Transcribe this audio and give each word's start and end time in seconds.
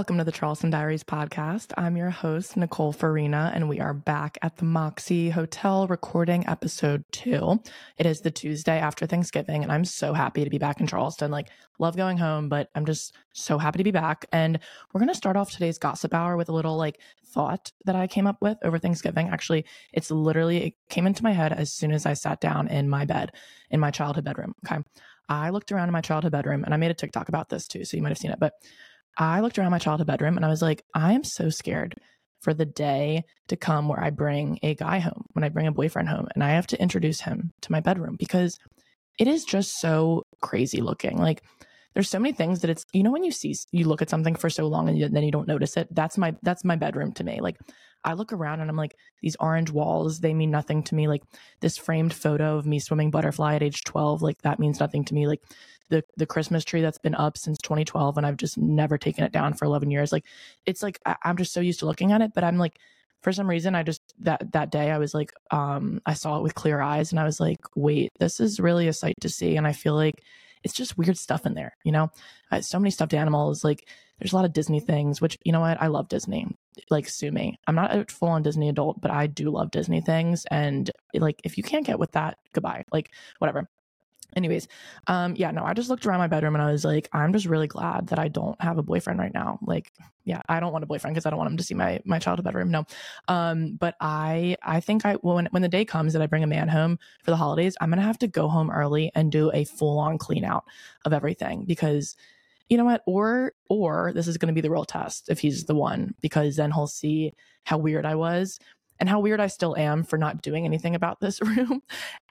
Welcome 0.00 0.16
to 0.16 0.24
the 0.24 0.32
Charleston 0.32 0.70
Diaries 0.70 1.04
podcast. 1.04 1.74
I'm 1.76 1.94
your 1.94 2.08
host, 2.08 2.56
Nicole 2.56 2.90
Farina, 2.90 3.52
and 3.54 3.68
we 3.68 3.80
are 3.80 3.92
back 3.92 4.38
at 4.40 4.56
the 4.56 4.64
Moxie 4.64 5.28
Hotel 5.28 5.86
recording 5.88 6.46
episode 6.48 7.04
two. 7.12 7.60
It 7.98 8.06
is 8.06 8.22
the 8.22 8.30
Tuesday 8.30 8.78
after 8.78 9.04
Thanksgiving, 9.04 9.62
and 9.62 9.70
I'm 9.70 9.84
so 9.84 10.14
happy 10.14 10.42
to 10.42 10.48
be 10.48 10.56
back 10.56 10.80
in 10.80 10.86
Charleston. 10.86 11.30
Like, 11.30 11.50
love 11.78 11.98
going 11.98 12.16
home, 12.16 12.48
but 12.48 12.70
I'm 12.74 12.86
just 12.86 13.14
so 13.34 13.58
happy 13.58 13.76
to 13.76 13.84
be 13.84 13.90
back. 13.90 14.24
And 14.32 14.58
we're 14.90 15.00
going 15.00 15.10
to 15.10 15.14
start 15.14 15.36
off 15.36 15.50
today's 15.50 15.76
gossip 15.76 16.14
hour 16.14 16.38
with 16.38 16.48
a 16.48 16.54
little 16.54 16.78
like 16.78 16.98
thought 17.26 17.70
that 17.84 17.94
I 17.94 18.06
came 18.06 18.26
up 18.26 18.40
with 18.40 18.56
over 18.64 18.78
Thanksgiving. 18.78 19.28
Actually, 19.28 19.66
it's 19.92 20.10
literally, 20.10 20.68
it 20.68 20.74
came 20.88 21.06
into 21.06 21.22
my 21.22 21.32
head 21.32 21.52
as 21.52 21.74
soon 21.74 21.92
as 21.92 22.06
I 22.06 22.14
sat 22.14 22.40
down 22.40 22.68
in 22.68 22.88
my 22.88 23.04
bed, 23.04 23.32
in 23.68 23.80
my 23.80 23.90
childhood 23.90 24.24
bedroom. 24.24 24.54
Okay. 24.64 24.82
I 25.28 25.50
looked 25.50 25.70
around 25.70 25.90
in 25.90 25.92
my 25.92 26.00
childhood 26.00 26.32
bedroom 26.32 26.64
and 26.64 26.72
I 26.72 26.78
made 26.78 26.90
a 26.90 26.94
TikTok 26.94 27.28
about 27.28 27.50
this 27.50 27.68
too, 27.68 27.84
so 27.84 27.98
you 27.98 28.02
might 28.02 28.08
have 28.08 28.18
seen 28.18 28.32
it, 28.32 28.40
but 28.40 28.54
I 29.18 29.40
looked 29.40 29.58
around 29.58 29.70
my 29.70 29.78
childhood 29.78 30.06
bedroom 30.06 30.36
and 30.36 30.44
I 30.44 30.48
was 30.48 30.62
like, 30.62 30.82
I 30.94 31.12
am 31.12 31.24
so 31.24 31.50
scared 31.50 31.94
for 32.40 32.54
the 32.54 32.64
day 32.64 33.24
to 33.48 33.56
come 33.56 33.88
where 33.88 34.02
I 34.02 34.10
bring 34.10 34.58
a 34.62 34.74
guy 34.74 34.98
home, 34.98 35.26
when 35.32 35.44
I 35.44 35.50
bring 35.50 35.66
a 35.66 35.72
boyfriend 35.72 36.08
home, 36.08 36.28
and 36.34 36.42
I 36.42 36.50
have 36.50 36.66
to 36.68 36.80
introduce 36.80 37.20
him 37.20 37.52
to 37.62 37.72
my 37.72 37.80
bedroom 37.80 38.16
because 38.18 38.58
it 39.18 39.28
is 39.28 39.44
just 39.44 39.80
so 39.80 40.24
crazy 40.40 40.80
looking. 40.80 41.18
Like, 41.18 41.42
there's 41.94 42.08
so 42.08 42.18
many 42.18 42.32
things 42.32 42.60
that 42.60 42.70
it's 42.70 42.86
you 42.92 43.02
know 43.02 43.10
when 43.10 43.24
you 43.24 43.32
see 43.32 43.54
you 43.72 43.86
look 43.86 44.02
at 44.02 44.10
something 44.10 44.36
for 44.36 44.48
so 44.48 44.66
long 44.68 44.88
and 44.88 44.98
you, 44.98 45.08
then 45.08 45.24
you 45.24 45.32
don't 45.32 45.48
notice 45.48 45.76
it? 45.76 45.88
That's 45.90 46.16
my 46.16 46.34
that's 46.42 46.64
my 46.64 46.76
bedroom 46.76 47.12
to 47.14 47.24
me. 47.24 47.40
Like 47.40 47.58
i 48.02 48.14
look 48.14 48.32
around 48.32 48.60
and 48.60 48.70
i'm 48.70 48.78
like 48.78 48.94
these 49.20 49.36
orange 49.40 49.70
walls 49.70 50.20
they 50.20 50.32
mean 50.32 50.50
nothing 50.50 50.82
to 50.84 50.94
me. 50.94 51.08
Like 51.08 51.22
this 51.60 51.76
framed 51.76 52.14
photo 52.14 52.56
of 52.56 52.66
me 52.66 52.78
swimming 52.78 53.10
butterfly 53.10 53.56
at 53.56 53.62
age 53.62 53.82
12 53.84 54.22
like 54.22 54.40
that 54.42 54.58
means 54.58 54.80
nothing 54.80 55.04
to 55.06 55.14
me. 55.14 55.26
Like 55.26 55.42
the 55.90 56.02
the 56.16 56.26
Christmas 56.26 56.64
tree 56.64 56.80
that's 56.80 56.98
been 56.98 57.14
up 57.14 57.36
since 57.36 57.58
2012 57.58 58.16
and 58.16 58.26
I've 58.26 58.36
just 58.36 58.56
never 58.56 58.96
taken 58.96 59.24
it 59.24 59.32
down 59.32 59.52
for 59.54 59.66
11 59.66 59.90
years. 59.90 60.12
Like 60.12 60.24
it's 60.64 60.82
like 60.82 60.98
I, 61.04 61.16
I'm 61.24 61.36
just 61.36 61.52
so 61.52 61.60
used 61.60 61.80
to 61.80 61.86
looking 61.86 62.12
at 62.12 62.22
it, 62.22 62.32
but 62.34 62.44
I'm 62.44 62.56
like 62.56 62.78
for 63.20 63.32
some 63.32 63.50
reason 63.50 63.74
I 63.74 63.82
just 63.82 64.00
that 64.20 64.52
that 64.52 64.70
day 64.70 64.90
I 64.90 64.98
was 64.98 65.12
like 65.12 65.32
um 65.50 66.00
I 66.06 66.14
saw 66.14 66.38
it 66.38 66.42
with 66.42 66.54
clear 66.54 66.80
eyes 66.80 67.12
and 67.12 67.20
I 67.20 67.24
was 67.24 67.38
like 67.38 67.58
wait 67.76 68.12
this 68.18 68.40
is 68.40 68.60
really 68.60 68.88
a 68.88 68.92
sight 68.92 69.16
to 69.20 69.28
see 69.28 69.56
and 69.56 69.66
I 69.66 69.72
feel 69.72 69.94
like 69.94 70.22
it's 70.62 70.74
just 70.74 70.96
weird 70.96 71.18
stuff 71.18 71.44
in 71.44 71.54
there 71.54 71.76
you 71.84 71.92
know? 71.92 72.10
So 72.60 72.78
many 72.78 72.90
stuffed 72.90 73.14
animals 73.14 73.64
like 73.64 73.88
there's 74.18 74.32
a 74.32 74.36
lot 74.36 74.44
of 74.44 74.52
Disney 74.52 74.80
things 74.80 75.20
which 75.20 75.36
you 75.44 75.52
know 75.52 75.60
what? 75.60 75.80
I 75.82 75.88
love 75.88 76.08
Disney. 76.08 76.46
Like 76.90 77.08
sue 77.08 77.32
me. 77.32 77.58
I'm 77.66 77.74
not 77.74 77.94
a 77.94 78.04
full 78.06 78.28
on 78.28 78.42
Disney 78.42 78.68
adult 78.68 79.00
but 79.00 79.10
I 79.10 79.26
do 79.26 79.50
love 79.50 79.70
Disney 79.70 80.00
things 80.00 80.46
and 80.50 80.90
like 81.14 81.40
if 81.44 81.58
you 81.58 81.64
can't 81.64 81.86
get 81.86 81.98
with 81.98 82.12
that 82.12 82.38
goodbye. 82.54 82.84
Like 82.92 83.10
whatever 83.38 83.68
anyways 84.36 84.68
um 85.06 85.34
yeah 85.36 85.50
no 85.50 85.64
i 85.64 85.74
just 85.74 85.88
looked 85.88 86.06
around 86.06 86.18
my 86.18 86.26
bedroom 86.26 86.54
and 86.54 86.62
i 86.62 86.70
was 86.70 86.84
like 86.84 87.08
i'm 87.12 87.32
just 87.32 87.46
really 87.46 87.66
glad 87.66 88.06
that 88.08 88.18
i 88.18 88.28
don't 88.28 88.60
have 88.60 88.78
a 88.78 88.82
boyfriend 88.82 89.18
right 89.18 89.34
now. 89.34 89.58
Like 89.62 89.92
yeah 90.24 90.42
i 90.48 90.60
don't 90.60 90.72
want 90.72 90.84
a 90.84 90.86
boyfriend 90.86 91.14
because 91.14 91.26
i 91.26 91.30
don't 91.30 91.38
want 91.38 91.50
him 91.50 91.56
to 91.56 91.64
see 91.64 91.74
my 91.74 92.00
my 92.04 92.18
childhood 92.18 92.44
bedroom 92.44 92.70
no. 92.70 92.84
Um 93.28 93.76
but 93.78 93.94
i 94.00 94.56
i 94.62 94.80
think 94.80 95.04
i 95.04 95.14
when 95.14 95.46
when 95.50 95.62
the 95.62 95.68
day 95.68 95.84
comes 95.84 96.12
that 96.12 96.22
i 96.22 96.26
bring 96.26 96.44
a 96.44 96.46
man 96.46 96.68
home 96.68 96.98
for 97.22 97.30
the 97.30 97.36
holidays 97.36 97.76
i'm 97.80 97.90
gonna 97.90 98.02
have 98.02 98.18
to 98.18 98.28
go 98.28 98.48
home 98.48 98.70
early 98.70 99.10
and 99.14 99.32
do 99.32 99.50
a 99.52 99.64
full 99.64 99.98
on 99.98 100.18
clean 100.18 100.44
out 100.44 100.64
of 101.04 101.12
everything 101.12 101.64
because 101.64 102.16
you 102.70 102.76
know 102.76 102.84
what? 102.84 103.02
Or 103.04 103.52
or 103.68 104.12
this 104.14 104.28
is 104.28 104.38
going 104.38 104.46
to 104.46 104.54
be 104.54 104.60
the 104.60 104.70
real 104.70 104.84
test 104.84 105.28
if 105.28 105.40
he's 105.40 105.64
the 105.64 105.74
one 105.74 106.14
because 106.20 106.56
then 106.56 106.70
he'll 106.70 106.86
see 106.86 107.34
how 107.64 107.76
weird 107.76 108.06
i 108.06 108.14
was 108.14 108.58
and 109.00 109.08
how 109.08 109.18
weird 109.18 109.40
I 109.40 109.46
still 109.46 109.76
am 109.76 110.04
for 110.04 110.18
not 110.18 110.42
doing 110.42 110.64
anything 110.64 110.94
about 110.94 111.20
this 111.20 111.40
room. 111.42 111.82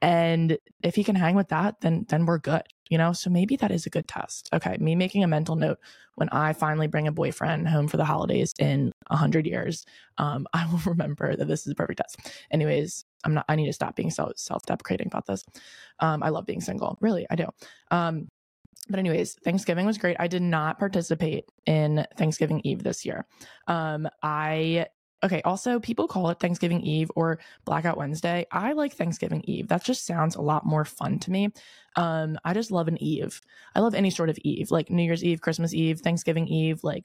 And 0.02 0.58
if 0.84 0.96
he 0.96 1.04
can 1.04 1.16
hang 1.16 1.36
with 1.36 1.50
that, 1.50 1.82
then 1.82 2.06
then 2.08 2.26
we're 2.26 2.38
good, 2.38 2.64
you 2.90 2.98
know? 2.98 3.12
So 3.12 3.30
maybe 3.30 3.56
that 3.58 3.72
is 3.72 3.86
a 3.86 3.90
good 3.90 4.08
test. 4.08 4.50
Okay, 4.54 4.78
me 4.80 4.96
making 4.96 5.24
a 5.24 5.28
mental 5.28 5.56
note 5.56 5.80
when 6.16 6.30
I 6.30 6.54
finally 6.54 6.88
bring 6.88 7.08
a 7.08 7.12
boyfriend 7.12 7.68
home 7.68 7.88
for 7.88 7.98
the 7.98 8.06
holidays 8.06 8.54
in 8.60 8.92
a 9.10 9.18
hundred 9.18 9.48
years, 9.48 9.86
um, 10.18 10.48
I 10.54 10.68
will 10.72 10.82
remember 10.86 11.36
that 11.36 11.48
this 11.48 11.66
is 11.66 11.72
a 11.72 11.76
perfect 11.76 12.00
test. 12.00 12.32
Anyways, 12.52 13.04
I'm 13.26 13.34
not 13.34 13.46
I 13.50 13.56
need 13.56 13.68
to 13.68 13.74
stop 13.74 13.96
being 13.96 14.12
so 14.12 14.32
self-deprecating 14.36 15.08
about 15.08 15.26
this. 15.26 15.44
Um, 16.00 16.24
I 16.24 16.30
love 16.30 16.46
being 16.46 16.62
single. 16.62 16.98
Really, 17.02 17.26
I 17.30 17.36
do. 17.36 17.48
Um, 17.92 18.30
but 18.90 19.00
anyways, 19.00 19.36
Thanksgiving 19.44 19.86
was 19.86 19.98
great. 19.98 20.18
I 20.20 20.28
did 20.28 20.42
not 20.42 20.80
participate 20.80 21.46
in 21.66 22.06
Thanksgiving 22.18 22.62
Eve 22.64 22.82
this 22.82 23.06
year. 23.06 23.26
Um, 23.68 24.10
I 24.24 24.88
Okay. 25.24 25.42
Also, 25.44 25.80
people 25.80 26.08
call 26.08 26.30
it 26.30 26.40
Thanksgiving 26.40 26.82
Eve 26.82 27.12
or 27.16 27.40
Blackout 27.66 27.98
Wednesday. 27.98 28.46
I 28.52 28.72
like 28.72 28.94
Thanksgiving 28.94 29.42
Eve. 29.46 29.68
That 29.68 29.84
just 29.84 30.06
sounds 30.06 30.36
a 30.36 30.42
lot 30.42 30.66
more 30.66 30.86
fun 30.86 31.20
to 31.20 31.32
me. 31.32 31.50
Um, 31.98 32.38
I 32.46 32.54
just 32.54 32.72
love 32.72 32.88
an 32.88 33.02
Eve. 33.02 33.42
I 33.76 33.82
love 33.82 33.94
any 33.94 34.12
sort 34.12 34.30
of 34.30 34.38
Eve, 34.44 34.72
like 34.72 34.90
New 34.90 35.04
Year's 35.04 35.24
Eve, 35.24 35.42
Christmas 35.42 35.74
Eve, 35.74 36.00
Thanksgiving 36.00 36.48
Eve. 36.48 36.84
Like, 36.84 37.04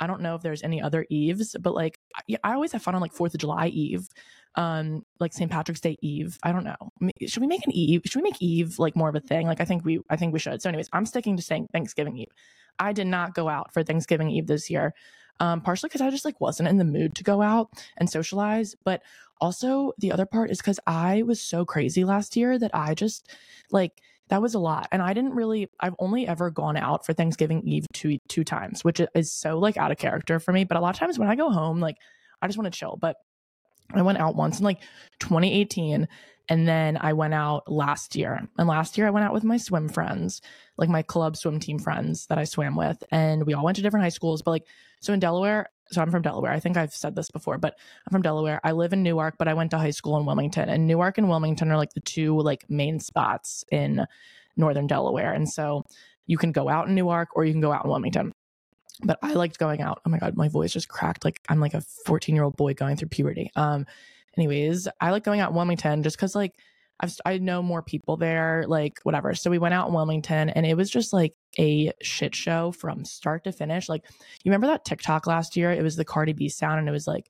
I 0.00 0.08
don't 0.08 0.22
know 0.22 0.34
if 0.34 0.42
there's 0.42 0.64
any 0.64 0.82
other 0.82 1.06
Eves, 1.08 1.54
but 1.60 1.74
like, 1.74 2.00
I, 2.42 2.54
always 2.54 2.72
have 2.72 2.82
fun 2.82 2.96
on 2.96 3.00
like 3.00 3.12
Fourth 3.12 3.34
of 3.34 3.40
July 3.40 3.68
Eve, 3.68 4.08
um, 4.56 5.04
like 5.20 5.32
St. 5.32 5.50
Patrick's 5.50 5.80
Day 5.80 5.96
Eve. 6.02 6.38
I 6.42 6.50
don't 6.50 6.64
know. 6.64 7.10
Should 7.26 7.42
we 7.42 7.46
make 7.46 7.64
an 7.64 7.72
Eve? 7.72 8.02
Should 8.06 8.22
we 8.22 8.28
make 8.28 8.42
Eve 8.42 8.80
like 8.80 8.96
more 8.96 9.08
of 9.08 9.14
a 9.14 9.20
thing? 9.20 9.46
Like, 9.46 9.60
I 9.60 9.64
think 9.64 9.84
we, 9.84 10.00
I 10.10 10.16
think 10.16 10.32
we 10.32 10.40
should. 10.40 10.60
So, 10.60 10.68
anyways, 10.68 10.88
I'm 10.92 11.06
sticking 11.06 11.36
to 11.36 11.42
saying 11.42 11.68
Thanksgiving 11.72 12.16
Eve. 12.16 12.32
I 12.80 12.92
did 12.92 13.06
not 13.06 13.34
go 13.34 13.48
out 13.48 13.72
for 13.72 13.84
Thanksgiving 13.84 14.30
Eve 14.30 14.48
this 14.48 14.68
year 14.68 14.94
um, 15.40 15.60
partially 15.60 15.88
because 15.88 16.00
I 16.00 16.10
just 16.10 16.24
like 16.24 16.40
wasn't 16.40 16.68
in 16.68 16.78
the 16.78 16.84
mood 16.84 17.14
to 17.16 17.24
go 17.24 17.42
out 17.42 17.70
and 17.96 18.08
socialize. 18.08 18.74
But 18.84 19.02
also 19.40 19.92
the 19.98 20.12
other 20.12 20.26
part 20.26 20.50
is 20.50 20.58
because 20.58 20.80
I 20.86 21.22
was 21.22 21.40
so 21.40 21.64
crazy 21.64 22.04
last 22.04 22.36
year 22.36 22.58
that 22.58 22.70
I 22.74 22.94
just 22.94 23.28
like 23.70 24.00
that 24.28 24.40
was 24.40 24.54
a 24.54 24.58
lot. 24.58 24.88
And 24.92 25.02
I 25.02 25.12
didn't 25.12 25.34
really 25.34 25.68
I've 25.80 25.96
only 25.98 26.26
ever 26.26 26.50
gone 26.50 26.76
out 26.76 27.04
for 27.04 27.12
Thanksgiving 27.12 27.62
Eve 27.62 27.86
two 27.92 28.18
two 28.28 28.44
times, 28.44 28.84
which 28.84 29.00
is 29.14 29.32
so 29.32 29.58
like 29.58 29.76
out 29.76 29.90
of 29.90 29.98
character 29.98 30.38
for 30.38 30.52
me. 30.52 30.64
But 30.64 30.76
a 30.76 30.80
lot 30.80 30.94
of 30.94 30.98
times 31.00 31.18
when 31.18 31.28
I 31.28 31.36
go 31.36 31.50
home, 31.50 31.80
like 31.80 31.96
I 32.40 32.46
just 32.46 32.58
want 32.58 32.72
to 32.72 32.78
chill. 32.78 32.98
But 33.00 33.16
I 33.98 34.02
went 34.02 34.18
out 34.18 34.36
once 34.36 34.58
in 34.58 34.64
like 34.64 34.80
2018 35.20 36.08
and 36.48 36.68
then 36.68 36.98
I 37.00 37.12
went 37.12 37.34
out 37.34 37.70
last 37.70 38.16
year. 38.16 38.48
And 38.58 38.68
last 38.68 38.98
year 38.98 39.06
I 39.06 39.10
went 39.10 39.24
out 39.24 39.32
with 39.32 39.44
my 39.44 39.56
swim 39.56 39.88
friends, 39.88 40.42
like 40.76 40.88
my 40.88 41.02
club 41.02 41.36
swim 41.36 41.60
team 41.60 41.78
friends 41.78 42.26
that 42.26 42.38
I 42.38 42.44
swam 42.44 42.76
with. 42.76 43.02
And 43.10 43.46
we 43.46 43.54
all 43.54 43.64
went 43.64 43.76
to 43.76 43.82
different 43.82 44.04
high 44.04 44.10
schools. 44.10 44.42
But 44.42 44.50
like, 44.50 44.66
so 45.00 45.12
in 45.12 45.20
Delaware, 45.20 45.70
so 45.90 46.00
I'm 46.00 46.10
from 46.10 46.22
Delaware. 46.22 46.52
I 46.52 46.60
think 46.60 46.76
I've 46.76 46.92
said 46.92 47.14
this 47.14 47.30
before, 47.30 47.58
but 47.58 47.78
I'm 48.06 48.12
from 48.12 48.22
Delaware. 48.22 48.60
I 48.64 48.72
live 48.72 48.92
in 48.92 49.02
Newark, 49.02 49.36
but 49.38 49.48
I 49.48 49.54
went 49.54 49.70
to 49.72 49.78
high 49.78 49.90
school 49.90 50.16
in 50.18 50.26
Wilmington. 50.26 50.68
And 50.68 50.86
Newark 50.86 51.18
and 51.18 51.28
Wilmington 51.28 51.70
are 51.70 51.76
like 51.76 51.92
the 51.92 52.00
two 52.00 52.38
like 52.40 52.68
main 52.68 52.98
spots 52.98 53.64
in 53.70 54.04
northern 54.56 54.86
Delaware. 54.86 55.32
And 55.32 55.48
so 55.48 55.84
you 56.26 56.38
can 56.38 56.52
go 56.52 56.68
out 56.68 56.88
in 56.88 56.94
Newark 56.94 57.36
or 57.36 57.44
you 57.44 57.52
can 57.52 57.60
go 57.60 57.72
out 57.72 57.84
in 57.84 57.90
Wilmington. 57.90 58.31
But 59.02 59.18
I 59.22 59.32
liked 59.32 59.58
going 59.58 59.82
out. 59.82 60.00
Oh 60.06 60.10
my 60.10 60.18
God, 60.18 60.36
my 60.36 60.48
voice 60.48 60.72
just 60.72 60.88
cracked. 60.88 61.24
Like 61.24 61.40
I'm 61.48 61.60
like 61.60 61.74
a 61.74 61.80
14 62.06 62.34
year 62.34 62.44
old 62.44 62.56
boy 62.56 62.74
going 62.74 62.96
through 62.96 63.08
puberty. 63.08 63.50
Um, 63.56 63.86
anyways, 64.36 64.88
I 65.00 65.10
like 65.10 65.24
going 65.24 65.40
out 65.40 65.50
in 65.50 65.56
Wilmington 65.56 66.02
just 66.02 66.16
because 66.16 66.34
like 66.34 66.54
I've, 67.00 67.16
I 67.24 67.38
know 67.38 67.62
more 67.62 67.82
people 67.82 68.16
there, 68.16 68.64
like 68.68 69.00
whatever. 69.02 69.34
So 69.34 69.50
we 69.50 69.58
went 69.58 69.74
out 69.74 69.88
in 69.88 69.94
Wilmington 69.94 70.50
and 70.50 70.64
it 70.64 70.76
was 70.76 70.88
just 70.88 71.12
like 71.12 71.34
a 71.58 71.92
shit 72.00 72.34
show 72.34 72.70
from 72.70 73.04
start 73.04 73.44
to 73.44 73.52
finish. 73.52 73.88
Like, 73.88 74.04
you 74.44 74.50
remember 74.50 74.68
that 74.68 74.84
TikTok 74.84 75.26
last 75.26 75.56
year? 75.56 75.72
It 75.72 75.82
was 75.82 75.96
the 75.96 76.04
Cardi 76.04 76.32
B 76.32 76.48
sound 76.48 76.78
and 76.78 76.88
it 76.88 76.92
was 76.92 77.08
like, 77.08 77.26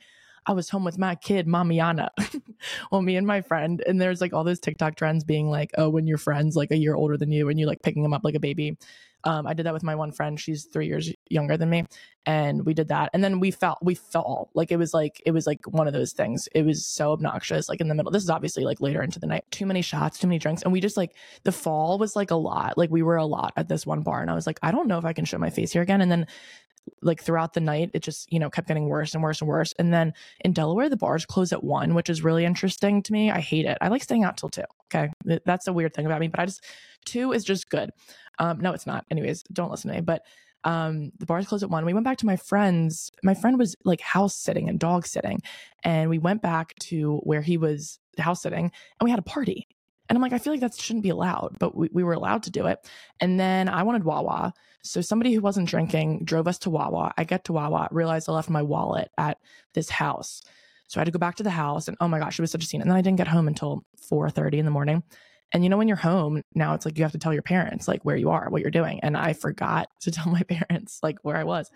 I 0.46 0.52
was 0.52 0.68
home 0.68 0.84
with 0.84 0.98
my 0.98 1.14
kid, 1.14 1.46
Mamiana. 1.46 2.08
well, 2.90 3.02
me 3.02 3.16
and 3.16 3.26
my 3.26 3.42
friend, 3.42 3.82
and 3.86 4.00
there's 4.00 4.20
like 4.20 4.32
all 4.32 4.44
those 4.44 4.60
TikTok 4.60 4.96
trends 4.96 5.24
being 5.24 5.48
like, 5.48 5.70
oh, 5.78 5.88
when 5.88 6.06
your 6.06 6.18
friend's 6.18 6.56
like 6.56 6.72
a 6.72 6.76
year 6.76 6.94
older 6.94 7.16
than 7.16 7.30
you 7.30 7.48
and 7.48 7.60
you 7.60 7.66
like 7.66 7.82
picking 7.82 8.02
them 8.02 8.14
up 8.14 8.24
like 8.24 8.34
a 8.34 8.40
baby. 8.40 8.76
Um, 9.24 9.46
I 9.46 9.54
did 9.54 9.66
that 9.66 9.72
with 9.72 9.84
my 9.84 9.94
one 9.94 10.10
friend. 10.10 10.40
She's 10.40 10.64
three 10.64 10.86
years 10.86 11.12
younger 11.30 11.56
than 11.56 11.70
me, 11.70 11.84
and 12.26 12.66
we 12.66 12.74
did 12.74 12.88
that. 12.88 13.10
And 13.12 13.22
then 13.22 13.38
we 13.38 13.52
felt 13.52 13.78
we 13.80 13.94
fell 13.94 14.50
like 14.54 14.72
it 14.72 14.78
was 14.78 14.92
like 14.92 15.22
it 15.24 15.30
was 15.30 15.46
like 15.46 15.60
one 15.68 15.86
of 15.86 15.92
those 15.92 16.12
things. 16.12 16.48
It 16.54 16.64
was 16.64 16.84
so 16.84 17.12
obnoxious. 17.12 17.68
Like 17.68 17.80
in 17.80 17.86
the 17.86 17.94
middle. 17.94 18.10
This 18.10 18.24
is 18.24 18.30
obviously 18.30 18.64
like 18.64 18.80
later 18.80 19.00
into 19.00 19.20
the 19.20 19.28
night. 19.28 19.44
Too 19.52 19.64
many 19.64 19.80
shots, 19.80 20.18
too 20.18 20.26
many 20.26 20.40
drinks, 20.40 20.62
and 20.62 20.72
we 20.72 20.80
just 20.80 20.96
like 20.96 21.14
the 21.44 21.52
fall 21.52 21.98
was 21.98 22.16
like 22.16 22.32
a 22.32 22.36
lot. 22.36 22.76
Like 22.76 22.90
we 22.90 23.02
were 23.02 23.16
a 23.16 23.24
lot 23.24 23.52
at 23.56 23.68
this 23.68 23.86
one 23.86 24.02
bar, 24.02 24.22
and 24.22 24.30
I 24.30 24.34
was 24.34 24.46
like, 24.46 24.58
I 24.60 24.72
don't 24.72 24.88
know 24.88 24.98
if 24.98 25.04
I 25.04 25.12
can 25.12 25.24
show 25.24 25.38
my 25.38 25.50
face 25.50 25.72
here 25.72 25.82
again. 25.82 26.00
And 26.00 26.10
then 26.10 26.26
like 27.02 27.22
throughout 27.22 27.54
the 27.54 27.60
night 27.60 27.90
it 27.94 28.02
just 28.02 28.30
you 28.32 28.38
know 28.38 28.50
kept 28.50 28.68
getting 28.68 28.88
worse 28.88 29.14
and 29.14 29.22
worse 29.22 29.40
and 29.40 29.48
worse. 29.48 29.72
And 29.78 29.92
then 29.92 30.12
in 30.40 30.52
delaware 30.52 30.88
the 30.88 30.96
bars 30.96 31.24
close 31.26 31.52
at 31.52 31.64
one 31.64 31.94
which 31.94 32.10
is 32.10 32.22
really 32.22 32.44
interesting 32.44 33.02
to 33.02 33.12
me. 33.12 33.30
I 33.30 33.40
hate 33.40 33.66
it. 33.66 33.78
I 33.80 33.88
like 33.88 34.02
staying 34.02 34.24
out 34.24 34.36
till 34.36 34.48
two 34.48 34.64
okay? 34.92 35.10
That's 35.44 35.66
a 35.66 35.72
weird 35.72 35.94
thing 35.94 36.06
about 36.06 36.20
me 36.20 36.28
but 36.28 36.40
i 36.40 36.46
just 36.46 36.64
two 37.04 37.32
is 37.32 37.44
just 37.44 37.70
good. 37.70 37.90
Um 38.38 38.60
no 38.60 38.72
it's 38.72 38.86
not. 38.86 39.04
Anyways 39.10 39.42
don't 39.52 39.70
listen 39.70 39.90
to 39.90 39.96
me. 39.96 40.00
But 40.02 40.22
um 40.64 41.10
the 41.18 41.26
bars 41.26 41.46
closed 41.46 41.64
at 41.64 41.70
one. 41.70 41.84
We 41.84 41.94
went 41.94 42.04
back 42.04 42.18
to 42.18 42.26
my 42.26 42.36
friends 42.36 43.10
my 43.22 43.34
friend 43.34 43.58
was 43.58 43.76
like 43.84 44.00
house 44.00 44.34
sitting 44.34 44.68
and 44.68 44.78
dog 44.78 45.06
sitting. 45.06 45.40
And 45.84 46.10
we 46.10 46.18
went 46.18 46.42
back 46.42 46.74
to 46.80 47.18
where 47.24 47.42
he 47.42 47.56
was 47.56 47.98
house 48.18 48.42
sitting 48.42 48.64
and 48.64 49.04
we 49.04 49.10
had 49.10 49.18
a 49.18 49.22
party 49.22 49.68
and 50.12 50.18
I'm 50.18 50.20
like, 50.20 50.34
I 50.34 50.38
feel 50.38 50.52
like 50.52 50.60
that 50.60 50.74
shouldn't 50.74 51.04
be 51.04 51.08
allowed, 51.08 51.56
but 51.58 51.74
we, 51.74 51.88
we 51.90 52.04
were 52.04 52.12
allowed 52.12 52.42
to 52.42 52.50
do 52.50 52.66
it. 52.66 52.86
And 53.18 53.40
then 53.40 53.66
I 53.66 53.82
wanted 53.82 54.04
Wawa. 54.04 54.52
So 54.82 55.00
somebody 55.00 55.32
who 55.32 55.40
wasn't 55.40 55.70
drinking 55.70 56.24
drove 56.24 56.46
us 56.46 56.58
to 56.58 56.70
Wawa. 56.70 57.14
I 57.16 57.24
get 57.24 57.44
to 57.44 57.54
Wawa, 57.54 57.88
realized 57.90 58.28
I 58.28 58.32
left 58.32 58.50
my 58.50 58.60
wallet 58.60 59.10
at 59.16 59.38
this 59.72 59.88
house. 59.88 60.42
So 60.86 60.98
I 60.98 61.00
had 61.00 61.06
to 61.06 61.12
go 61.12 61.18
back 61.18 61.36
to 61.36 61.42
the 61.42 61.48
house 61.48 61.88
and 61.88 61.96
oh 61.98 62.08
my 62.08 62.18
gosh, 62.18 62.38
it 62.38 62.42
was 62.42 62.50
such 62.50 62.62
a 62.62 62.66
scene. 62.66 62.82
And 62.82 62.90
then 62.90 62.96
I 62.98 63.00
didn't 63.00 63.16
get 63.16 63.26
home 63.26 63.48
until 63.48 63.86
4:30 64.10 64.58
in 64.58 64.66
the 64.66 64.70
morning. 64.70 65.02
And 65.50 65.64
you 65.64 65.70
know, 65.70 65.78
when 65.78 65.88
you're 65.88 65.96
home 65.96 66.42
now, 66.54 66.74
it's 66.74 66.84
like 66.84 66.98
you 66.98 67.04
have 67.04 67.12
to 67.12 67.18
tell 67.18 67.32
your 67.32 67.40
parents 67.40 67.88
like 67.88 68.04
where 68.04 68.16
you 68.16 68.28
are, 68.28 68.50
what 68.50 68.60
you're 68.60 68.70
doing. 68.70 69.00
And 69.00 69.16
I 69.16 69.32
forgot 69.32 69.88
to 70.00 70.10
tell 70.10 70.26
my 70.26 70.42
parents 70.42 70.98
like 71.02 71.20
where 71.22 71.38
I 71.38 71.44
was. 71.44 71.70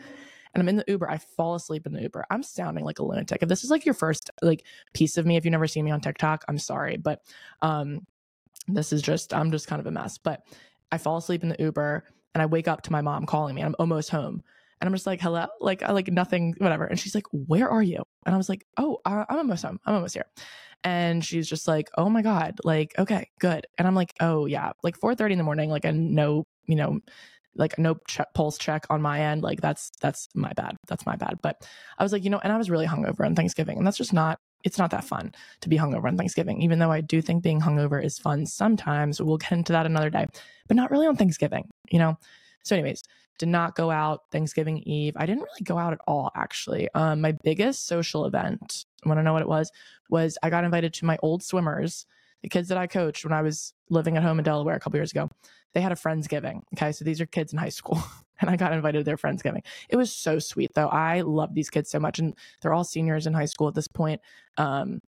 and 0.53 0.61
I'm 0.61 0.69
in 0.69 0.77
the 0.77 0.85
Uber. 0.89 1.09
I 1.09 1.17
fall 1.17 1.55
asleep 1.55 1.87
in 1.87 1.95
the 1.95 2.03
Uber. 2.03 2.27
I'm 2.29 2.43
sounding 2.43 2.85
like 2.85 2.99
a 2.99 3.03
lunatic. 3.03 3.43
If 3.43 3.49
this 3.49 3.65
is 3.65 3.71
like 3.71 3.87
your 3.87 3.95
first 3.95 4.31
like 4.43 4.63
piece 4.93 5.17
of 5.17 5.25
me, 5.25 5.39
if 5.39 5.47
you've 5.47 5.53
never 5.53 5.67
seen 5.67 5.87
me 5.87 5.91
on 5.91 6.03
TikTok, 6.03 6.45
I'm 6.49 6.59
sorry, 6.59 6.99
but 6.99 7.23
um, 7.63 8.07
this 8.69 8.93
is 8.93 9.03
just 9.03 9.33
I'm 9.33 9.51
just 9.51 9.69
kind 9.69 9.81
of 9.81 9.87
a 9.87 9.91
mess. 9.91 10.19
But 10.19 10.43
I 10.91 10.99
fall 10.99 11.17
asleep 11.17 11.43
in 11.43 11.49
the 11.49 11.57
Uber 11.59 12.05
and 12.35 12.43
I 12.43 12.47
wake 12.47 12.69
up 12.69 12.83
to 12.83 12.93
my 12.93 13.01
mom 13.01 13.27
calling 13.27 13.55
me. 13.55 13.63
I'm 13.63 13.75
almost 13.79 14.11
home. 14.11 14.43
And 14.81 14.89
I'm 14.89 14.95
just 14.95 15.07
like, 15.07 15.23
hello, 15.23 15.47
like, 15.59 15.83
I 15.83 15.93
like 15.93 16.09
nothing, 16.09 16.55
whatever. 16.59 16.85
And 16.85 17.01
she's 17.01 17.15
like, 17.15 17.25
where 17.33 17.71
are 17.71 17.83
you? 17.83 18.03
And 18.27 18.35
I 18.35 18.39
was 18.39 18.51
like, 18.51 18.67
oh, 18.77 18.99
uh, 19.07 19.25
I'm 19.29 19.39
almost 19.39 19.65
home. 19.65 19.81
I'm 19.87 19.95
almost 19.95 20.13
here. 20.13 20.27
And 20.85 21.25
she's 21.25 21.49
just 21.49 21.67
like, 21.67 21.89
oh 21.97 22.11
my 22.11 22.21
God, 22.21 22.59
like, 22.63 22.93
okay, 22.99 23.31
good. 23.41 23.67
And 23.79 23.89
I'm 23.89 23.95
like, 23.95 24.13
oh 24.21 24.45
yeah, 24.45 24.73
like 24.83 25.01
4.30 25.01 25.33
in 25.33 25.39
the 25.39 25.45
morning, 25.45 25.71
like 25.71 25.87
a 25.87 25.93
no, 25.93 26.45
you 26.67 26.77
know, 26.77 27.01
like 27.55 27.79
a 27.79 27.81
no 27.81 27.97
pulse 28.35 28.59
check 28.59 28.85
on 28.91 29.01
my 29.01 29.21
end. 29.23 29.43
Like 29.43 29.63
that's, 29.63 29.91
that's 30.03 30.29
my 30.35 30.53
bad. 30.53 30.77
That's 30.89 31.07
my 31.07 31.17
bad. 31.17 31.39
But 31.43 31.67
I 31.99 32.03
was 32.03 32.13
like, 32.13 32.23
you 32.23 32.29
know, 32.29 32.41
and 32.45 32.53
I 32.53 32.59
was 32.59 32.69
really 32.69 32.87
hungover 32.87 33.25
on 33.25 33.35
Thanksgiving 33.35 33.79
and 33.79 33.87
that's 33.87 33.97
just 33.97 34.13
not, 34.13 34.39
it's 34.67 34.79
not 34.79 34.91
that 34.91 35.05
fun 35.05 35.33
to 35.61 35.69
be 35.69 35.79
hungover 35.79 36.09
on 36.09 36.17
Thanksgiving, 36.17 36.61
even 36.61 36.81
though 36.81 36.91
I 36.91 37.01
do 37.01 37.23
think 37.23 37.45
being 37.45 37.61
hungover 37.61 38.05
is 38.05 38.19
fun 38.19 38.45
sometimes. 38.45 39.23
We'll 39.23 39.37
get 39.39 39.53
into 39.53 39.73
that 39.73 39.87
another 39.87 40.11
day, 40.11 40.27
but 40.67 40.77
not 40.77 40.91
really 40.91 41.07
on 41.07 41.17
Thanksgiving, 41.17 41.69
you 41.89 42.01
know? 42.01 42.19
So, 42.65 42.75
anyways, 42.75 43.05
did 43.39 43.49
not 43.49 43.77
go 43.77 43.93
out 43.93 44.23
Thanksgiving 44.33 44.79
Eve. 44.79 45.15
I 45.17 45.25
didn't 45.25 45.45
really 45.45 45.63
go 45.63 45.79
out 45.79 45.93
at 45.93 46.01
all, 46.09 46.33
actually. 46.35 46.89
Um, 46.97 47.21
my 47.21 47.31
biggest 47.45 47.87
social 47.87 48.27
event, 48.27 48.87
want 49.05 49.21
to 49.21 49.23
know 49.23 49.33
what 49.33 49.43
it 49.43 49.49
was, 49.49 49.71
was 50.11 50.37
I 50.43 50.51
got 50.51 50.65
invited 50.65 50.93
to 50.95 51.05
my 51.05 51.17
old 51.23 51.45
swimmers, 51.45 52.05
the 52.43 52.49
kids 52.49 52.69
that 52.69 52.79
I 52.79 52.87
coached 52.87 53.25
when 53.25 53.33
I 53.33 53.43
was 53.43 53.73
living 53.91 54.17
at 54.17 54.23
home 54.23 54.39
in 54.39 54.45
Delaware 54.45 54.77
a 54.77 54.81
couple 54.81 54.99
years 54.99 55.11
ago. 55.11 55.31
They 55.75 55.81
had 55.81 55.93
a 55.93 55.97
Friendsgiving. 55.97 56.63
Okay. 56.75 56.93
So 56.93 57.05
these 57.05 57.21
are 57.21 57.27
kids 57.27 57.53
in 57.53 57.59
high 57.59 57.69
school. 57.69 58.03
and 58.41 58.51
I 58.51 58.57
got 58.57 58.73
invited 58.73 58.99
to 58.99 59.05
their 59.05 59.17
Friendsgiving. 59.17 59.65
It 59.89 59.97
was 59.97 60.15
so 60.15 60.39
sweet, 60.39 60.73
though. 60.75 60.89
I 60.89 61.23
love 61.23 61.55
these 61.55 61.71
kids 61.71 61.91
so 61.91 61.99
much. 61.99 62.19
And 62.19 62.35
they're 62.61 62.73
all 62.73 62.85
seniors 62.85 63.27
in 63.27 63.35
high 63.35 63.47
school 63.47 63.69
at 63.69 63.75
this 63.75 63.89
point. 63.89 64.21
Um, 64.57 65.01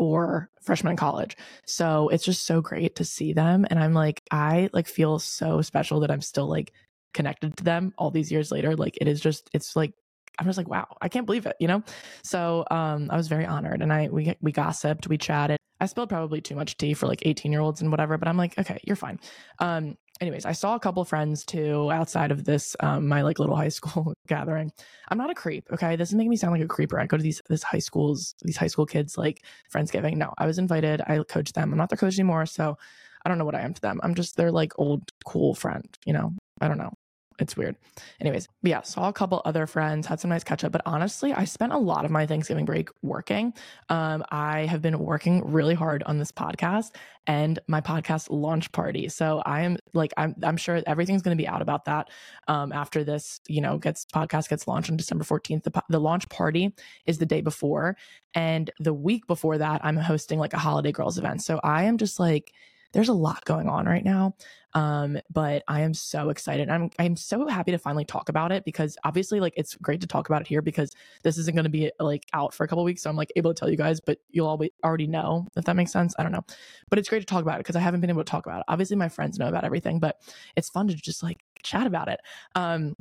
or 0.00 0.48
freshman 0.62 0.92
in 0.92 0.96
college. 0.96 1.36
So 1.66 2.08
it's 2.08 2.24
just 2.24 2.46
so 2.46 2.62
great 2.62 2.96
to 2.96 3.04
see 3.04 3.34
them. 3.34 3.66
And 3.68 3.78
I'm 3.78 3.92
like, 3.92 4.22
I 4.30 4.70
like 4.72 4.88
feel 4.88 5.18
so 5.18 5.60
special 5.60 6.00
that 6.00 6.10
I'm 6.10 6.22
still 6.22 6.48
like 6.48 6.72
connected 7.12 7.54
to 7.58 7.64
them 7.64 7.92
all 7.98 8.10
these 8.10 8.32
years 8.32 8.50
later. 8.50 8.74
Like 8.74 8.96
it 8.98 9.08
is 9.08 9.20
just, 9.20 9.50
it's 9.52 9.76
like, 9.76 9.92
I'm 10.38 10.46
just 10.46 10.56
like, 10.56 10.70
wow, 10.70 10.86
I 11.02 11.10
can't 11.10 11.26
believe 11.26 11.44
it, 11.44 11.56
you 11.60 11.68
know? 11.68 11.82
So 12.24 12.64
um, 12.70 13.10
I 13.10 13.16
was 13.18 13.28
very 13.28 13.44
honored 13.44 13.82
and 13.82 13.92
I 13.92 14.08
we 14.08 14.34
we 14.40 14.52
gossiped, 14.52 15.06
we 15.06 15.18
chatted. 15.18 15.59
I 15.80 15.86
spilled 15.86 16.08
probably 16.08 16.40
too 16.40 16.54
much 16.54 16.76
tea 16.76 16.94
for 16.94 17.06
like 17.06 17.22
18 17.24 17.50
year 17.52 17.60
olds 17.60 17.80
and 17.80 17.90
whatever, 17.90 18.18
but 18.18 18.28
I'm 18.28 18.36
like, 18.36 18.58
okay, 18.58 18.78
you're 18.84 18.96
fine. 18.96 19.18
Um, 19.58 19.96
anyways, 20.20 20.44
I 20.44 20.52
saw 20.52 20.74
a 20.74 20.80
couple 20.80 21.04
friends 21.04 21.44
too 21.44 21.90
outside 21.90 22.30
of 22.30 22.44
this 22.44 22.76
um, 22.80 23.08
my 23.08 23.22
like 23.22 23.38
little 23.38 23.56
high 23.64 23.68
school 23.68 24.14
gathering. 24.28 24.70
I'm 25.08 25.18
not 25.18 25.30
a 25.30 25.34
creep, 25.34 25.66
okay? 25.72 25.96
This 25.96 26.10
is 26.10 26.14
making 26.14 26.30
me 26.30 26.36
sound 26.36 26.52
like 26.52 26.62
a 26.62 26.68
creeper. 26.68 27.00
I 27.00 27.06
go 27.06 27.16
to 27.16 27.22
these 27.22 27.40
this 27.48 27.62
high 27.62 27.78
schools, 27.78 28.34
these 28.42 28.56
high 28.56 28.66
school 28.66 28.86
kids 28.86 29.16
like 29.16 29.42
friendsgiving. 29.72 30.16
No, 30.16 30.32
I 30.38 30.46
was 30.46 30.58
invited. 30.58 31.00
I 31.06 31.22
coach 31.28 31.52
them. 31.52 31.72
I'm 31.72 31.78
not 31.78 31.88
their 31.88 31.96
coach 31.96 32.18
anymore, 32.18 32.46
so 32.46 32.76
I 33.24 33.28
don't 33.28 33.38
know 33.38 33.44
what 33.44 33.54
I 33.54 33.62
am 33.62 33.74
to 33.74 33.80
them. 33.80 34.00
I'm 34.02 34.14
just 34.14 34.36
their 34.36 34.52
like 34.52 34.72
old 34.78 35.10
cool 35.24 35.54
friend, 35.54 35.86
you 36.04 36.12
know. 36.12 36.32
I 36.60 36.68
don't 36.68 36.78
know 36.78 36.92
it's 37.40 37.56
weird. 37.56 37.76
Anyways, 38.20 38.48
yeah, 38.62 38.82
saw 38.82 39.08
a 39.08 39.12
couple 39.12 39.40
other 39.44 39.66
friends, 39.66 40.06
had 40.06 40.20
some 40.20 40.28
nice 40.28 40.44
catch 40.44 40.64
up, 40.64 40.72
but 40.72 40.82
honestly, 40.84 41.32
I 41.32 41.44
spent 41.44 41.72
a 41.72 41.78
lot 41.78 42.04
of 42.04 42.10
my 42.10 42.26
Thanksgiving 42.26 42.64
break 42.64 42.88
working. 43.02 43.54
Um, 43.88 44.24
I 44.30 44.66
have 44.66 44.82
been 44.82 44.98
working 44.98 45.50
really 45.50 45.74
hard 45.74 46.02
on 46.04 46.18
this 46.18 46.30
podcast 46.30 46.94
and 47.26 47.58
my 47.66 47.80
podcast 47.80 48.28
launch 48.30 48.70
party. 48.72 49.08
So 49.08 49.42
I 49.46 49.62
am 49.62 49.76
like, 49.94 50.12
I'm, 50.16 50.34
I'm 50.42 50.56
sure 50.56 50.82
everything's 50.86 51.22
going 51.22 51.36
to 51.36 51.40
be 51.40 51.48
out 51.48 51.62
about 51.62 51.84
that 51.86 52.08
um, 52.48 52.72
after 52.72 53.04
this, 53.04 53.40
you 53.48 53.60
know, 53.60 53.78
gets 53.78 54.04
podcast 54.04 54.48
gets 54.48 54.66
launched 54.68 54.90
on 54.90 54.96
December 54.96 55.24
14th. 55.24 55.62
The, 55.64 55.82
the 55.88 56.00
launch 56.00 56.28
party 56.28 56.74
is 57.06 57.18
the 57.18 57.26
day 57.26 57.40
before. 57.40 57.96
And 58.34 58.70
the 58.78 58.94
week 58.94 59.26
before 59.26 59.58
that, 59.58 59.80
I'm 59.84 59.96
hosting 59.96 60.38
like 60.38 60.54
a 60.54 60.58
holiday 60.58 60.92
girls 60.92 61.18
event. 61.18 61.42
So 61.42 61.60
I 61.62 61.84
am 61.84 61.98
just 61.98 62.18
like, 62.20 62.52
there's 62.92 63.08
a 63.08 63.14
lot 63.14 63.44
going 63.44 63.68
on 63.68 63.86
right 63.86 64.04
now. 64.04 64.34
Um, 64.74 65.18
but 65.32 65.64
I 65.66 65.80
am 65.80 65.94
so 65.94 66.30
excited. 66.30 66.68
I'm 66.68 66.90
I'm 66.98 67.16
so 67.16 67.46
happy 67.46 67.72
to 67.72 67.78
finally 67.78 68.04
talk 68.04 68.28
about 68.28 68.52
it 68.52 68.64
because 68.64 68.96
obviously 69.04 69.40
like 69.40 69.54
it's 69.56 69.74
great 69.76 70.00
to 70.02 70.06
talk 70.06 70.28
about 70.28 70.42
it 70.42 70.46
here 70.46 70.62
because 70.62 70.92
this 71.22 71.38
isn't 71.38 71.56
going 71.56 71.64
to 71.64 71.70
be 71.70 71.90
like 71.98 72.24
out 72.32 72.54
for 72.54 72.64
a 72.64 72.68
couple 72.68 72.84
weeks. 72.84 73.02
So 73.02 73.10
I'm 73.10 73.16
like 73.16 73.32
able 73.34 73.52
to 73.52 73.58
tell 73.58 73.70
you 73.70 73.76
guys, 73.76 74.00
but 74.00 74.18
you'll 74.30 74.46
always 74.46 74.70
already 74.84 75.08
know 75.08 75.46
if 75.56 75.64
that 75.64 75.76
makes 75.76 75.92
sense. 75.92 76.14
I 76.18 76.22
don't 76.22 76.32
know. 76.32 76.44
But 76.88 76.98
it's 76.98 77.08
great 77.08 77.20
to 77.20 77.26
talk 77.26 77.42
about 77.42 77.56
it 77.56 77.60
because 77.60 77.76
I 77.76 77.80
haven't 77.80 78.00
been 78.00 78.10
able 78.10 78.24
to 78.24 78.30
talk 78.30 78.46
about 78.46 78.60
it. 78.60 78.66
Obviously 78.68 78.96
my 78.96 79.08
friends 79.08 79.38
know 79.38 79.48
about 79.48 79.64
everything, 79.64 79.98
but 79.98 80.16
it's 80.56 80.68
fun 80.68 80.86
to 80.88 80.94
just 80.94 81.22
like 81.22 81.38
chat 81.62 81.86
about 81.86 82.08
it. 82.08 82.20
Um, 82.54 82.94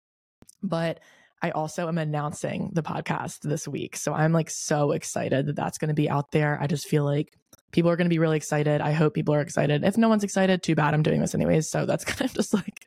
but 0.63 0.99
I 1.41 1.51
also 1.51 1.87
am 1.87 1.97
announcing 1.97 2.71
the 2.73 2.83
podcast 2.83 3.41
this 3.41 3.67
week. 3.67 3.95
So 3.95 4.13
I'm 4.13 4.33
like 4.33 4.49
so 4.49 4.91
excited 4.91 5.45
that 5.47 5.55
that's 5.55 5.77
going 5.77 5.89
to 5.89 5.93
be 5.93 6.09
out 6.09 6.31
there. 6.31 6.57
I 6.61 6.67
just 6.67 6.87
feel 6.87 7.03
like 7.05 7.33
people 7.71 7.89
are 7.89 7.95
going 7.95 8.05
to 8.05 8.13
be 8.13 8.19
really 8.19 8.37
excited. 8.37 8.81
I 8.81 8.91
hope 8.91 9.13
people 9.13 9.33
are 9.33 9.41
excited. 9.41 9.83
If 9.83 9.97
no 9.97 10.09
one's 10.09 10.23
excited, 10.23 10.63
too 10.63 10.75
bad. 10.75 10.93
I'm 10.93 11.03
doing 11.03 11.21
this 11.21 11.35
anyways. 11.35 11.69
So 11.69 11.85
that's 11.85 12.05
kind 12.05 12.29
of 12.29 12.33
just 12.35 12.53
like 12.53 12.85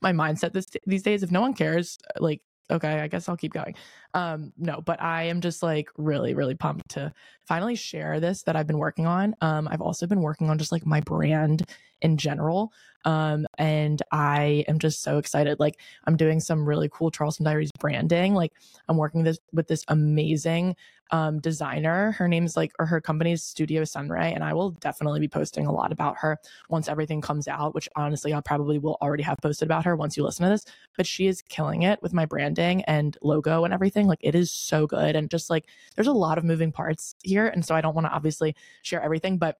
my 0.00 0.12
mindset 0.12 0.52
this 0.52 0.66
these 0.86 1.02
days. 1.02 1.22
If 1.22 1.30
no 1.30 1.40
one 1.40 1.54
cares, 1.54 1.98
like 2.18 2.40
okay, 2.70 3.00
I 3.00 3.08
guess 3.08 3.28
I'll 3.28 3.36
keep 3.36 3.52
going. 3.52 3.74
Um, 4.14 4.52
no, 4.56 4.80
but 4.80 5.00
I 5.02 5.24
am 5.24 5.40
just 5.40 5.62
like 5.62 5.88
really, 5.96 6.34
really 6.34 6.54
pumped 6.54 6.90
to 6.90 7.12
finally 7.46 7.74
share 7.74 8.18
this 8.18 8.44
that 8.44 8.56
I've 8.56 8.66
been 8.66 8.78
working 8.78 9.06
on. 9.06 9.34
Um, 9.40 9.68
I've 9.70 9.82
also 9.82 10.06
been 10.06 10.22
working 10.22 10.48
on 10.48 10.58
just 10.58 10.72
like 10.72 10.86
my 10.86 11.00
brand 11.00 11.64
in 12.02 12.18
general. 12.18 12.72
Um, 13.04 13.46
and 13.58 14.00
I 14.12 14.64
am 14.68 14.78
just 14.78 15.02
so 15.02 15.18
excited. 15.18 15.58
Like 15.58 15.78
I'm 16.04 16.16
doing 16.16 16.40
some 16.40 16.68
really 16.68 16.88
cool 16.92 17.10
Charleston 17.10 17.44
Diaries 17.44 17.72
branding. 17.78 18.34
Like 18.34 18.52
I'm 18.88 18.96
working 18.96 19.24
this 19.24 19.38
with 19.52 19.68
this 19.68 19.84
amazing 19.88 20.76
um, 21.10 21.40
designer. 21.40 22.12
Her 22.12 22.26
name's 22.26 22.56
like, 22.56 22.72
or 22.78 22.86
her 22.86 23.00
company's 23.00 23.42
Studio 23.42 23.84
Sunray. 23.84 24.32
And 24.32 24.42
I 24.42 24.54
will 24.54 24.70
definitely 24.70 25.20
be 25.20 25.28
posting 25.28 25.66
a 25.66 25.72
lot 25.72 25.92
about 25.92 26.16
her 26.18 26.38
once 26.70 26.88
everything 26.88 27.20
comes 27.20 27.48
out, 27.48 27.74
which 27.74 27.88
honestly, 27.96 28.32
I 28.32 28.40
probably 28.40 28.78
will 28.78 28.96
already 29.02 29.22
have 29.22 29.38
posted 29.42 29.66
about 29.66 29.84
her 29.84 29.94
once 29.94 30.16
you 30.16 30.24
listen 30.24 30.44
to 30.44 30.50
this. 30.50 30.64
But 30.96 31.06
she 31.06 31.26
is 31.26 31.42
killing 31.42 31.82
it 31.82 32.02
with 32.02 32.14
my 32.14 32.24
branding 32.24 32.82
and 32.84 33.18
logo 33.20 33.64
and 33.64 33.74
everything. 33.74 34.06
Like 34.06 34.20
it 34.22 34.34
is 34.34 34.50
so 34.50 34.86
good. 34.86 35.14
And 35.14 35.30
just 35.30 35.50
like, 35.50 35.66
there's 35.96 36.06
a 36.06 36.12
lot 36.12 36.38
of 36.38 36.44
moving 36.44 36.72
parts 36.72 37.14
here. 37.22 37.46
And 37.46 37.64
so 37.64 37.74
I 37.74 37.80
don't 37.82 37.94
want 37.94 38.06
to 38.06 38.12
obviously 38.12 38.56
share 38.82 39.02
everything, 39.02 39.36
but 39.36 39.58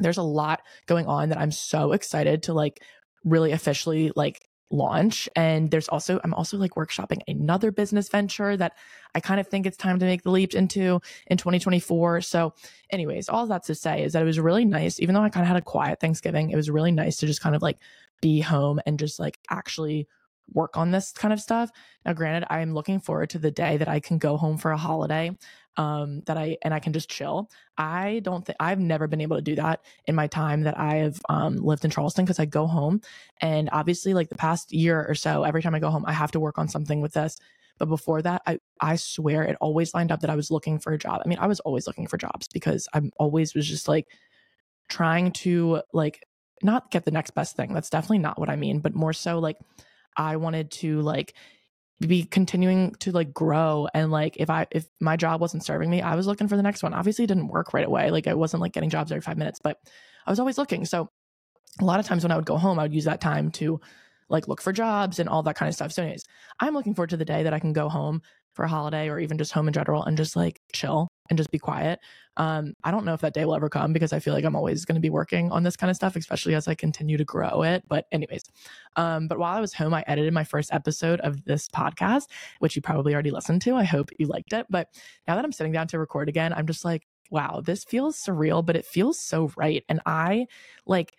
there's 0.00 0.18
a 0.18 0.22
lot 0.22 0.62
going 0.86 1.06
on 1.06 1.28
that 1.30 1.38
I'm 1.38 1.50
so 1.50 1.92
excited 1.92 2.44
to 2.44 2.54
like 2.54 2.82
really 3.24 3.52
officially 3.52 4.12
like 4.16 4.46
launch 4.70 5.28
and 5.36 5.70
there's 5.70 5.88
also 5.88 6.18
i'm 6.24 6.34
also 6.34 6.56
like 6.56 6.72
workshopping 6.72 7.20
another 7.28 7.70
business 7.70 8.08
venture 8.08 8.56
that 8.56 8.72
i 9.14 9.20
kind 9.20 9.38
of 9.38 9.46
think 9.46 9.66
it's 9.66 9.76
time 9.76 9.98
to 9.98 10.06
make 10.06 10.22
the 10.22 10.30
leap 10.30 10.54
into 10.54 11.00
in 11.28 11.36
2024 11.36 12.20
so 12.22 12.52
anyways 12.90 13.28
all 13.28 13.46
that 13.46 13.62
to 13.62 13.74
say 13.74 14.02
is 14.02 14.14
that 14.14 14.22
it 14.22 14.26
was 14.26 14.40
really 14.40 14.64
nice 14.64 14.98
even 15.00 15.14
though 15.14 15.22
i 15.22 15.28
kind 15.28 15.44
of 15.44 15.48
had 15.48 15.56
a 15.56 15.62
quiet 15.62 16.00
thanksgiving 16.00 16.50
it 16.50 16.56
was 16.56 16.70
really 16.70 16.90
nice 16.90 17.16
to 17.16 17.26
just 17.26 17.40
kind 17.40 17.54
of 17.54 17.62
like 17.62 17.78
be 18.20 18.40
home 18.40 18.80
and 18.86 18.98
just 18.98 19.20
like 19.20 19.38
actually 19.50 20.08
work 20.52 20.76
on 20.76 20.90
this 20.90 21.12
kind 21.12 21.32
of 21.32 21.40
stuff 21.40 21.70
now 22.04 22.12
granted 22.12 22.46
i'm 22.50 22.74
looking 22.74 23.00
forward 23.00 23.30
to 23.30 23.38
the 23.38 23.50
day 23.50 23.76
that 23.76 23.88
i 23.88 23.98
can 23.98 24.18
go 24.18 24.36
home 24.36 24.58
for 24.58 24.70
a 24.70 24.76
holiday 24.76 25.34
um, 25.76 26.22
that 26.26 26.36
I 26.36 26.56
and 26.62 26.72
I 26.72 26.78
can 26.78 26.92
just 26.92 27.10
chill. 27.10 27.50
I 27.76 28.20
don't 28.22 28.44
think 28.44 28.56
I've 28.60 28.78
never 28.78 29.06
been 29.06 29.20
able 29.20 29.36
to 29.36 29.42
do 29.42 29.56
that 29.56 29.80
in 30.06 30.14
my 30.14 30.26
time 30.26 30.62
that 30.62 30.78
I 30.78 30.96
have 30.96 31.20
um, 31.28 31.56
lived 31.56 31.84
in 31.84 31.90
Charleston 31.90 32.24
because 32.24 32.38
I 32.38 32.44
go 32.44 32.66
home 32.66 33.00
and 33.40 33.68
obviously 33.72 34.14
like 34.14 34.28
the 34.28 34.36
past 34.36 34.72
year 34.72 35.04
or 35.08 35.14
so, 35.14 35.42
every 35.42 35.62
time 35.62 35.74
I 35.74 35.80
go 35.80 35.90
home, 35.90 36.04
I 36.06 36.12
have 36.12 36.30
to 36.32 36.40
work 36.40 36.58
on 36.58 36.68
something 36.68 37.00
with 37.00 37.12
this. 37.12 37.38
But 37.78 37.86
before 37.86 38.22
that, 38.22 38.42
I 38.46 38.58
I 38.80 38.96
swear 38.96 39.42
it 39.42 39.56
always 39.60 39.94
lined 39.94 40.12
up 40.12 40.20
that 40.20 40.30
I 40.30 40.36
was 40.36 40.50
looking 40.50 40.78
for 40.78 40.92
a 40.92 40.98
job. 40.98 41.22
I 41.24 41.28
mean, 41.28 41.38
I 41.40 41.48
was 41.48 41.60
always 41.60 41.86
looking 41.86 42.06
for 42.06 42.18
jobs 42.18 42.46
because 42.52 42.88
I'm 42.94 43.10
always 43.18 43.54
was 43.54 43.66
just 43.66 43.88
like 43.88 44.06
trying 44.88 45.32
to 45.32 45.82
like 45.92 46.24
not 46.62 46.90
get 46.92 47.04
the 47.04 47.10
next 47.10 47.32
best 47.32 47.56
thing. 47.56 47.74
That's 47.74 47.90
definitely 47.90 48.18
not 48.18 48.38
what 48.38 48.48
I 48.48 48.54
mean, 48.54 48.78
but 48.78 48.94
more 48.94 49.12
so 49.12 49.40
like 49.40 49.58
I 50.16 50.36
wanted 50.36 50.70
to 50.72 51.00
like 51.00 51.34
be 52.00 52.24
continuing 52.24 52.92
to 52.96 53.12
like 53.12 53.32
grow 53.32 53.88
and 53.94 54.10
like 54.10 54.36
if 54.38 54.50
i 54.50 54.66
if 54.72 54.86
my 55.00 55.16
job 55.16 55.40
wasn't 55.40 55.64
serving 55.64 55.88
me 55.88 56.02
i 56.02 56.16
was 56.16 56.26
looking 56.26 56.48
for 56.48 56.56
the 56.56 56.62
next 56.62 56.82
one. 56.82 56.92
Obviously 56.92 57.26
didn't 57.26 57.48
work 57.48 57.72
right 57.72 57.86
away 57.86 58.10
like 58.10 58.26
i 58.26 58.34
wasn't 58.34 58.60
like 58.60 58.72
getting 58.72 58.90
jobs 58.90 59.12
every 59.12 59.22
five 59.22 59.38
minutes 59.38 59.60
but 59.62 59.78
i 60.26 60.30
was 60.30 60.40
always 60.40 60.58
looking. 60.58 60.84
So 60.84 61.08
a 61.80 61.84
lot 61.84 62.00
of 62.00 62.06
times 62.06 62.22
when 62.24 62.32
i 62.32 62.36
would 62.36 62.46
go 62.46 62.56
home 62.56 62.78
i 62.78 62.82
would 62.82 62.94
use 62.94 63.04
that 63.04 63.20
time 63.20 63.50
to 63.52 63.80
like 64.28 64.48
look 64.48 64.60
for 64.60 64.72
jobs 64.72 65.18
and 65.18 65.28
all 65.28 65.42
that 65.44 65.56
kind 65.56 65.68
of 65.68 65.74
stuff. 65.74 65.92
So 65.92 66.02
anyways 66.02 66.24
i'm 66.60 66.74
looking 66.74 66.94
forward 66.94 67.10
to 67.10 67.16
the 67.16 67.24
day 67.24 67.44
that 67.44 67.54
i 67.54 67.60
can 67.60 67.72
go 67.72 67.88
home 67.88 68.22
for 68.54 68.64
a 68.64 68.68
holiday 68.68 69.08
or 69.08 69.18
even 69.18 69.36
just 69.36 69.52
home 69.52 69.68
in 69.68 69.74
general 69.74 70.04
and 70.04 70.16
just 70.16 70.36
like 70.36 70.60
chill 70.72 71.08
and 71.28 71.36
just 71.36 71.50
be 71.50 71.58
quiet. 71.58 72.00
Um, 72.36 72.74
I 72.82 72.90
don't 72.90 73.04
know 73.04 73.14
if 73.14 73.20
that 73.20 73.34
day 73.34 73.44
will 73.44 73.54
ever 73.54 73.68
come 73.68 73.92
because 73.92 74.12
I 74.12 74.18
feel 74.18 74.34
like 74.34 74.44
I'm 74.44 74.56
always 74.56 74.84
going 74.84 74.96
to 74.96 75.00
be 75.00 75.10
working 75.10 75.50
on 75.52 75.62
this 75.62 75.76
kind 75.76 75.90
of 75.90 75.96
stuff, 75.96 76.16
especially 76.16 76.54
as 76.54 76.66
I 76.66 76.74
continue 76.74 77.16
to 77.16 77.24
grow 77.24 77.62
it. 77.62 77.84
But, 77.88 78.06
anyways, 78.12 78.42
um, 78.96 79.28
but 79.28 79.38
while 79.38 79.56
I 79.56 79.60
was 79.60 79.72
home, 79.72 79.94
I 79.94 80.04
edited 80.06 80.32
my 80.32 80.44
first 80.44 80.72
episode 80.72 81.20
of 81.20 81.44
this 81.44 81.68
podcast, 81.68 82.26
which 82.58 82.76
you 82.76 82.82
probably 82.82 83.14
already 83.14 83.30
listened 83.30 83.62
to. 83.62 83.76
I 83.76 83.84
hope 83.84 84.10
you 84.18 84.26
liked 84.26 84.52
it. 84.52 84.66
But 84.68 84.88
now 85.28 85.36
that 85.36 85.44
I'm 85.44 85.52
sitting 85.52 85.72
down 85.72 85.88
to 85.88 85.98
record 85.98 86.28
again, 86.28 86.52
I'm 86.52 86.66
just 86.66 86.84
like, 86.84 87.06
wow, 87.30 87.62
this 87.64 87.84
feels 87.84 88.16
surreal, 88.16 88.64
but 88.64 88.76
it 88.76 88.84
feels 88.84 89.18
so 89.18 89.50
right. 89.56 89.84
And 89.88 90.00
I 90.06 90.46
like, 90.86 91.14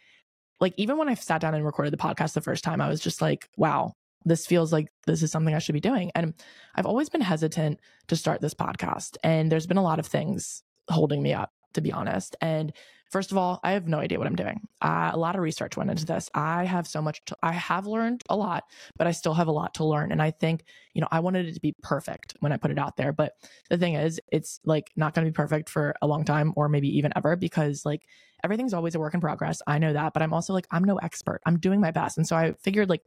like 0.60 0.74
even 0.78 0.98
when 0.98 1.10
I 1.10 1.16
sat 1.16 1.42
down 1.42 1.56
and 1.56 1.66
recorded 1.66 1.92
the 1.92 1.98
podcast 1.98 2.34
the 2.34 2.42
first 2.42 2.64
time, 2.64 2.82
I 2.82 2.88
was 2.88 3.02
just 3.02 3.22
like, 3.22 3.50
wow, 3.58 3.94
this 4.26 4.46
feels 4.46 4.74
like 4.74 4.88
this 5.06 5.24
is 5.24 5.32
something 5.32 5.54
I 5.54 5.60
should 5.60 5.74
be 5.74 5.80
doing. 5.80 6.12
And 6.16 6.34
I've 6.76 6.88
always 6.88 7.10
been 7.10 7.22
hesitant 7.22 7.80
to 8.08 8.16
start 8.16 8.42
this 8.42 8.54
podcast. 8.54 9.18
And 9.24 9.52
there's 9.52 9.68
been 9.68 9.78
a 9.78 9.84
lot 9.84 10.00
of 10.00 10.08
things 10.08 10.64
holding 10.90 11.22
me 11.22 11.34
up, 11.34 11.52
to 11.74 11.82
be 11.82 11.92
honest. 11.92 12.36
And 12.42 12.74
first 13.12 13.32
of 13.32 13.38
all, 13.38 13.60
I 13.64 13.72
have 13.74 13.88
no 13.88 14.00
idea 14.00 14.18
what 14.18 14.28
I'm 14.28 14.36
doing. 14.36 14.62
Uh, 14.82 15.12
a 15.14 15.18
lot 15.18 15.36
of 15.36 15.42
research 15.42 15.78
went 15.78 15.92
into 15.92 16.06
this. 16.06 16.30
I 16.34 16.66
have 16.66 16.88
so 16.88 17.02
much, 17.04 17.24
to, 17.26 17.38
I 17.44 17.52
have 17.52 17.86
learned 17.86 18.24
a 18.30 18.36
lot, 18.36 18.64
but 18.98 19.06
I 19.06 19.12
still 19.12 19.36
have 19.36 19.48
a 19.48 19.52
lot 19.52 19.76
to 19.76 19.86
learn. 19.86 20.12
And 20.12 20.22
I 20.22 20.32
think, 20.32 20.64
you 20.94 21.02
know, 21.02 21.08
I 21.12 21.20
wanted 21.20 21.48
it 21.48 21.54
to 21.54 21.62
be 21.62 21.76
perfect 21.84 22.36
when 22.40 22.52
I 22.52 22.58
put 22.58 22.72
it 22.72 22.80
out 22.80 22.98
there. 22.98 23.14
But 23.14 23.34
the 23.70 23.78
thing 23.78 23.94
is, 23.94 24.20
it's 24.32 24.60
like 24.66 24.92
not 24.96 25.14
going 25.14 25.26
to 25.26 25.32
be 25.32 25.36
perfect 25.36 25.70
for 25.70 25.94
a 26.02 26.08
long 26.08 26.26
time 26.26 26.52
or 26.56 26.68
maybe 26.68 26.98
even 26.98 27.14
ever 27.16 27.36
because 27.36 27.86
like 27.86 28.02
everything's 28.44 28.74
always 28.74 28.96
a 28.96 29.00
work 29.00 29.14
in 29.14 29.22
progress. 29.22 29.62
I 29.68 29.78
know 29.78 29.94
that, 29.94 30.14
but 30.14 30.24
I'm 30.24 30.34
also 30.34 30.54
like, 30.54 30.68
I'm 30.72 30.84
no 30.84 30.98
expert. 30.98 31.42
I'm 31.46 31.60
doing 31.60 31.80
my 31.80 31.92
best. 31.92 32.18
And 32.18 32.28
so 32.28 32.36
I 32.36 32.54
figured 32.54 32.90
like, 32.90 33.04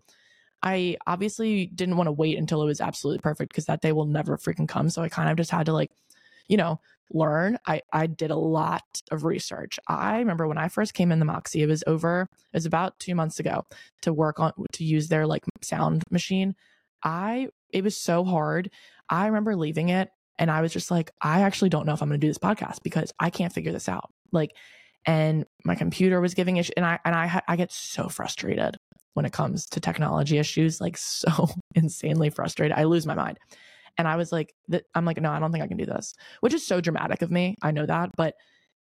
I 0.63 0.97
obviously 1.07 1.67
didn't 1.67 1.97
want 1.97 2.09
to 2.09 2.13
wait 2.13 2.39
until 2.39 2.63
it 2.63 2.67
was 2.67 2.81
absolutely 2.81 3.21
perfect 3.21 3.53
because 3.53 3.67
that 3.67 3.81
day 3.81 3.93
will 3.93 4.07
never 4.07 4.37
freaking 4.37 4.69
come. 4.69 4.91
So 4.91 5.03
I 5.03 5.09
kind 5.09 5.31
of 5.31 5.37
just 5.37 5.51
had 5.51 5.67
to 5.67 5.73
like, 5.73 5.91
you 6.49 6.57
know, 6.57 6.81
learn. 7.13 7.59
I 7.67 7.83
I 7.93 8.07
did 8.07 8.31
a 8.31 8.37
lot 8.37 8.83
of 9.11 9.25
research. 9.25 9.79
I 9.89 10.19
remember 10.19 10.47
when 10.47 10.59
I 10.59 10.69
first 10.69 10.95
came 10.95 11.13
in 11.13 11.19
the 11.19 11.25
Moxie, 11.25 11.63
it 11.63 11.67
was 11.69 11.85
over 11.87 12.29
it 12.33 12.57
was 12.57 12.67
about 12.67 12.99
2 13.01 13.15
months 13.15 13.39
ago 13.39 13.65
to 14.03 14.13
work 14.13 14.41
on 14.41 14.53
to 14.73 14.85
use 14.85 15.09
their 15.09 15.27
like 15.27 15.45
sound 15.63 16.03
machine. 16.11 16.55
I 17.05 17.49
it 17.71 17.85
was 17.85 17.97
so 17.97 18.25
hard. 18.25 18.71
I 19.09 19.27
remember 19.27 19.57
leaving 19.57 19.89
it 19.91 20.11
and 20.39 20.51
I 20.51 20.61
was 20.61 20.73
just 20.73 20.91
like 20.91 21.13
I 21.23 21.43
actually 21.43 21.71
don't 21.71 21.87
know 21.87 21.93
if 21.93 22.03
I'm 22.03 22.09
going 22.09 22.21
to 22.21 22.27
do 22.27 22.31
this 22.31 22.39
podcast 22.39 22.83
because 22.83 23.13
I 23.21 23.31
can't 23.31 23.53
figure 23.53 23.73
this 23.73 23.89
out. 23.89 24.11
Like 24.33 24.53
and 25.07 25.47
my 25.65 25.75
computer 25.75 26.21
was 26.21 26.35
giving 26.35 26.57
issues 26.57 26.75
and 26.77 26.85
I 26.85 26.99
and 27.05 27.15
I 27.15 27.41
I 27.47 27.57
get 27.57 27.73
so 27.73 28.09
frustrated 28.09 28.77
when 29.19 29.25
it 29.25 29.33
comes 29.33 29.67
to 29.67 29.81
technology 29.81 30.39
issues, 30.39 30.81
like 30.81 30.97
so 30.97 31.49
insanely 31.75 32.31
frustrated. 32.31 32.79
I 32.79 32.85
lose 32.85 33.05
my 33.05 33.17
mind. 33.17 33.41
And 33.99 34.07
I 34.07 34.15
was 34.15 34.31
like, 34.31 34.55
I'm 34.95 35.05
like, 35.05 35.21
no, 35.21 35.33
I 35.33 35.41
don't 35.41 35.51
think 35.51 35.65
I 35.65 35.67
can 35.67 35.77
do 35.77 35.87
this, 35.87 36.15
which 36.39 36.55
is 36.55 36.65
so 36.65 36.81
dramatic 36.81 37.21
of 37.21 37.33
me. 37.33 37.57
I 37.61 37.73
know 37.73 37.85
that, 37.85 38.11
but 38.17 38.37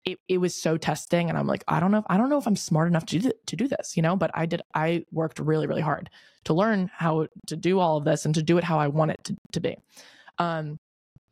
it, 0.06 0.20
it 0.28 0.38
was 0.38 0.56
so 0.56 0.78
testing. 0.78 1.30
And 1.30 1.38
I'm 1.38 1.48
like, 1.48 1.64
I 1.68 1.80
don't 1.80 1.90
know, 1.90 1.98
if, 1.98 2.06
I 2.10 2.18
don't 2.18 2.30
know 2.30 2.38
if 2.38 2.46
I'm 2.46 2.56
smart 2.56 2.88
enough 2.88 3.08
to 3.08 3.18
do, 3.18 3.32
to 3.48 3.56
do 3.56 3.68
this, 3.68 3.98
you 3.98 4.04
know, 4.04 4.16
but 4.16 4.30
I 4.36 4.46
did, 4.46 4.62
I 4.76 5.04
worked 5.12 5.40
really, 5.40 5.66
really 5.66 5.82
hard 5.82 6.12
to 6.44 6.54
learn 6.54 6.92
how 6.94 7.26
to 7.48 7.56
do 7.56 7.80
all 7.80 7.98
of 7.98 8.06
this 8.06 8.26
and 8.26 8.36
to 8.36 8.44
do 8.44 8.60
it 8.60 8.64
how 8.64 8.78
I 8.78 8.88
want 8.88 9.10
it 9.10 9.24
to, 9.24 9.36
to 9.54 9.60
be. 9.60 9.78
Um, 10.38 10.78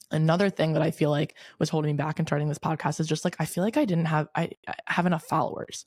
another 0.10 0.50
thing 0.50 0.74
that 0.74 0.82
I 0.82 0.90
feel 0.90 1.12
like 1.12 1.36
was 1.60 1.70
holding 1.70 1.92
me 1.92 1.98
back 1.98 2.20
in 2.20 2.26
starting 2.26 2.50
this 2.50 2.58
podcast 2.58 3.00
is 3.00 3.06
just 3.06 3.24
like 3.24 3.36
I 3.38 3.46
feel 3.46 3.64
like 3.64 3.78
I 3.78 3.86
didn't 3.86 4.06
have 4.06 4.28
I, 4.36 4.50
I, 4.68 4.74
have 4.88 5.06
enough 5.06 5.26
followers. 5.26 5.86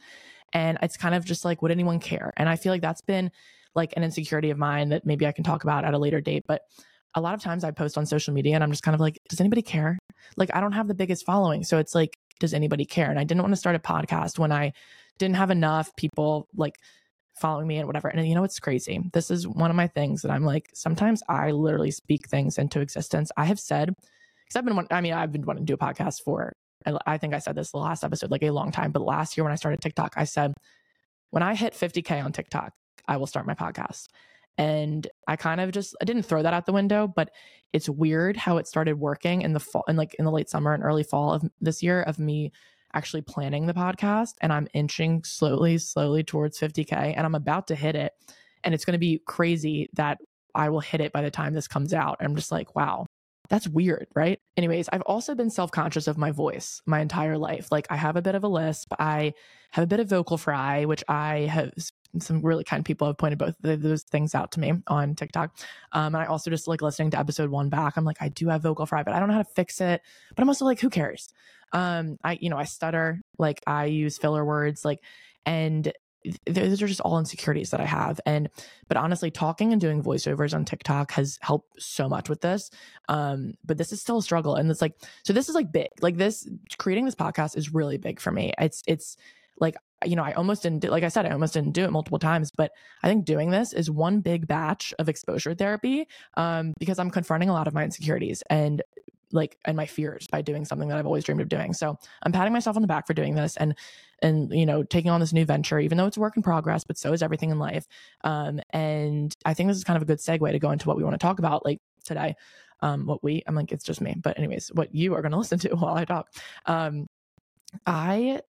And 0.53 0.79
it's 0.83 0.97
kind 0.97 1.15
of 1.15 1.25
just 1.25 1.45
like 1.45 1.63
would 1.63 1.71
anyone 1.71 2.01
care? 2.01 2.33
And 2.37 2.49
I 2.49 2.57
feel 2.57 2.73
like 2.73 2.83
that's 2.83 3.03
been 3.03 3.31
like 3.75 3.95
an 3.97 4.03
insecurity 4.03 4.51
of 4.51 4.59
mine 4.59 4.89
that 4.89 5.07
maybe 5.07 5.27
I 5.27 5.33
can 5.33 5.45
talk 5.45 5.65
about 5.65 5.85
at 5.85 5.95
a 5.95 5.99
later 5.99 6.21
date, 6.21 6.45
but 6.47 6.63
a 7.15 7.21
lot 7.21 7.35
of 7.35 7.41
times 7.41 7.65
I 7.65 7.71
post 7.71 7.99
on 7.99 8.07
social 8.07 8.35
media 8.35 8.55
and 8.55 8.65
I'm 8.65 8.71
just 8.71 8.83
kind 8.83 8.95
of 8.95 9.01
like, 9.01 9.19
does 9.29 9.41
anybody 9.41 9.63
care? 9.63 9.99
Like, 10.37 10.51
I 10.55 10.61
don't 10.61 10.73
have 10.73 10.89
the 10.89 10.95
biggest 10.95 11.27
following. 11.27 11.65
So 11.65 11.79
it's 11.79 11.95
like, 11.95 12.17
does 12.39 12.55
anybody 12.55 12.85
care? 12.85 13.11
And 13.11 13.19
I 13.19 13.25
didn't 13.25 13.43
want 13.43 13.53
to 13.53 13.59
start 13.59 13.77
a 13.77 13.81
podcast 13.81 14.39
when 14.39 14.53
I 14.53 14.73
didn't 15.19 15.37
have 15.37 15.51
enough 15.51 15.95
people 15.97 16.49
like 16.57 16.77
following 17.41 17.67
me 17.67 17.79
and 17.79 17.87
whatever. 17.87 18.09
And 18.09 18.27
you 18.29 18.35
know, 18.35 18.45
it's 18.45 18.59
crazy. 18.59 19.01
This 19.13 19.31
is 19.31 19.47
one 19.47 19.71
of 19.71 19.77
my 19.77 19.89
things 19.89 20.23
that 20.23 20.31
I'm 20.31 20.45
like, 20.45 20.71
sometimes 20.73 21.23
I 21.29 21.51
literally 21.51 21.91
speak 21.91 22.29
things 22.29 22.59
into 22.59 22.81
existence. 22.81 23.31
I 23.37 23.45
have 23.45 23.61
said, 23.61 23.89
because 23.89 24.57
I've 24.57 24.65
been, 24.65 24.87
I 24.91 25.01
mean, 25.01 25.13
I've 25.13 25.33
been 25.33 25.45
wanting 25.45 25.67
to 25.67 25.71
do 25.71 25.75
a 25.75 25.79
podcast 25.79 26.23
for, 26.25 26.53
I 26.87 27.19
think 27.19 27.35
I 27.35 27.39
said 27.39 27.55
this 27.55 27.73
the 27.73 27.79
last 27.79 28.05
episode, 28.05 28.31
like 28.31 28.43
a 28.43 28.51
long 28.51 28.73
time. 28.73 28.93
But 28.93 29.03
last 29.03 29.37
year 29.37 29.45
when 29.45 29.53
I 29.53 29.57
started 29.57 29.81
TikTok, 29.81 30.15
I 30.17 30.25
said, 30.25 30.55
when 31.31 31.43
I 31.43 31.55
hit 31.55 31.75
50K 31.75 32.25
on 32.25 32.33
TikTok, 32.33 32.73
I 33.07 33.17
will 33.17 33.27
start 33.27 33.47
my 33.47 33.55
podcast. 33.55 34.09
And 34.59 35.07
I 35.27 35.37
kind 35.37 35.61
of 35.61 35.73
just 35.73 35.97
I 36.01 36.05
didn't 36.05 36.25
throw 36.25 36.43
that 36.43 36.53
out 36.53 36.67
the 36.67 36.73
window, 36.73 37.07
but 37.07 37.31
it's 37.73 37.89
weird 37.89 38.37
how 38.37 38.59
it 38.59 38.67
started 38.67 38.95
working 38.95 39.43
in 39.43 39.53
the 39.53 39.61
fall 39.61 39.85
and 39.89 39.97
like 39.97 40.15
in 40.15 40.25
the 40.25 40.31
late 40.31 40.51
summer 40.51 40.75
and 40.75 40.83
early 40.83 41.05
fall 41.05 41.33
of 41.33 41.45
this 41.61 41.83
year 41.83 42.03
of 42.03 42.19
me 42.19 42.53
actually 42.93 43.23
planning 43.23 43.67
the 43.67 43.75
podcast 43.75 44.35
and 44.41 44.53
I'm 44.53 44.69
inching 44.75 45.23
slowly, 45.25 45.79
slowly 45.79 46.25
towards 46.25 46.59
50K 46.59 47.15
and 47.17 47.25
I'm 47.25 47.37
about 47.37 47.69
to 47.69 47.75
hit 47.75 47.95
it. 47.95 48.13
And 48.65 48.75
it's 48.75 48.85
going 48.85 48.95
to 48.95 48.99
be 48.99 49.23
crazy 49.27 49.89
that 49.95 50.19
I 50.55 50.69
will 50.69 50.81
hit 50.81 51.01
it 51.01 51.13
by 51.13 51.23
the 51.23 51.31
time 51.31 51.55
this 51.55 51.69
comes 51.69 51.95
out. 51.95 52.17
I'm 52.21 52.37
just 52.37 52.53
like, 52.53 52.75
wow, 52.75 53.07
that's 53.51 53.69
weird, 53.69 54.07
right? 54.15 54.41
Anyways, 54.57 54.89
I've 54.93 55.03
also 55.03 55.35
been 55.35 55.51
self 55.51 55.71
conscious 55.73 56.07
of 56.07 56.17
my 56.17 56.31
voice 56.31 56.81
my 56.87 57.01
entire 57.01 57.37
life. 57.37 57.69
Like, 57.71 57.87
I 57.91 57.97
have 57.97 58.17
a 58.17 58.23
bit 58.23 58.37
of 58.37 58.45
a 58.45 58.49
lisp. 58.49 58.93
I 58.99 59.35
have 59.73 59.83
a 59.83 59.89
bit 59.89 60.01
of 60.01 60.09
vocal 60.09 60.39
fry, 60.39 60.85
which 60.85 61.05
I 61.09 61.41
have 61.41 61.73
some 62.19 62.43
really 62.43 62.65
kind 62.65 62.85
people 62.85 63.07
have 63.07 63.19
pointed 63.19 63.39
both 63.39 63.55
those 63.61 64.03
things 64.03 64.35
out 64.35 64.53
to 64.53 64.61
me 64.61 64.73
on 64.87 65.15
TikTok. 65.15 65.57
Um, 65.93 66.15
and 66.15 66.23
I 66.23 66.27
also 66.27 66.51
just 66.51 66.67
like 66.67 66.81
listening 66.81 67.11
to 67.11 67.19
episode 67.19 67.51
one 67.51 67.69
back. 67.69 67.97
I'm 67.97 68.05
like, 68.05 68.21
I 68.21 68.29
do 68.29 68.49
have 68.49 68.63
vocal 68.63 68.87
fry, 68.87 69.03
but 69.03 69.15
I 69.15 69.19
don't 69.19 69.29
know 69.29 69.35
how 69.35 69.43
to 69.43 69.55
fix 69.55 69.81
it. 69.81 70.01
But 70.35 70.43
I'm 70.43 70.49
also 70.49 70.65
like, 70.65 70.81
who 70.81 70.91
cares? 70.91 71.29
Um, 71.73 72.19
I, 72.25 72.39
you 72.41 72.51
know, 72.51 72.57
I 72.57 72.65
stutter, 72.65 73.21
like 73.39 73.63
I 73.67 73.87
use 73.87 74.19
filler 74.19 74.45
words, 74.45 74.85
like, 74.85 75.01
and 75.47 75.93
those 76.47 76.83
are 76.83 76.87
just 76.87 77.01
all 77.01 77.19
insecurities 77.19 77.71
that 77.71 77.81
I 77.81 77.87
have. 77.87 78.21
And, 78.27 78.49
but 78.89 78.97
honestly, 78.97 79.31
talking 79.31 79.73
and 79.73 79.81
doing 79.81 80.03
voiceovers 80.03 80.55
on 80.55 80.65
TikTok 80.65 81.13
has 81.13 81.39
helped 81.41 81.83
so 81.83 82.09
much 82.09 82.29
with 82.29 82.41
this. 82.41 82.71
Um, 83.09 83.55
but 83.65 83.79
this 83.79 83.93
is 83.93 84.01
still 84.01 84.19
a 84.19 84.23
struggle. 84.23 84.57
And 84.57 84.71
it's 84.71 84.83
like, 84.83 84.95
so 85.25 85.33
this 85.33 85.49
is 85.49 85.55
like 85.55 85.73
big, 85.73 85.89
like 86.01 86.17
this, 86.17 86.49
creating 86.79 87.05
this 87.05 87.15
podcast 87.15 87.57
is 87.57 87.73
really 87.73 87.97
big 87.97 88.21
for 88.21 88.33
me. 88.33 88.53
It's, 88.59 88.83
it's, 88.87 89.17
like 89.61 89.77
you 90.05 90.17
know 90.17 90.25
i 90.25 90.33
almost 90.33 90.63
didn't 90.63 90.81
do, 90.81 90.89
like 90.89 91.05
i 91.05 91.09
said 91.09 91.27
i 91.27 91.31
almost 91.31 91.53
didn't 91.53 91.73
do 91.73 91.85
it 91.85 91.93
multiple 91.93 92.19
times 92.19 92.51
but 92.51 92.73
i 93.03 93.09
think 93.09 93.25
doing 93.25 93.51
this 93.51 93.73
is 93.73 93.91
one 93.91 94.21
big 94.21 94.47
batch 94.47 94.93
of 94.99 95.09
exposure 95.09 95.55
therapy 95.55 96.09
um, 96.39 96.73
because 96.79 96.99
i'm 96.99 97.11
confronting 97.11 97.51
a 97.51 97.53
lot 97.53 97.69
of 97.69 97.75
my 97.75 97.85
insecurities 97.85 98.43
and 98.51 98.83
like 99.33 99.59
and 99.65 99.77
my 99.77 99.87
fears 99.87 100.27
by 100.29 100.43
doing 100.43 100.65
something 100.65 100.89
that 100.89 100.99
i've 100.99 101.07
always 101.07 101.25
dreamed 101.25 101.41
of 101.41 101.49
doing 101.49 101.73
so 101.73 101.97
i'm 102.23 102.33
patting 102.33 102.53
myself 102.53 102.77
on 102.77 102.83
the 102.83 102.89
back 102.89 103.07
for 103.07 103.15
doing 103.15 103.35
this 103.35 103.57
and 103.57 103.75
and 104.23 104.53
you 104.53 104.67
know 104.67 104.83
taking 104.83 105.11
on 105.11 105.21
this 105.21 105.33
new 105.33 105.45
venture 105.45 105.79
even 105.79 105.97
though 105.97 106.07
it's 106.07 106.17
a 106.17 106.21
work 106.21 106.37
in 106.37 106.43
progress 106.43 106.85
but 106.85 106.99
so 106.99 107.13
is 107.13 107.23
everything 107.23 107.51
in 107.51 107.59
life 107.59 107.87
um, 108.25 108.61
and 108.71 109.37
i 109.45 109.55
think 109.55 109.69
this 109.69 109.77
is 109.77 109.85
kind 109.85 109.97
of 109.97 110.03
a 110.03 110.07
good 110.07 110.19
segue 110.19 110.51
to 110.51 110.59
go 110.59 110.71
into 110.71 110.89
what 110.89 110.97
we 110.97 111.05
want 111.05 111.15
to 111.15 111.19
talk 111.19 111.39
about 111.39 111.65
like 111.65 111.81
today 112.05 112.35
um, 112.81 113.07
what 113.07 113.23
we 113.23 113.43
i'm 113.47 113.55
like 113.55 113.73
it's 113.73 113.85
just 113.85 114.01
me 114.01 114.15
but 114.23 114.39
anyways 114.39 114.69
what 114.75 114.95
you 114.95 115.15
are 115.15 115.23
going 115.23 115.33
to 115.33 115.39
listen 115.39 115.59
to 115.59 115.75
while 115.77 115.97
i 115.97 116.05
talk 116.05 116.29
um, 116.67 117.07
I 117.87 118.41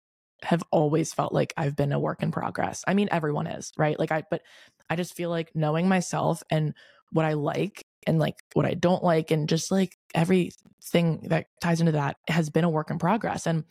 have 0.43 0.63
always 0.71 1.13
felt 1.13 1.33
like 1.33 1.53
I've 1.55 1.75
been 1.75 1.91
a 1.91 1.99
work 1.99 2.23
in 2.23 2.31
progress. 2.31 2.83
I 2.87 2.93
mean, 2.93 3.09
everyone 3.11 3.47
is, 3.47 3.71
right? 3.77 3.97
Like, 3.99 4.11
I, 4.11 4.23
but 4.29 4.41
I 4.89 4.95
just 4.95 5.13
feel 5.13 5.29
like 5.29 5.51
knowing 5.55 5.87
myself 5.87 6.41
and 6.49 6.73
what 7.11 7.25
I 7.25 7.33
like 7.33 7.80
and 8.07 8.19
like 8.19 8.37
what 8.53 8.65
I 8.65 8.73
don't 8.73 9.03
like, 9.03 9.31
and 9.31 9.49
just 9.49 9.71
like 9.71 9.97
everything 10.13 11.27
that 11.29 11.47
ties 11.61 11.79
into 11.79 11.93
that 11.93 12.17
has 12.27 12.49
been 12.49 12.63
a 12.63 12.69
work 12.69 12.91
in 12.91 12.99
progress. 12.99 13.47
And 13.47 13.63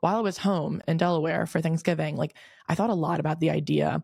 while 0.00 0.16
I 0.16 0.20
was 0.20 0.38
home 0.38 0.82
in 0.86 0.96
Delaware 0.96 1.46
for 1.46 1.60
Thanksgiving, 1.60 2.16
like 2.16 2.36
I 2.68 2.74
thought 2.74 2.90
a 2.90 2.94
lot 2.94 3.20
about 3.20 3.40
the 3.40 3.50
idea 3.50 4.02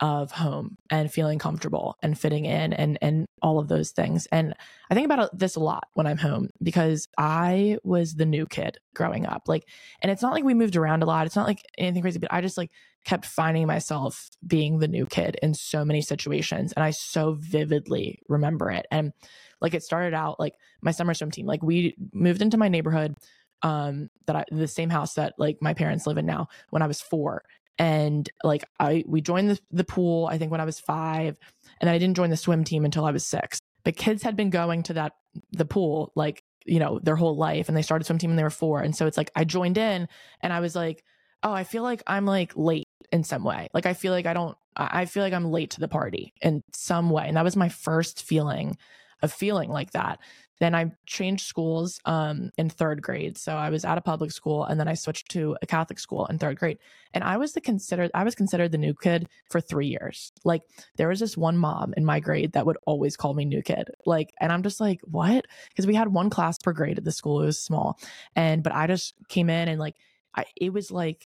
of 0.00 0.32
home 0.32 0.78
and 0.90 1.12
feeling 1.12 1.38
comfortable 1.38 1.96
and 2.02 2.18
fitting 2.18 2.46
in 2.46 2.72
and 2.72 2.98
and 3.02 3.26
all 3.42 3.58
of 3.58 3.68
those 3.68 3.90
things. 3.90 4.26
And 4.32 4.54
I 4.90 4.94
think 4.94 5.04
about 5.04 5.38
this 5.38 5.56
a 5.56 5.60
lot 5.60 5.88
when 5.92 6.06
I'm 6.06 6.16
home 6.16 6.48
because 6.62 7.06
I 7.18 7.76
was 7.84 8.14
the 8.14 8.24
new 8.24 8.46
kid 8.46 8.78
growing 8.94 9.26
up. 9.26 9.42
Like 9.46 9.64
and 10.00 10.10
it's 10.10 10.22
not 10.22 10.32
like 10.32 10.44
we 10.44 10.54
moved 10.54 10.76
around 10.76 11.02
a 11.02 11.06
lot. 11.06 11.26
It's 11.26 11.36
not 11.36 11.46
like 11.46 11.62
anything 11.76 12.00
crazy, 12.00 12.18
but 12.18 12.32
I 12.32 12.40
just 12.40 12.56
like 12.56 12.70
kept 13.04 13.26
finding 13.26 13.66
myself 13.66 14.30
being 14.46 14.78
the 14.78 14.88
new 14.88 15.04
kid 15.04 15.36
in 15.42 15.54
so 15.54 15.84
many 15.84 16.00
situations 16.00 16.72
and 16.72 16.82
I 16.82 16.90
so 16.90 17.36
vividly 17.38 18.20
remember 18.28 18.70
it. 18.70 18.86
And 18.90 19.12
like 19.60 19.74
it 19.74 19.82
started 19.82 20.14
out 20.14 20.40
like 20.40 20.54
my 20.80 20.92
summer 20.92 21.12
swim 21.12 21.30
team. 21.30 21.46
Like 21.46 21.62
we 21.62 21.94
moved 22.12 22.40
into 22.40 22.56
my 22.56 22.68
neighborhood 22.68 23.16
um 23.62 24.08
that 24.26 24.34
I 24.34 24.44
the 24.50 24.66
same 24.66 24.88
house 24.88 25.14
that 25.14 25.34
like 25.36 25.58
my 25.60 25.74
parents 25.74 26.06
live 26.06 26.16
in 26.16 26.24
now 26.24 26.48
when 26.70 26.80
I 26.80 26.86
was 26.86 27.02
4 27.02 27.42
and 27.78 28.28
like 28.44 28.64
I 28.78 29.04
we 29.06 29.20
joined 29.20 29.50
the, 29.50 29.58
the 29.70 29.84
pool 29.84 30.26
I 30.26 30.38
think 30.38 30.50
when 30.50 30.60
I 30.60 30.64
was 30.64 30.80
5 30.80 31.36
and 31.80 31.90
I 31.90 31.98
didn't 31.98 32.16
join 32.16 32.30
the 32.30 32.36
swim 32.36 32.64
team 32.64 32.84
until 32.84 33.04
I 33.04 33.10
was 33.10 33.26
6 33.26 33.60
but 33.84 33.96
kids 33.96 34.22
had 34.22 34.36
been 34.36 34.50
going 34.50 34.82
to 34.84 34.94
that 34.94 35.12
the 35.52 35.64
pool 35.64 36.12
like 36.14 36.42
you 36.66 36.78
know 36.78 36.98
their 37.02 37.16
whole 37.16 37.36
life 37.36 37.68
and 37.68 37.76
they 37.76 37.82
started 37.82 38.04
swim 38.04 38.18
team 38.18 38.30
when 38.30 38.36
they 38.36 38.42
were 38.42 38.50
4 38.50 38.80
and 38.80 38.94
so 38.94 39.06
it's 39.06 39.16
like 39.16 39.30
I 39.34 39.44
joined 39.44 39.78
in 39.78 40.08
and 40.40 40.52
I 40.52 40.60
was 40.60 40.74
like 40.74 41.02
oh 41.42 41.52
I 41.52 41.64
feel 41.64 41.82
like 41.82 42.02
I'm 42.06 42.26
like 42.26 42.52
late 42.56 42.88
in 43.12 43.24
some 43.24 43.44
way. 43.44 43.68
Like 43.72 43.86
I 43.86 43.94
feel 43.94 44.12
like 44.12 44.26
I 44.26 44.34
don't 44.34 44.56
I 44.76 45.04
feel 45.04 45.22
like 45.22 45.32
I'm 45.32 45.50
late 45.50 45.70
to 45.70 45.80
the 45.80 45.88
party 45.88 46.32
in 46.40 46.62
some 46.72 47.10
way. 47.10 47.24
And 47.26 47.36
that 47.36 47.44
was 47.44 47.56
my 47.56 47.68
first 47.68 48.22
feeling 48.22 48.76
of 49.22 49.32
feeling 49.32 49.68
like 49.68 49.90
that 49.92 50.20
then 50.60 50.74
I 50.74 50.92
changed 51.06 51.46
schools 51.46 51.98
um, 52.04 52.50
in 52.58 52.68
third 52.68 53.02
grade. 53.02 53.38
So 53.38 53.56
I 53.56 53.70
was 53.70 53.84
at 53.84 53.98
a 53.98 54.02
public 54.02 54.30
school 54.30 54.64
and 54.64 54.78
then 54.78 54.88
I 54.88 54.94
switched 54.94 55.30
to 55.30 55.56
a 55.62 55.66
Catholic 55.66 55.98
school 55.98 56.26
in 56.26 56.38
third 56.38 56.58
grade. 56.58 56.78
And 57.14 57.24
I 57.24 57.38
was 57.38 57.52
the 57.52 57.60
considered 57.60 58.10
I 58.14 58.24
was 58.24 58.34
considered 58.34 58.70
the 58.70 58.78
new 58.78 58.94
kid 58.94 59.28
for 59.50 59.60
three 59.60 59.88
years. 59.88 60.32
Like 60.44 60.62
there 60.96 61.08
was 61.08 61.18
this 61.18 61.36
one 61.36 61.56
mom 61.56 61.94
in 61.96 62.04
my 62.04 62.20
grade 62.20 62.52
that 62.52 62.66
would 62.66 62.76
always 62.86 63.16
call 63.16 63.34
me 63.34 63.46
new 63.46 63.62
kid. 63.62 63.88
Like, 64.06 64.32
and 64.40 64.52
I'm 64.52 64.62
just 64.62 64.80
like, 64.80 65.00
what? 65.04 65.46
Because 65.70 65.86
we 65.86 65.94
had 65.94 66.12
one 66.12 66.30
class 66.30 66.58
per 66.58 66.72
grade 66.72 66.98
at 66.98 67.04
the 67.04 67.12
school. 67.12 67.42
It 67.42 67.46
was 67.46 67.58
small. 67.58 67.98
And 68.36 68.62
but 68.62 68.74
I 68.74 68.86
just 68.86 69.14
came 69.28 69.48
in 69.48 69.68
and 69.68 69.80
like 69.80 69.96
I 70.36 70.44
it 70.56 70.72
was 70.72 70.90
like 70.90 71.26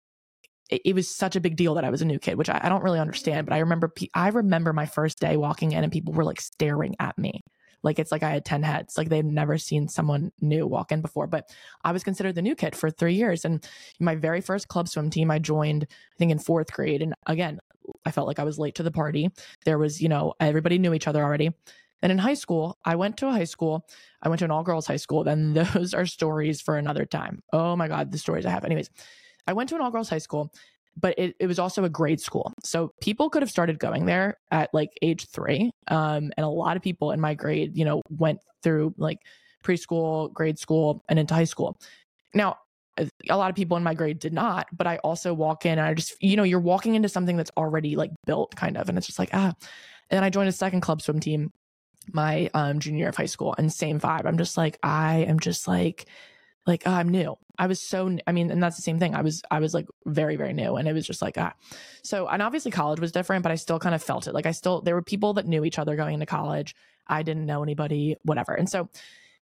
it, 0.69 0.93
was 0.93 1.09
such 1.09 1.35
a 1.35 1.39
big 1.39 1.55
deal 1.55 1.73
that 1.75 1.83
I 1.83 1.89
was 1.89 2.03
a 2.03 2.05
new 2.05 2.19
kid, 2.19 2.37
which 2.37 2.49
I 2.49 2.69
don't 2.69 2.83
really 2.83 2.99
understand. 2.99 3.47
But 3.47 3.55
I 3.55 3.59
remember, 3.59 3.91
I 4.13 4.27
remember 4.27 4.71
my 4.71 4.85
first 4.85 5.19
day 5.19 5.35
walking 5.35 5.71
in 5.71 5.83
and 5.83 5.91
people 5.91 6.13
were 6.13 6.23
like 6.23 6.39
staring 6.39 6.95
at 6.99 7.17
me. 7.17 7.41
Like 7.83 7.99
it's 7.99 8.11
like 8.11 8.23
I 8.23 8.29
had 8.29 8.45
10 8.45 8.63
heads. 8.63 8.97
Like 8.97 9.09
they'd 9.09 9.25
never 9.25 9.57
seen 9.57 9.87
someone 9.87 10.31
new 10.41 10.67
walk 10.67 10.91
in 10.91 11.01
before. 11.01 11.27
But 11.27 11.49
I 11.83 11.91
was 11.91 12.03
considered 12.03 12.35
the 12.35 12.41
new 12.41 12.55
kid 12.55 12.75
for 12.75 12.89
three 12.89 13.13
years. 13.13 13.45
And 13.45 13.65
my 13.99 14.15
very 14.15 14.41
first 14.41 14.67
club 14.67 14.87
swim 14.87 15.09
team, 15.09 15.31
I 15.31 15.39
joined, 15.39 15.87
I 15.89 16.15
think 16.17 16.31
in 16.31 16.39
fourth 16.39 16.71
grade. 16.71 17.01
And 17.01 17.13
again, 17.25 17.59
I 18.05 18.11
felt 18.11 18.27
like 18.27 18.39
I 18.39 18.43
was 18.43 18.59
late 18.59 18.75
to 18.75 18.83
the 18.83 18.91
party. 18.91 19.29
There 19.65 19.77
was, 19.77 20.01
you 20.01 20.09
know, 20.09 20.33
everybody 20.39 20.77
knew 20.77 20.93
each 20.93 21.07
other 21.07 21.23
already. 21.23 21.51
And 22.01 22.11
in 22.11 22.17
high 22.17 22.33
school, 22.35 22.77
I 22.85 22.95
went 22.95 23.17
to 23.17 23.27
a 23.27 23.31
high 23.31 23.43
school. 23.43 23.85
I 24.21 24.29
went 24.29 24.39
to 24.39 24.45
an 24.45 24.51
all 24.51 24.63
girls 24.63 24.87
high 24.87 24.95
school. 24.95 25.23
Then 25.23 25.53
those 25.73 25.93
are 25.93 26.05
stories 26.05 26.61
for 26.61 26.77
another 26.77 27.05
time. 27.05 27.43
Oh 27.51 27.75
my 27.75 27.87
God, 27.87 28.11
the 28.11 28.17
stories 28.17 28.45
I 28.45 28.51
have. 28.51 28.65
Anyways, 28.65 28.89
I 29.47 29.53
went 29.53 29.69
to 29.69 29.75
an 29.75 29.81
all 29.81 29.91
girls 29.91 30.09
high 30.09 30.19
school, 30.19 30.53
but 30.99 31.17
it, 31.17 31.35
it 31.39 31.47
was 31.47 31.59
also 31.59 31.83
a 31.83 31.89
grade 31.89 32.19
school. 32.19 32.53
So 32.63 32.93
people 33.01 33.29
could 33.29 33.41
have 33.41 33.49
started 33.49 33.79
going 33.79 34.05
there 34.05 34.37
at 34.51 34.69
like 34.73 34.89
age 35.01 35.27
three. 35.27 35.71
Um, 35.87 36.31
and 36.37 36.45
a 36.45 36.49
lot 36.49 36.77
of 36.77 36.83
people 36.83 37.11
in 37.11 37.19
my 37.19 37.33
grade, 37.33 37.77
you 37.77 37.85
know, 37.85 38.01
went 38.09 38.39
through 38.63 38.93
like 38.97 39.19
preschool, 39.63 40.31
grade 40.33 40.59
school, 40.59 41.03
and 41.09 41.19
into 41.19 41.33
high 41.33 41.43
school. 41.45 41.77
Now, 42.33 42.57
a 43.29 43.37
lot 43.37 43.49
of 43.49 43.55
people 43.55 43.77
in 43.77 43.83
my 43.83 43.93
grade 43.93 44.19
did 44.19 44.33
not, 44.33 44.67
but 44.75 44.87
I 44.87 44.97
also 44.97 45.33
walk 45.33 45.65
in 45.65 45.79
and 45.79 45.87
I 45.87 45.93
just, 45.93 46.21
you 46.21 46.35
know, 46.35 46.43
you're 46.43 46.59
walking 46.59 46.95
into 46.95 47.07
something 47.07 47.37
that's 47.37 47.51
already 47.55 47.95
like 47.95 48.11
built 48.25 48.55
kind 48.55 48.77
of. 48.77 48.89
And 48.89 48.97
it's 48.97 49.07
just 49.07 49.19
like, 49.19 49.29
ah. 49.33 49.53
And 50.09 50.17
then 50.17 50.23
I 50.23 50.29
joined 50.29 50.49
a 50.49 50.53
second 50.53 50.81
club 50.81 51.01
swim 51.01 51.19
team 51.19 51.51
my 52.11 52.49
um, 52.53 52.79
junior 52.79 52.99
year 52.99 53.09
of 53.09 53.15
high 53.15 53.25
school 53.25 53.55
and 53.57 53.71
same 53.71 53.99
vibe. 53.99 54.25
I'm 54.25 54.37
just 54.37 54.57
like, 54.57 54.79
I 54.83 55.25
am 55.27 55.39
just 55.39 55.67
like, 55.67 56.07
like 56.69 56.83
oh, 56.85 56.91
I'm 56.91 57.09
new. 57.09 57.37
I 57.57 57.67
was 57.67 57.81
so 57.81 58.17
I 58.25 58.31
mean, 58.31 58.49
and 58.51 58.63
that's 58.63 58.77
the 58.77 58.81
same 58.81 58.99
thing. 58.99 59.15
I 59.15 59.21
was 59.21 59.41
I 59.51 59.59
was 59.59 59.73
like 59.73 59.87
very 60.05 60.37
very 60.37 60.53
new, 60.53 60.77
and 60.77 60.87
it 60.87 60.93
was 60.93 61.05
just 61.05 61.21
like 61.21 61.37
ah. 61.37 61.53
So 62.03 62.27
and 62.27 62.41
obviously 62.41 62.71
college 62.71 63.01
was 63.01 63.11
different, 63.11 63.43
but 63.43 63.51
I 63.51 63.55
still 63.55 63.79
kind 63.79 63.95
of 63.95 64.01
felt 64.01 64.27
it. 64.27 64.33
Like 64.33 64.45
I 64.45 64.51
still 64.51 64.81
there 64.81 64.95
were 64.95 65.01
people 65.01 65.33
that 65.33 65.47
knew 65.47 65.65
each 65.65 65.79
other 65.79 65.97
going 65.97 66.13
into 66.13 66.25
college. 66.25 66.75
I 67.07 67.23
didn't 67.23 67.45
know 67.45 67.63
anybody, 67.63 68.15
whatever, 68.23 68.53
and 68.53 68.69
so. 68.69 68.89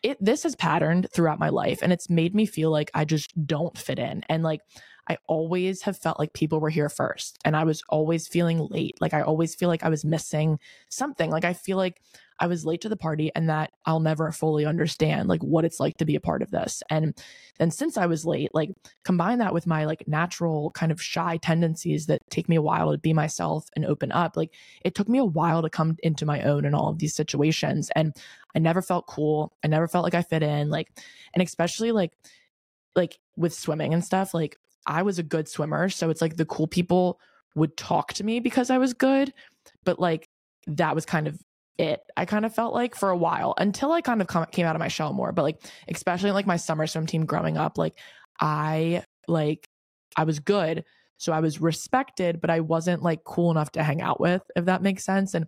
It, 0.01 0.17
this 0.23 0.43
has 0.43 0.55
patterned 0.55 1.09
throughout 1.11 1.39
my 1.39 1.49
life 1.49 1.79
and 1.81 1.91
it's 1.91 2.09
made 2.09 2.33
me 2.33 2.45
feel 2.45 2.71
like 2.71 2.89
I 2.93 3.03
just 3.03 3.33
don't 3.45 3.77
fit 3.77 3.99
in. 3.99 4.23
And 4.29 4.43
like 4.43 4.61
I 5.09 5.17
always 5.27 5.81
have 5.81 5.97
felt 5.97 6.19
like 6.19 6.33
people 6.33 6.59
were 6.59 6.69
here 6.69 6.87
first 6.87 7.39
and 7.43 7.55
I 7.55 7.63
was 7.63 7.81
always 7.89 8.27
feeling 8.27 8.67
late. 8.69 8.95
Like 9.01 9.15
I 9.15 9.21
always 9.21 9.55
feel 9.55 9.67
like 9.67 9.83
I 9.83 9.89
was 9.89 10.05
missing 10.05 10.59
something. 10.89 11.31
Like 11.31 11.45
I 11.45 11.53
feel 11.53 11.77
like 11.77 11.99
I 12.39 12.45
was 12.45 12.63
late 12.63 12.81
to 12.81 12.89
the 12.89 12.95
party 12.95 13.31
and 13.35 13.49
that 13.49 13.71
I'll 13.85 13.99
never 13.99 14.31
fully 14.31 14.65
understand 14.65 15.27
like 15.27 15.41
what 15.41 15.65
it's 15.65 15.79
like 15.79 15.97
to 15.97 16.05
be 16.05 16.15
a 16.15 16.21
part 16.21 16.43
of 16.43 16.51
this. 16.51 16.83
And 16.91 17.19
then 17.57 17.71
since 17.71 17.97
I 17.97 18.05
was 18.05 18.23
late, 18.23 18.51
like 18.53 18.69
combine 19.03 19.39
that 19.39 19.53
with 19.53 19.65
my 19.65 19.85
like 19.85 20.07
natural 20.07 20.71
kind 20.71 20.91
of 20.91 21.01
shy 21.01 21.37
tendencies 21.37 22.05
that 22.05 22.21
take 22.29 22.47
me 22.47 22.55
a 22.55 22.61
while 22.61 22.91
to 22.91 22.97
be 22.99 23.11
myself 23.11 23.67
and 23.75 23.85
open 23.85 24.11
up. 24.11 24.37
Like 24.37 24.53
it 24.85 24.93
took 24.93 25.09
me 25.09 25.17
a 25.17 25.25
while 25.25 25.63
to 25.63 25.69
come 25.71 25.97
into 26.03 26.25
my 26.25 26.43
own 26.43 26.65
in 26.65 26.75
all 26.75 26.89
of 26.89 26.99
these 26.99 27.15
situations. 27.15 27.89
And 27.95 28.15
I 28.55 28.59
never 28.59 28.83
felt 28.83 29.07
cool. 29.07 29.53
I 29.63 29.67
never 29.67 29.87
felt 29.87 30.03
like 30.03 30.15
I 30.15 30.21
fit 30.21 30.43
in. 30.43 30.69
Like, 30.69 30.91
and 31.33 31.41
especially 31.41 31.91
like, 31.91 32.13
like 32.95 33.19
with 33.35 33.53
swimming 33.53 33.93
and 33.93 34.03
stuff, 34.03 34.33
like 34.33 34.57
I 34.85 35.03
was 35.03 35.19
a 35.19 35.23
good 35.23 35.47
swimmer. 35.47 35.89
So 35.89 36.09
it's 36.09 36.21
like 36.21 36.35
the 36.35 36.45
cool 36.45 36.67
people 36.67 37.19
would 37.55 37.75
talk 37.77 38.13
to 38.13 38.23
me 38.23 38.39
because 38.39 38.69
I 38.69 38.77
was 38.77 38.93
good. 38.93 39.33
But 39.83 39.99
like 39.99 40.29
that 40.67 40.95
was 40.95 41.05
kind 41.05 41.27
of 41.27 41.39
it. 41.77 42.01
I 42.17 42.25
kind 42.25 42.45
of 42.45 42.53
felt 42.53 42.73
like 42.73 42.95
for 42.95 43.09
a 43.09 43.17
while 43.17 43.53
until 43.57 43.91
I 43.91 44.01
kind 44.01 44.21
of 44.21 44.27
come, 44.27 44.45
came 44.51 44.65
out 44.65 44.75
of 44.75 44.79
my 44.79 44.87
shell 44.87 45.13
more. 45.13 45.31
But 45.31 45.43
like, 45.43 45.61
especially 45.87 46.31
like 46.31 46.47
my 46.47 46.57
summer 46.57 46.87
swim 46.87 47.05
team 47.05 47.25
growing 47.25 47.57
up, 47.57 47.77
like 47.77 47.97
I 48.39 49.03
like 49.27 49.67
I 50.17 50.23
was 50.23 50.39
good, 50.39 50.83
so 51.17 51.33
I 51.33 51.39
was 51.39 51.61
respected, 51.61 52.41
but 52.41 52.49
I 52.49 52.59
wasn't 52.61 53.03
like 53.03 53.23
cool 53.23 53.51
enough 53.51 53.71
to 53.73 53.83
hang 53.83 54.01
out 54.01 54.19
with, 54.19 54.41
if 54.55 54.65
that 54.65 54.81
makes 54.81 55.03
sense. 55.03 55.33
And 55.33 55.47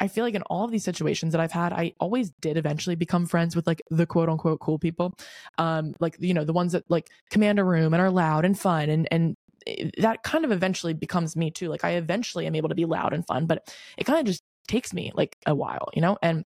I 0.00 0.08
feel 0.08 0.24
like 0.24 0.34
in 0.34 0.42
all 0.42 0.64
of 0.64 0.70
these 0.70 0.84
situations 0.84 1.32
that 1.32 1.40
I've 1.40 1.52
had, 1.52 1.72
I 1.72 1.92
always 2.00 2.30
did 2.40 2.56
eventually 2.56 2.96
become 2.96 3.26
friends 3.26 3.54
with 3.54 3.66
like 3.66 3.82
the 3.90 4.06
quote 4.06 4.28
unquote 4.28 4.60
cool 4.60 4.78
people. 4.78 5.14
Um, 5.58 5.94
like, 6.00 6.16
you 6.18 6.34
know, 6.34 6.44
the 6.44 6.54
ones 6.54 6.72
that 6.72 6.84
like 6.88 7.10
command 7.30 7.58
a 7.58 7.64
room 7.64 7.92
and 7.92 8.02
are 8.02 8.10
loud 8.10 8.44
and 8.44 8.58
fun 8.58 8.88
and, 8.88 9.06
and 9.10 9.36
eh, 9.66 9.90
that 9.98 10.22
kind 10.22 10.44
of 10.44 10.52
eventually 10.52 10.94
becomes 10.94 11.36
me 11.36 11.50
too. 11.50 11.68
Like 11.68 11.84
I 11.84 11.92
eventually 11.92 12.46
am 12.46 12.54
able 12.54 12.70
to 12.70 12.74
be 12.74 12.86
loud 12.86 13.12
and 13.12 13.26
fun, 13.26 13.46
but 13.46 13.72
it 13.98 14.04
kind 14.04 14.18
of 14.18 14.24
just 14.24 14.42
takes 14.66 14.94
me 14.94 15.12
like 15.14 15.36
a 15.46 15.54
while, 15.54 15.88
you 15.94 16.00
know? 16.00 16.16
And 16.22 16.44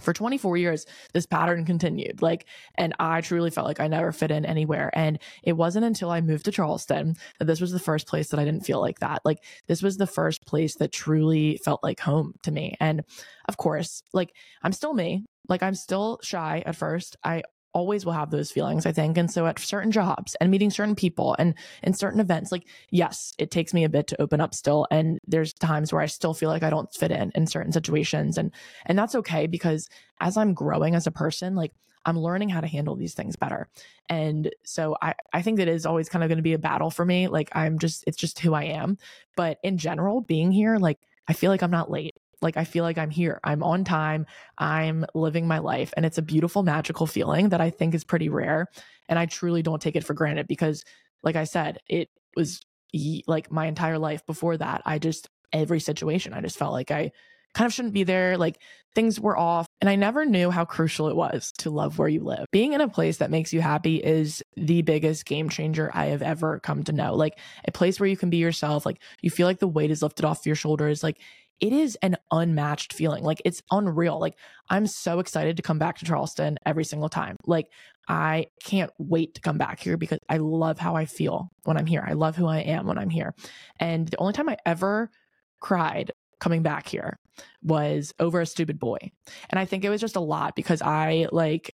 for 0.00 0.12
24 0.12 0.56
years 0.56 0.86
this 1.12 1.26
pattern 1.26 1.64
continued 1.64 2.22
like 2.22 2.46
and 2.76 2.94
i 3.00 3.20
truly 3.20 3.50
felt 3.50 3.66
like 3.66 3.80
i 3.80 3.88
never 3.88 4.12
fit 4.12 4.30
in 4.30 4.46
anywhere 4.46 4.90
and 4.94 5.18
it 5.42 5.54
wasn't 5.54 5.84
until 5.84 6.10
i 6.10 6.20
moved 6.20 6.44
to 6.44 6.52
charleston 6.52 7.16
that 7.38 7.46
this 7.46 7.60
was 7.60 7.72
the 7.72 7.78
first 7.78 8.06
place 8.06 8.28
that 8.28 8.38
i 8.38 8.44
didn't 8.44 8.64
feel 8.64 8.80
like 8.80 8.98
that 9.00 9.20
like 9.24 9.42
this 9.66 9.82
was 9.82 9.96
the 9.96 10.06
first 10.06 10.44
place 10.46 10.76
that 10.76 10.92
truly 10.92 11.58
felt 11.64 11.82
like 11.82 12.00
home 12.00 12.34
to 12.42 12.50
me 12.50 12.76
and 12.80 13.02
of 13.48 13.56
course 13.56 14.02
like 14.12 14.32
i'm 14.62 14.72
still 14.72 14.94
me 14.94 15.24
like 15.48 15.62
i'm 15.62 15.74
still 15.74 16.18
shy 16.22 16.62
at 16.64 16.76
first 16.76 17.16
i 17.24 17.42
always 17.72 18.04
will 18.04 18.12
have 18.12 18.30
those 18.30 18.50
feelings, 18.50 18.86
I 18.86 18.92
think. 18.92 19.16
And 19.16 19.30
so 19.30 19.46
at 19.46 19.58
certain 19.58 19.90
jobs 19.90 20.34
and 20.40 20.50
meeting 20.50 20.70
certain 20.70 20.94
people 20.94 21.36
and 21.38 21.54
in 21.82 21.94
certain 21.94 22.20
events, 22.20 22.50
like, 22.50 22.66
yes, 22.90 23.32
it 23.38 23.50
takes 23.50 23.72
me 23.72 23.84
a 23.84 23.88
bit 23.88 24.06
to 24.08 24.20
open 24.20 24.40
up 24.40 24.54
still. 24.54 24.86
And 24.90 25.18
there's 25.26 25.52
times 25.52 25.92
where 25.92 26.02
I 26.02 26.06
still 26.06 26.34
feel 26.34 26.48
like 26.48 26.62
I 26.62 26.70
don't 26.70 26.92
fit 26.92 27.10
in 27.10 27.32
in 27.34 27.46
certain 27.46 27.72
situations. 27.72 28.38
And, 28.38 28.52
and 28.86 28.98
that's 28.98 29.14
okay 29.16 29.46
because 29.46 29.88
as 30.20 30.36
I'm 30.36 30.54
growing 30.54 30.94
as 30.94 31.06
a 31.06 31.12
person, 31.12 31.54
like, 31.54 31.72
I'm 32.06 32.18
learning 32.18 32.48
how 32.48 32.60
to 32.60 32.66
handle 32.66 32.96
these 32.96 33.14
things 33.14 33.36
better. 33.36 33.68
And 34.08 34.50
so 34.64 34.96
I, 35.02 35.14
I 35.32 35.42
think 35.42 35.58
that 35.58 35.68
is 35.68 35.84
always 35.84 36.08
kind 36.08 36.24
of 36.24 36.28
going 36.28 36.38
to 36.38 36.42
be 36.42 36.54
a 36.54 36.58
battle 36.58 36.90
for 36.90 37.04
me. 37.04 37.28
Like 37.28 37.50
I'm 37.52 37.78
just, 37.78 38.04
it's 38.06 38.16
just 38.16 38.38
who 38.38 38.54
I 38.54 38.64
am. 38.64 38.96
But 39.36 39.58
in 39.62 39.76
general, 39.76 40.22
being 40.22 40.50
here, 40.50 40.78
like 40.78 40.98
I 41.28 41.34
feel 41.34 41.50
like 41.50 41.62
I'm 41.62 41.70
not 41.70 41.90
late. 41.90 42.16
Like 42.42 42.56
I 42.56 42.64
feel 42.64 42.84
like 42.84 42.98
I'm 42.98 43.10
here. 43.10 43.40
I'm 43.44 43.62
on 43.62 43.84
time. 43.84 44.26
I'm 44.58 45.04
living 45.14 45.46
my 45.46 45.58
life. 45.58 45.92
And 45.96 46.06
it's 46.06 46.18
a 46.18 46.22
beautiful, 46.22 46.62
magical 46.62 47.06
feeling 47.06 47.50
that 47.50 47.60
I 47.60 47.70
think 47.70 47.94
is 47.94 48.04
pretty 48.04 48.28
rare. 48.28 48.66
And 49.08 49.18
I 49.18 49.26
truly 49.26 49.62
don't 49.62 49.82
take 49.82 49.96
it 49.96 50.04
for 50.04 50.14
granted 50.14 50.46
because, 50.46 50.84
like 51.22 51.36
I 51.36 51.44
said, 51.44 51.78
it 51.88 52.08
was 52.36 52.60
like 53.26 53.52
my 53.52 53.66
entire 53.66 53.98
life 53.98 54.24
before 54.26 54.56
that. 54.56 54.82
I 54.84 54.98
just, 54.98 55.28
every 55.52 55.80
situation, 55.80 56.32
I 56.32 56.40
just 56.40 56.56
felt 56.58 56.72
like 56.72 56.90
I 56.90 57.12
kind 57.54 57.66
of 57.66 57.72
shouldn't 57.72 57.94
be 57.94 58.04
there. 58.04 58.36
Like 58.36 58.58
things 58.94 59.20
were 59.20 59.38
off. 59.38 59.66
And 59.80 59.88
I 59.88 59.96
never 59.96 60.24
knew 60.24 60.50
how 60.50 60.64
crucial 60.64 61.08
it 61.08 61.16
was 61.16 61.52
to 61.58 61.70
love 61.70 61.98
where 61.98 62.08
you 62.08 62.22
live. 62.22 62.46
Being 62.52 62.72
in 62.72 62.80
a 62.80 62.88
place 62.88 63.18
that 63.18 63.30
makes 63.30 63.52
you 63.52 63.60
happy 63.60 63.96
is 63.96 64.42
the 64.56 64.82
biggest 64.82 65.24
game 65.26 65.48
changer 65.48 65.90
I 65.94 66.06
have 66.06 66.22
ever 66.22 66.60
come 66.60 66.82
to 66.84 66.92
know. 66.92 67.14
Like 67.14 67.38
a 67.66 67.72
place 67.72 68.00
where 68.00 68.08
you 68.08 68.16
can 68.16 68.30
be 68.30 68.38
yourself, 68.38 68.84
like 68.84 69.00
you 69.22 69.30
feel 69.30 69.46
like 69.46 69.60
the 69.60 69.68
weight 69.68 69.90
is 69.90 70.02
lifted 70.02 70.24
off 70.24 70.46
your 70.46 70.56
shoulders. 70.56 71.02
Like 71.02 71.18
it 71.60 71.72
is 71.72 71.96
an 72.02 72.16
unmatched 72.30 72.92
feeling. 72.92 73.22
Like 73.22 73.42
it's 73.44 73.62
unreal. 73.70 74.18
Like 74.18 74.36
I'm 74.68 74.86
so 74.86 75.18
excited 75.18 75.56
to 75.56 75.62
come 75.62 75.78
back 75.78 75.98
to 75.98 76.04
Charleston 76.04 76.58
every 76.64 76.84
single 76.84 77.08
time. 77.08 77.36
Like 77.46 77.66
I 78.08 78.46
can't 78.64 78.90
wait 78.98 79.34
to 79.34 79.40
come 79.40 79.58
back 79.58 79.78
here 79.78 79.96
because 79.96 80.18
I 80.28 80.38
love 80.38 80.78
how 80.78 80.96
I 80.96 81.04
feel 81.04 81.50
when 81.64 81.76
I'm 81.76 81.86
here. 81.86 82.04
I 82.06 82.14
love 82.14 82.34
who 82.34 82.46
I 82.46 82.58
am 82.60 82.86
when 82.86 82.98
I'm 82.98 83.10
here. 83.10 83.34
And 83.78 84.08
the 84.08 84.16
only 84.16 84.32
time 84.32 84.48
I 84.48 84.56
ever 84.66 85.10
cried 85.60 86.10
coming 86.40 86.62
back 86.62 86.88
here 86.88 87.18
was 87.62 88.12
over 88.18 88.40
a 88.40 88.46
stupid 88.46 88.78
boy. 88.78 88.98
And 89.50 89.58
I 89.58 89.64
think 89.64 89.84
it 89.84 89.90
was 89.90 90.00
just 90.00 90.16
a 90.16 90.20
lot 90.20 90.56
because 90.56 90.82
I 90.82 91.28
like 91.30 91.74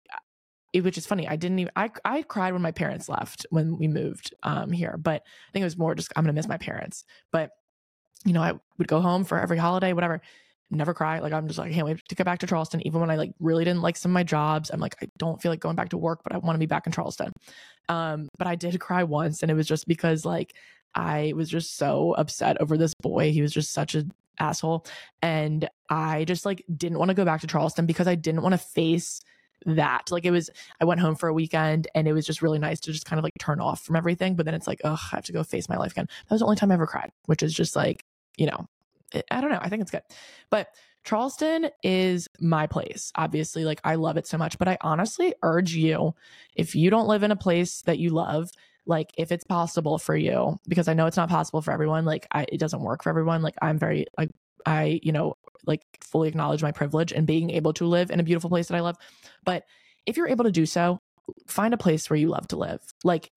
it, 0.72 0.82
which 0.82 0.98
is 0.98 1.06
funny. 1.06 1.28
I 1.28 1.36
didn't 1.36 1.60
even 1.60 1.72
I 1.76 1.90
I 2.04 2.22
cried 2.22 2.52
when 2.52 2.62
my 2.62 2.72
parents 2.72 3.08
left 3.08 3.46
when 3.50 3.78
we 3.78 3.86
moved 3.86 4.34
um 4.42 4.72
here, 4.72 4.96
but 4.98 5.22
I 5.22 5.52
think 5.52 5.62
it 5.62 5.66
was 5.66 5.78
more 5.78 5.94
just 5.94 6.12
I'm 6.16 6.24
gonna 6.24 6.32
miss 6.32 6.48
my 6.48 6.58
parents. 6.58 7.04
But 7.30 7.50
you 8.24 8.32
know, 8.32 8.42
I 8.42 8.54
would 8.78 8.88
go 8.88 9.00
home 9.00 9.24
for 9.24 9.38
every 9.38 9.58
holiday, 9.58 9.92
whatever. 9.92 10.20
Never 10.70 10.94
cry. 10.94 11.20
Like 11.20 11.32
I'm 11.32 11.46
just 11.46 11.58
like, 11.58 11.70
I 11.70 11.74
can't 11.74 11.86
wait 11.86 12.00
to 12.08 12.14
get 12.14 12.24
back 12.24 12.40
to 12.40 12.46
Charleston. 12.46 12.84
Even 12.86 13.00
when 13.00 13.10
I 13.10 13.16
like 13.16 13.32
really 13.38 13.64
didn't 13.64 13.82
like 13.82 13.96
some 13.96 14.10
of 14.10 14.14
my 14.14 14.24
jobs, 14.24 14.70
I'm 14.70 14.80
like, 14.80 14.96
I 15.00 15.06
don't 15.18 15.40
feel 15.40 15.52
like 15.52 15.60
going 15.60 15.76
back 15.76 15.90
to 15.90 15.98
work, 15.98 16.20
but 16.24 16.34
I 16.34 16.38
want 16.38 16.56
to 16.56 16.58
be 16.58 16.66
back 16.66 16.86
in 16.86 16.92
Charleston. 16.92 17.32
Um, 17.88 18.28
but 18.38 18.48
I 18.48 18.56
did 18.56 18.80
cry 18.80 19.04
once, 19.04 19.42
and 19.42 19.50
it 19.50 19.54
was 19.54 19.68
just 19.68 19.86
because 19.86 20.24
like 20.24 20.54
I 20.94 21.32
was 21.36 21.48
just 21.48 21.76
so 21.76 22.14
upset 22.14 22.60
over 22.60 22.76
this 22.76 22.94
boy. 22.94 23.30
He 23.30 23.42
was 23.42 23.52
just 23.52 23.72
such 23.72 23.94
a 23.94 24.06
asshole, 24.38 24.86
and 25.22 25.68
I 25.88 26.24
just 26.24 26.44
like 26.44 26.64
didn't 26.76 26.98
want 26.98 27.10
to 27.10 27.14
go 27.14 27.24
back 27.24 27.40
to 27.42 27.46
Charleston 27.46 27.86
because 27.86 28.08
I 28.08 28.14
didn't 28.14 28.42
want 28.42 28.52
to 28.52 28.58
face 28.58 29.20
that. 29.66 30.10
Like 30.10 30.24
it 30.24 30.30
was, 30.30 30.50
I 30.80 30.84
went 30.84 31.00
home 31.00 31.14
for 31.14 31.28
a 31.28 31.32
weekend 31.32 31.88
and 31.94 32.06
it 32.06 32.12
was 32.12 32.26
just 32.26 32.42
really 32.42 32.58
nice 32.58 32.80
to 32.80 32.92
just 32.92 33.06
kind 33.06 33.18
of 33.18 33.24
like 33.24 33.32
turn 33.38 33.60
off 33.60 33.82
from 33.82 33.96
everything. 33.96 34.34
But 34.34 34.44
then 34.44 34.54
it's 34.54 34.66
like, 34.66 34.80
oh, 34.84 35.00
I 35.12 35.16
have 35.16 35.24
to 35.24 35.32
go 35.32 35.42
face 35.42 35.68
my 35.68 35.76
life 35.76 35.92
again. 35.92 36.06
That 36.06 36.34
was 36.34 36.40
the 36.40 36.46
only 36.46 36.56
time 36.56 36.70
I 36.70 36.74
ever 36.74 36.86
cried, 36.86 37.12
which 37.26 37.42
is 37.42 37.54
just 37.54 37.76
like 37.76 38.04
you 38.36 38.46
know, 38.46 38.68
I 39.30 39.40
don't 39.40 39.50
know. 39.50 39.60
I 39.60 39.68
think 39.68 39.82
it's 39.82 39.90
good. 39.90 40.02
But 40.50 40.68
Charleston 41.04 41.68
is 41.82 42.28
my 42.40 42.66
place. 42.66 43.12
Obviously, 43.14 43.64
like 43.64 43.80
I 43.84 43.94
love 43.96 44.16
it 44.16 44.26
so 44.26 44.38
much, 44.38 44.58
but 44.58 44.68
I 44.68 44.78
honestly 44.80 45.34
urge 45.42 45.74
you 45.74 46.14
if 46.56 46.74
you 46.74 46.90
don't 46.90 47.08
live 47.08 47.22
in 47.22 47.30
a 47.30 47.36
place 47.36 47.82
that 47.82 47.98
you 47.98 48.10
love, 48.10 48.50
like 48.86 49.10
if 49.16 49.32
it's 49.32 49.44
possible 49.44 49.98
for 49.98 50.16
you, 50.16 50.58
because 50.68 50.88
I 50.88 50.94
know 50.94 51.06
it's 51.06 51.16
not 51.16 51.28
possible 51.28 51.62
for 51.62 51.72
everyone, 51.72 52.04
like 52.04 52.26
I, 52.32 52.46
it 52.50 52.58
doesn't 52.58 52.82
work 52.82 53.02
for 53.02 53.10
everyone. 53.10 53.42
Like 53.42 53.54
I'm 53.62 53.78
very, 53.78 54.06
like, 54.18 54.30
I, 54.66 55.00
you 55.02 55.12
know, 55.12 55.34
like 55.66 55.82
fully 56.02 56.28
acknowledge 56.28 56.62
my 56.62 56.72
privilege 56.72 57.12
and 57.12 57.26
being 57.26 57.50
able 57.50 57.72
to 57.74 57.86
live 57.86 58.10
in 58.10 58.20
a 58.20 58.24
beautiful 58.24 58.50
place 58.50 58.68
that 58.68 58.76
I 58.76 58.80
love. 58.80 58.96
But 59.44 59.64
if 60.06 60.16
you're 60.16 60.28
able 60.28 60.44
to 60.44 60.52
do 60.52 60.66
so, 60.66 61.00
find 61.46 61.72
a 61.72 61.78
place 61.78 62.10
where 62.10 62.18
you 62.18 62.28
love 62.28 62.46
to 62.48 62.56
live. 62.56 62.80
Like 63.02 63.30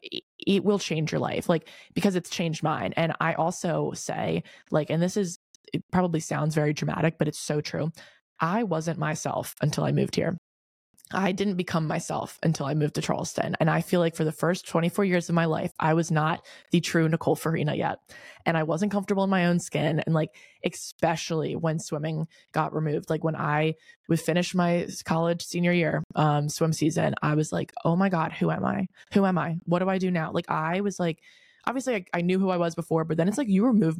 it 0.47 0.63
will 0.63 0.79
change 0.79 1.11
your 1.11 1.19
life 1.19 1.49
like 1.49 1.69
because 1.93 2.15
it's 2.15 2.29
changed 2.29 2.63
mine 2.63 2.93
and 2.95 3.13
i 3.19 3.33
also 3.33 3.91
say 3.93 4.43
like 4.71 4.89
and 4.89 5.01
this 5.03 5.17
is 5.17 5.39
it 5.73 5.83
probably 5.91 6.19
sounds 6.19 6.55
very 6.55 6.73
dramatic 6.73 7.17
but 7.17 7.27
it's 7.27 7.39
so 7.39 7.59
true 7.61 7.91
i 8.39 8.63
wasn't 8.63 8.97
myself 8.97 9.55
until 9.61 9.83
i 9.83 9.91
moved 9.91 10.15
here 10.15 10.36
I 11.13 11.31
didn't 11.31 11.55
become 11.55 11.87
myself 11.87 12.37
until 12.43 12.65
I 12.65 12.73
moved 12.73 12.95
to 12.95 13.01
Charleston. 13.01 13.55
And 13.59 13.69
I 13.69 13.81
feel 13.81 13.99
like 13.99 14.15
for 14.15 14.25
the 14.25 14.31
first 14.31 14.67
24 14.67 15.05
years 15.05 15.29
of 15.29 15.35
my 15.35 15.45
life, 15.45 15.71
I 15.79 15.93
was 15.93 16.11
not 16.11 16.45
the 16.71 16.81
true 16.81 17.07
Nicole 17.07 17.35
Farina 17.35 17.75
yet. 17.75 17.99
And 18.45 18.57
I 18.57 18.63
wasn't 18.63 18.91
comfortable 18.91 19.23
in 19.23 19.29
my 19.29 19.45
own 19.45 19.59
skin. 19.59 20.01
And 20.05 20.13
like, 20.13 20.35
especially 20.65 21.55
when 21.55 21.79
swimming 21.79 22.27
got 22.51 22.73
removed, 22.73 23.09
like 23.09 23.23
when 23.23 23.35
I 23.35 23.75
would 24.09 24.19
finish 24.19 24.53
my 24.53 24.87
college 25.05 25.45
senior 25.45 25.71
year 25.71 26.03
um, 26.15 26.49
swim 26.49 26.73
season, 26.73 27.15
I 27.21 27.35
was 27.35 27.51
like, 27.51 27.71
oh 27.85 27.95
my 27.95 28.09
God, 28.09 28.33
who 28.33 28.51
am 28.51 28.65
I? 28.65 28.87
Who 29.13 29.25
am 29.25 29.37
I? 29.37 29.57
What 29.65 29.79
do 29.79 29.89
I 29.89 29.97
do 29.97 30.11
now? 30.11 30.31
Like, 30.31 30.49
I 30.49 30.81
was 30.81 30.99
like, 30.99 31.19
obviously 31.65 31.95
I, 31.95 32.05
I 32.13 32.21
knew 32.21 32.39
who 32.39 32.49
I 32.49 32.57
was 32.57 32.75
before, 32.75 33.03
but 33.03 33.17
then 33.17 33.27
it's 33.27 33.37
like 33.37 33.49
you 33.49 33.65
remove 33.65 33.97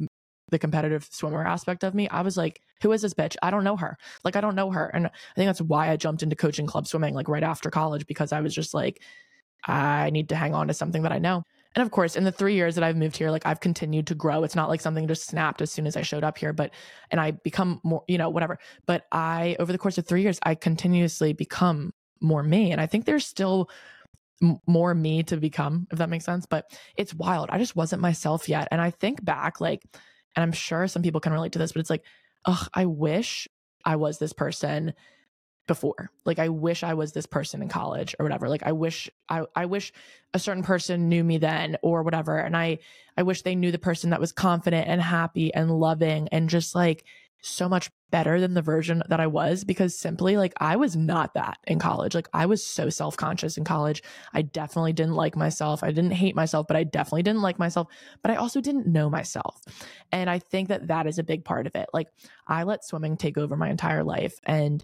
the 0.50 0.58
competitive 0.58 1.08
swimmer 1.10 1.46
aspect 1.46 1.84
of 1.84 1.94
me, 1.94 2.08
I 2.08 2.22
was 2.22 2.36
like, 2.36 2.60
who 2.82 2.92
is 2.92 3.02
this 3.02 3.14
bitch? 3.14 3.36
I 3.42 3.50
don't 3.50 3.64
know 3.64 3.76
her. 3.76 3.96
Like, 4.24 4.36
I 4.36 4.40
don't 4.40 4.54
know 4.54 4.70
her. 4.70 4.86
And 4.94 5.06
I 5.06 5.10
think 5.36 5.48
that's 5.48 5.60
why 5.60 5.90
I 5.90 5.96
jumped 5.96 6.22
into 6.22 6.36
coaching 6.36 6.66
club 6.66 6.86
swimming, 6.86 7.14
like 7.14 7.28
right 7.28 7.42
after 7.42 7.70
college, 7.70 8.06
because 8.06 8.32
I 8.32 8.40
was 8.40 8.54
just 8.54 8.74
like, 8.74 9.02
I 9.66 10.10
need 10.10 10.28
to 10.28 10.36
hang 10.36 10.54
on 10.54 10.68
to 10.68 10.74
something 10.74 11.02
that 11.02 11.12
I 11.12 11.18
know. 11.18 11.42
And 11.74 11.82
of 11.82 11.90
course, 11.90 12.16
in 12.16 12.24
the 12.24 12.32
three 12.32 12.54
years 12.54 12.74
that 12.76 12.84
I've 12.84 12.96
moved 12.96 13.16
here, 13.16 13.30
like 13.30 13.44
I've 13.44 13.60
continued 13.60 14.06
to 14.06 14.14
grow. 14.14 14.42
It's 14.42 14.54
not 14.54 14.68
like 14.68 14.80
something 14.80 15.06
just 15.06 15.26
snapped 15.26 15.60
as 15.60 15.70
soon 15.70 15.86
as 15.86 15.96
I 15.96 16.02
showed 16.02 16.24
up 16.24 16.38
here, 16.38 16.52
but, 16.52 16.70
and 17.10 17.20
I 17.20 17.32
become 17.32 17.80
more, 17.84 18.04
you 18.08 18.18
know, 18.18 18.30
whatever. 18.30 18.58
But 18.86 19.04
I, 19.12 19.56
over 19.58 19.70
the 19.70 19.78
course 19.78 19.98
of 19.98 20.06
three 20.06 20.22
years, 20.22 20.38
I 20.42 20.54
continuously 20.54 21.32
become 21.34 21.92
more 22.20 22.42
me. 22.42 22.72
And 22.72 22.80
I 22.80 22.86
think 22.86 23.04
there's 23.04 23.26
still 23.26 23.68
more 24.66 24.94
me 24.94 25.22
to 25.24 25.36
become, 25.36 25.86
if 25.90 25.98
that 25.98 26.08
makes 26.08 26.24
sense. 26.24 26.46
But 26.46 26.64
it's 26.96 27.14
wild. 27.14 27.50
I 27.50 27.58
just 27.58 27.76
wasn't 27.76 28.02
myself 28.02 28.48
yet. 28.48 28.68
And 28.70 28.80
I 28.80 28.90
think 28.90 29.24
back, 29.24 29.60
like, 29.60 29.82
and 30.36 30.42
I'm 30.42 30.52
sure 30.52 30.86
some 30.86 31.02
people 31.02 31.20
can 31.20 31.32
relate 31.32 31.52
to 31.52 31.58
this, 31.58 31.72
but 31.72 31.80
it's 31.80 31.90
like, 31.90 32.04
ugh, 32.44 32.68
I 32.74 32.86
wish 32.86 33.48
I 33.84 33.96
was 33.96 34.18
this 34.18 34.32
person 34.32 34.94
before. 35.68 36.10
Like 36.24 36.40
I 36.40 36.48
wish 36.48 36.82
I 36.82 36.94
was 36.94 37.12
this 37.12 37.26
person 37.26 37.62
in 37.62 37.68
college 37.68 38.16
or 38.18 38.24
whatever. 38.24 38.48
Like 38.48 38.64
I 38.64 38.72
wish 38.72 39.08
I 39.28 39.44
I 39.54 39.66
wish 39.66 39.92
a 40.34 40.38
certain 40.38 40.64
person 40.64 41.08
knew 41.08 41.22
me 41.22 41.38
then 41.38 41.76
or 41.82 42.02
whatever. 42.02 42.38
And 42.38 42.56
I 42.56 42.78
I 43.16 43.22
wish 43.22 43.42
they 43.42 43.54
knew 43.54 43.70
the 43.70 43.78
person 43.78 44.10
that 44.10 44.20
was 44.20 44.32
confident 44.32 44.88
and 44.88 45.00
happy 45.00 45.54
and 45.54 45.70
loving 45.70 46.28
and 46.32 46.48
just 46.48 46.74
like 46.74 47.04
so 47.40 47.68
much 47.68 47.90
better 48.10 48.40
than 48.40 48.54
the 48.54 48.62
version 48.62 49.02
that 49.08 49.20
I 49.20 49.26
was 49.26 49.64
because 49.64 49.98
simply 49.98 50.36
like 50.36 50.54
I 50.58 50.76
was 50.76 50.96
not 50.96 51.34
that 51.34 51.58
in 51.66 51.78
college. 51.78 52.14
Like 52.14 52.28
I 52.32 52.46
was 52.46 52.64
so 52.64 52.88
self 52.88 53.16
conscious 53.16 53.56
in 53.56 53.64
college. 53.64 54.02
I 54.32 54.42
definitely 54.42 54.92
didn't 54.92 55.14
like 55.14 55.36
myself. 55.36 55.82
I 55.82 55.88
didn't 55.88 56.12
hate 56.12 56.34
myself, 56.34 56.66
but 56.66 56.76
I 56.76 56.84
definitely 56.84 57.22
didn't 57.22 57.42
like 57.42 57.58
myself. 57.58 57.88
But 58.22 58.32
I 58.32 58.36
also 58.36 58.60
didn't 58.60 58.86
know 58.86 59.10
myself. 59.10 59.60
And 60.10 60.28
I 60.28 60.38
think 60.38 60.68
that 60.68 60.88
that 60.88 61.06
is 61.06 61.18
a 61.18 61.24
big 61.24 61.44
part 61.44 61.66
of 61.66 61.74
it. 61.74 61.88
Like 61.92 62.08
I 62.46 62.64
let 62.64 62.84
swimming 62.84 63.16
take 63.16 63.38
over 63.38 63.56
my 63.56 63.68
entire 63.68 64.04
life. 64.04 64.38
And 64.44 64.82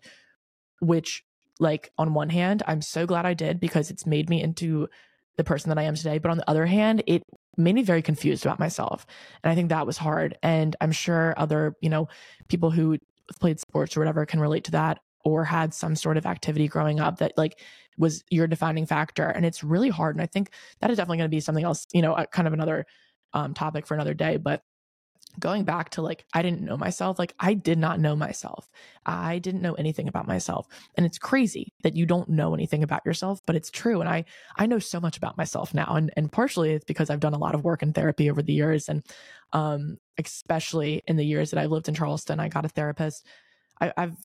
which, 0.80 1.24
like, 1.60 1.90
on 1.98 2.14
one 2.14 2.30
hand, 2.30 2.62
I'm 2.66 2.82
so 2.82 3.06
glad 3.06 3.26
I 3.26 3.34
did 3.34 3.60
because 3.60 3.90
it's 3.90 4.06
made 4.06 4.28
me 4.28 4.42
into 4.42 4.88
the 5.36 5.44
person 5.44 5.70
that 5.70 5.78
I 5.78 5.84
am 5.84 5.94
today. 5.94 6.18
But 6.18 6.30
on 6.30 6.36
the 6.36 6.50
other 6.50 6.66
hand, 6.66 7.02
it 7.06 7.22
made 7.56 7.74
me 7.74 7.82
very 7.82 8.02
confused 8.02 8.44
about 8.44 8.58
myself. 8.58 9.06
And 9.42 9.50
I 9.50 9.54
think 9.54 9.68
that 9.68 9.86
was 9.86 9.96
hard. 9.96 10.36
And 10.42 10.76
I'm 10.80 10.92
sure 10.92 11.34
other, 11.36 11.76
you 11.80 11.90
know, 11.90 12.08
people 12.48 12.70
who 12.70 12.98
played 13.40 13.60
sports 13.60 13.96
or 13.96 14.00
whatever 14.00 14.26
can 14.26 14.40
relate 14.40 14.64
to 14.64 14.70
that 14.72 15.00
or 15.24 15.44
had 15.44 15.72
some 15.72 15.96
sort 15.96 16.16
of 16.16 16.26
activity 16.26 16.68
growing 16.68 17.00
up 17.00 17.18
that 17.18 17.32
like 17.36 17.60
was 17.96 18.22
your 18.30 18.46
defining 18.46 18.86
factor. 18.86 19.28
And 19.28 19.46
it's 19.46 19.64
really 19.64 19.88
hard. 19.88 20.14
And 20.14 20.22
I 20.22 20.26
think 20.26 20.50
that 20.80 20.90
is 20.90 20.96
definitely 20.96 21.18
going 21.18 21.30
to 21.30 21.34
be 21.34 21.40
something 21.40 21.64
else, 21.64 21.86
you 21.92 22.02
know, 22.02 22.24
kind 22.30 22.46
of 22.46 22.52
another 22.52 22.84
um, 23.32 23.54
topic 23.54 23.86
for 23.86 23.94
another 23.94 24.14
day. 24.14 24.36
But 24.36 24.62
going 25.38 25.64
back 25.64 25.90
to 25.90 26.02
like 26.02 26.24
I 26.32 26.42
didn't 26.42 26.62
know 26.62 26.76
myself, 26.76 27.18
like 27.18 27.34
I 27.38 27.54
did 27.54 27.78
not 27.78 28.00
know 28.00 28.16
myself. 28.16 28.70
I 29.04 29.38
didn't 29.38 29.62
know 29.62 29.74
anything 29.74 30.08
about 30.08 30.26
myself. 30.26 30.66
And 30.96 31.04
it's 31.04 31.18
crazy 31.18 31.72
that 31.82 31.96
you 31.96 32.06
don't 32.06 32.28
know 32.28 32.54
anything 32.54 32.82
about 32.82 33.04
yourself, 33.04 33.40
but 33.46 33.56
it's 33.56 33.70
true 33.70 34.00
and 34.00 34.08
I 34.08 34.24
I 34.56 34.66
know 34.66 34.78
so 34.78 35.00
much 35.00 35.16
about 35.16 35.36
myself 35.36 35.74
now 35.74 35.94
and 35.96 36.12
and 36.16 36.30
partially 36.30 36.72
it's 36.72 36.84
because 36.84 37.10
I've 37.10 37.20
done 37.20 37.34
a 37.34 37.38
lot 37.38 37.54
of 37.54 37.64
work 37.64 37.82
in 37.82 37.92
therapy 37.92 38.30
over 38.30 38.42
the 38.42 38.52
years 38.52 38.88
and 38.88 39.04
um 39.52 39.98
especially 40.18 41.02
in 41.06 41.16
the 41.16 41.24
years 41.24 41.50
that 41.50 41.60
I've 41.60 41.70
lived 41.70 41.88
in 41.88 41.94
Charleston, 41.94 42.40
I 42.40 42.48
got 42.48 42.64
a 42.64 42.68
therapist. 42.68 43.26
I, 43.80 43.92
I've 43.96 44.16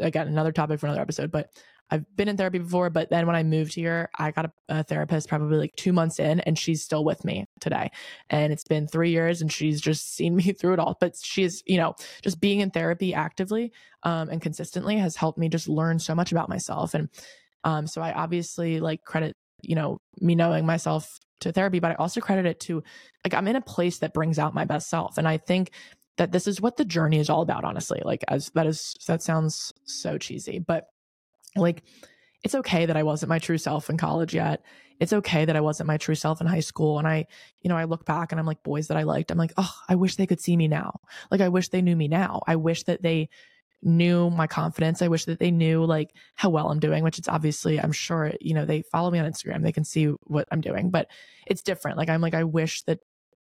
again 0.00 0.28
another 0.28 0.52
topic 0.52 0.80
for 0.80 0.86
another 0.86 1.02
episode, 1.02 1.30
but 1.32 1.50
I've 1.90 2.04
been 2.16 2.28
in 2.28 2.36
therapy 2.36 2.58
before, 2.58 2.90
but 2.90 3.08
then 3.10 3.26
when 3.26 3.36
I 3.36 3.42
moved 3.42 3.74
here, 3.74 4.10
I 4.18 4.30
got 4.30 4.46
a, 4.46 4.52
a, 4.68 4.82
therapist 4.84 5.28
probably 5.28 5.58
like 5.58 5.74
two 5.76 5.92
months 5.92 6.18
in, 6.18 6.40
and 6.40 6.58
she's 6.58 6.82
still 6.82 7.04
with 7.04 7.24
me 7.24 7.46
today. 7.60 7.90
And 8.30 8.52
it's 8.52 8.64
been 8.64 8.86
three 8.86 9.10
years, 9.10 9.40
and 9.40 9.50
she's 9.50 9.80
just 9.80 10.14
seen 10.14 10.36
me 10.36 10.52
through 10.58 10.74
it 10.74 10.78
all. 10.78 10.96
But 11.00 11.16
she's, 11.16 11.62
you 11.66 11.78
know, 11.78 11.94
just 12.22 12.40
being 12.40 12.60
in 12.60 12.70
therapy 12.70 13.14
actively 13.14 13.72
um, 14.02 14.28
and 14.28 14.42
consistently 14.42 14.96
has 14.96 15.16
helped 15.16 15.38
me 15.38 15.48
just 15.48 15.68
learn 15.68 15.98
so 15.98 16.14
much 16.14 16.32
about 16.32 16.48
myself. 16.48 16.94
And 16.94 17.08
um, 17.64 17.86
so 17.86 18.02
I 18.02 18.12
obviously 18.12 18.80
like 18.80 19.04
credit, 19.04 19.36
you 19.62 19.74
know, 19.74 19.98
me 20.20 20.34
knowing 20.34 20.66
myself 20.66 21.18
to 21.40 21.52
therapy, 21.52 21.78
but 21.78 21.92
I 21.92 21.94
also 21.94 22.20
credit 22.20 22.46
it 22.46 22.60
to 22.60 22.82
like 23.24 23.34
I'm 23.34 23.48
in 23.48 23.56
a 23.56 23.60
place 23.60 23.98
that 23.98 24.14
brings 24.14 24.38
out 24.38 24.54
my 24.54 24.64
best 24.64 24.90
self. 24.90 25.18
And 25.18 25.26
I 25.26 25.38
think 25.38 25.72
that 26.18 26.32
this 26.32 26.46
is 26.46 26.60
what 26.60 26.76
the 26.76 26.84
journey 26.84 27.18
is 27.18 27.30
all 27.30 27.42
about, 27.42 27.64
honestly. 27.64 28.02
Like, 28.04 28.24
as 28.28 28.50
that 28.50 28.66
is, 28.66 28.94
that 29.06 29.22
sounds 29.22 29.72
so 29.84 30.18
cheesy, 30.18 30.58
but 30.58 30.88
like, 31.58 31.82
it's 32.42 32.54
okay 32.54 32.86
that 32.86 32.96
I 32.96 33.02
wasn't 33.02 33.30
my 33.30 33.38
true 33.38 33.58
self 33.58 33.90
in 33.90 33.96
college 33.96 34.34
yet. 34.34 34.62
It's 35.00 35.12
okay 35.12 35.44
that 35.44 35.56
I 35.56 35.60
wasn't 35.60 35.86
my 35.86 35.96
true 35.96 36.14
self 36.14 36.40
in 36.40 36.46
high 36.46 36.60
school. 36.60 36.98
And 36.98 37.06
I, 37.06 37.26
you 37.62 37.68
know, 37.68 37.76
I 37.76 37.84
look 37.84 38.04
back 38.04 38.32
and 38.32 38.40
I'm 38.40 38.46
like, 38.46 38.62
boys 38.62 38.88
that 38.88 38.96
I 38.96 39.02
liked, 39.02 39.30
I'm 39.30 39.38
like, 39.38 39.52
oh, 39.56 39.72
I 39.88 39.94
wish 39.94 40.16
they 40.16 40.26
could 40.26 40.40
see 40.40 40.56
me 40.56 40.68
now. 40.68 41.00
Like, 41.30 41.40
I 41.40 41.48
wish 41.48 41.68
they 41.68 41.82
knew 41.82 41.96
me 41.96 42.08
now. 42.08 42.42
I 42.46 42.56
wish 42.56 42.84
that 42.84 43.02
they 43.02 43.28
knew 43.82 44.30
my 44.30 44.46
confidence. 44.46 45.02
I 45.02 45.08
wish 45.08 45.24
that 45.26 45.38
they 45.38 45.52
knew 45.52 45.84
like 45.84 46.10
how 46.34 46.50
well 46.50 46.70
I'm 46.70 46.80
doing, 46.80 47.04
which 47.04 47.18
it's 47.18 47.28
obviously, 47.28 47.80
I'm 47.80 47.92
sure, 47.92 48.32
you 48.40 48.54
know, 48.54 48.64
they 48.64 48.82
follow 48.82 49.10
me 49.10 49.20
on 49.20 49.30
Instagram. 49.30 49.62
They 49.62 49.72
can 49.72 49.84
see 49.84 50.06
what 50.24 50.48
I'm 50.50 50.60
doing, 50.60 50.90
but 50.90 51.08
it's 51.46 51.62
different. 51.62 51.96
Like, 51.96 52.08
I'm 52.08 52.20
like, 52.20 52.34
I 52.34 52.44
wish 52.44 52.82
that 52.82 52.98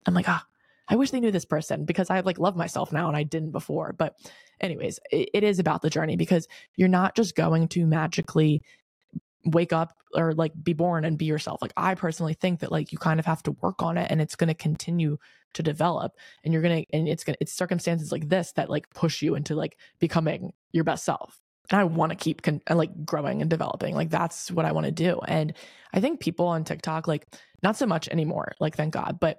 I'm 0.06 0.14
like, 0.14 0.28
ah, 0.28 0.44
I 0.88 0.96
wish 0.96 1.10
they 1.10 1.20
knew 1.20 1.30
this 1.30 1.44
person 1.44 1.84
because 1.84 2.10
I 2.10 2.20
like 2.20 2.38
love 2.38 2.56
myself 2.56 2.92
now 2.92 3.08
and 3.08 3.16
I 3.16 3.22
didn't 3.22 3.52
before. 3.52 3.94
But 3.96 4.16
anyways, 4.60 5.00
it, 5.10 5.30
it 5.32 5.44
is 5.44 5.58
about 5.58 5.82
the 5.82 5.90
journey 5.90 6.16
because 6.16 6.46
you're 6.76 6.88
not 6.88 7.16
just 7.16 7.34
going 7.34 7.68
to 7.68 7.86
magically 7.86 8.62
wake 9.46 9.72
up 9.72 9.94
or 10.14 10.32
like 10.32 10.52
be 10.62 10.72
born 10.72 11.04
and 11.04 11.18
be 11.18 11.24
yourself. 11.24 11.60
Like 11.60 11.72
I 11.76 11.94
personally 11.94 12.34
think 12.34 12.60
that 12.60 12.72
like 12.72 12.92
you 12.92 12.98
kind 12.98 13.20
of 13.20 13.26
have 13.26 13.42
to 13.44 13.52
work 13.62 13.82
on 13.82 13.98
it 13.98 14.10
and 14.10 14.20
it's 14.20 14.36
going 14.36 14.48
to 14.48 14.54
continue 14.54 15.18
to 15.54 15.62
develop 15.62 16.12
and 16.42 16.52
you're 16.52 16.62
going 16.62 16.84
to 16.84 16.96
and 16.96 17.08
it's 17.08 17.24
going 17.24 17.34
to 17.34 17.38
it's 17.40 17.52
circumstances 17.52 18.10
like 18.10 18.28
this 18.28 18.52
that 18.52 18.70
like 18.70 18.90
push 18.90 19.22
you 19.22 19.34
into 19.34 19.54
like 19.54 19.78
becoming 19.98 20.52
your 20.72 20.84
best 20.84 21.04
self. 21.04 21.40
And 21.70 21.80
I 21.80 21.84
want 21.84 22.10
to 22.10 22.16
keep 22.16 22.42
con- 22.42 22.60
uh, 22.68 22.74
like 22.74 23.06
growing 23.06 23.40
and 23.40 23.48
developing. 23.48 23.94
Like 23.94 24.10
that's 24.10 24.50
what 24.50 24.66
I 24.66 24.72
want 24.72 24.86
to 24.86 24.92
do. 24.92 25.20
And 25.26 25.54
I 25.94 26.00
think 26.00 26.20
people 26.20 26.46
on 26.46 26.64
TikTok 26.64 27.08
like 27.08 27.26
not 27.62 27.76
so 27.76 27.86
much 27.86 28.08
anymore, 28.08 28.52
like 28.60 28.76
thank 28.76 28.92
God, 28.92 29.18
but 29.20 29.38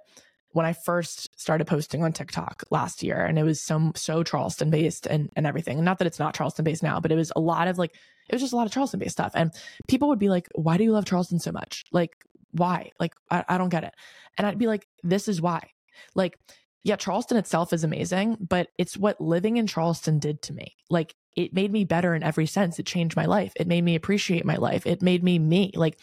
when 0.56 0.64
I 0.64 0.72
first 0.72 1.38
started 1.38 1.66
posting 1.66 2.02
on 2.02 2.14
TikTok 2.14 2.64
last 2.70 3.02
year 3.02 3.26
and 3.26 3.38
it 3.38 3.42
was 3.42 3.60
so 3.60 3.92
so 3.94 4.22
Charleston 4.22 4.70
based 4.70 5.04
and 5.04 5.28
and 5.36 5.46
everything. 5.46 5.84
Not 5.84 5.98
that 5.98 6.06
it's 6.06 6.18
not 6.18 6.34
Charleston 6.34 6.64
based 6.64 6.82
now, 6.82 6.98
but 6.98 7.12
it 7.12 7.14
was 7.14 7.30
a 7.36 7.40
lot 7.40 7.68
of 7.68 7.76
like 7.76 7.94
it 8.26 8.34
was 8.34 8.40
just 8.40 8.54
a 8.54 8.56
lot 8.56 8.66
of 8.66 8.72
Charleston 8.72 8.98
based 8.98 9.12
stuff. 9.12 9.32
And 9.34 9.52
people 9.86 10.08
would 10.08 10.18
be 10.18 10.30
like, 10.30 10.48
"Why 10.54 10.78
do 10.78 10.84
you 10.84 10.92
love 10.92 11.04
Charleston 11.04 11.40
so 11.40 11.52
much? 11.52 11.84
Like 11.92 12.12
why? 12.52 12.90
Like 12.98 13.12
I, 13.30 13.44
I 13.50 13.58
don't 13.58 13.68
get 13.68 13.84
it." 13.84 13.92
And 14.38 14.46
I'd 14.46 14.58
be 14.58 14.66
like, 14.66 14.86
"This 15.02 15.28
is 15.28 15.42
why." 15.42 15.60
Like 16.14 16.38
yeah, 16.84 16.96
Charleston 16.96 17.36
itself 17.36 17.74
is 17.74 17.84
amazing, 17.84 18.38
but 18.40 18.68
it's 18.78 18.96
what 18.96 19.20
living 19.20 19.58
in 19.58 19.66
Charleston 19.66 20.18
did 20.18 20.40
to 20.40 20.54
me. 20.54 20.74
Like 20.88 21.14
it 21.36 21.52
made 21.52 21.70
me 21.70 21.84
better 21.84 22.14
in 22.14 22.22
every 22.22 22.46
sense. 22.46 22.78
It 22.78 22.86
changed 22.86 23.14
my 23.14 23.26
life. 23.26 23.52
It 23.56 23.66
made 23.66 23.84
me 23.84 23.94
appreciate 23.94 24.46
my 24.46 24.56
life. 24.56 24.86
It 24.86 25.02
made 25.02 25.22
me 25.22 25.38
me. 25.38 25.72
Like 25.74 25.98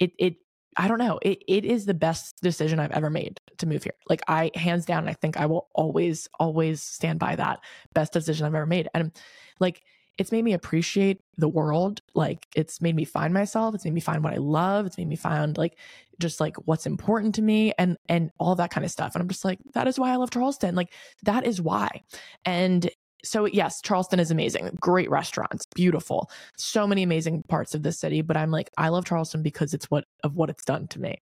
it 0.00 0.10
it 0.18 0.36
I 0.76 0.88
don't 0.88 0.98
know. 0.98 1.18
It, 1.22 1.42
it 1.46 1.64
is 1.64 1.84
the 1.84 1.94
best 1.94 2.40
decision 2.40 2.80
I've 2.80 2.92
ever 2.92 3.10
made 3.10 3.40
to 3.58 3.66
move 3.66 3.82
here. 3.82 3.94
Like 4.08 4.22
I 4.28 4.50
hands 4.54 4.86
down, 4.86 5.08
I 5.08 5.12
think 5.12 5.36
I 5.36 5.46
will 5.46 5.68
always, 5.74 6.28
always 6.40 6.82
stand 6.82 7.18
by 7.18 7.36
that 7.36 7.60
best 7.94 8.12
decision 8.12 8.46
I've 8.46 8.54
ever 8.54 8.66
made. 8.66 8.88
And 8.94 9.12
like, 9.60 9.82
it's 10.18 10.32
made 10.32 10.44
me 10.44 10.52
appreciate 10.52 11.20
the 11.38 11.48
world. 11.48 12.00
Like 12.14 12.46
it's 12.54 12.80
made 12.80 12.94
me 12.94 13.04
find 13.04 13.32
myself. 13.32 13.74
It's 13.74 13.84
made 13.84 13.94
me 13.94 14.00
find 14.00 14.22
what 14.22 14.34
I 14.34 14.38
love. 14.38 14.86
It's 14.86 14.98
made 14.98 15.08
me 15.08 15.16
find 15.16 15.56
like 15.56 15.78
just 16.20 16.38
like 16.38 16.56
what's 16.66 16.86
important 16.86 17.34
to 17.36 17.42
me 17.42 17.72
and, 17.78 17.96
and 18.08 18.30
all 18.38 18.54
that 18.56 18.70
kind 18.70 18.84
of 18.84 18.90
stuff. 18.90 19.14
And 19.14 19.22
I'm 19.22 19.28
just 19.28 19.44
like, 19.44 19.58
that 19.72 19.88
is 19.88 19.98
why 19.98 20.12
I 20.12 20.16
love 20.16 20.30
Charleston. 20.30 20.74
Like 20.74 20.92
that 21.22 21.46
is 21.46 21.60
why. 21.60 22.02
And 22.44 22.90
so 23.24 23.44
yes, 23.44 23.80
Charleston 23.82 24.18
is 24.20 24.30
amazing. 24.30 24.76
Great 24.80 25.10
restaurants, 25.10 25.66
beautiful. 25.74 26.30
So 26.56 26.86
many 26.86 27.02
amazing 27.02 27.42
parts 27.48 27.74
of 27.74 27.82
the 27.82 27.92
city, 27.92 28.22
but 28.22 28.36
I'm 28.36 28.50
like 28.50 28.70
I 28.76 28.88
love 28.88 29.04
Charleston 29.04 29.42
because 29.42 29.74
it's 29.74 29.90
what 29.90 30.04
of 30.24 30.34
what 30.34 30.50
it's 30.50 30.64
done 30.64 30.88
to 30.88 31.00
me. 31.00 31.16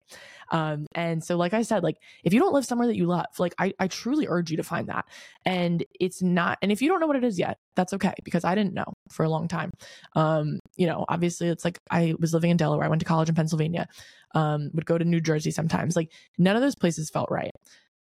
Um 0.51 0.87
and 0.95 1.23
so 1.23 1.37
like 1.37 1.55
I 1.55 1.63
said, 1.63 1.83
like 1.83 1.97
if 2.25 2.33
you 2.33 2.41
don't 2.41 2.55
live 2.55 2.65
somewhere 2.65 2.89
that 2.89 2.97
you 2.97 3.07
love, 3.07 3.27
like 3.39 3.55
I 3.59 3.73
I 3.79 3.89
truly 3.89 4.27
urge 4.29 4.51
you 4.51 4.57
to 4.57 4.63
find 4.63 4.89
that. 4.89 5.05
And 5.45 5.85
it's 5.99 6.23
not 6.23 6.59
and 6.63 6.73
if 6.73 6.81
you 6.81 6.89
don't 6.89 7.01
know 7.01 7.07
what 7.07 7.17
it 7.17 7.25
is 7.25 7.39
yet, 7.39 7.59
that's 7.77 7.93
okay 7.95 8.15
because 8.25 8.45
I 8.45 8.55
didn't 8.55 8.75
know 8.75 8.93
for 9.11 9.25
a 9.25 9.31
long 9.31 9.47
time. 9.49 9.71
Um 10.17 10.59
you 10.77 10.87
know, 10.87 11.05
obviously 11.09 11.49
it's 11.49 11.65
like 11.65 11.79
I 11.91 12.15
was 12.19 12.33
living 12.33 12.51
in 12.51 12.57
Delaware, 12.57 12.87
I 12.87 12.89
went 12.89 13.01
to 13.01 13.07
college 13.07 13.29
in 13.29 13.35
Pennsylvania. 13.35 13.87
Um 14.35 14.71
would 14.75 14.87
go 14.87 14.97
to 14.97 15.05
New 15.05 15.21
Jersey 15.21 15.51
sometimes. 15.51 15.97
Like 15.97 16.13
none 16.39 16.57
of 16.57 16.63
those 16.63 16.77
places 16.77 17.11
felt 17.11 17.31
right. 17.31 17.53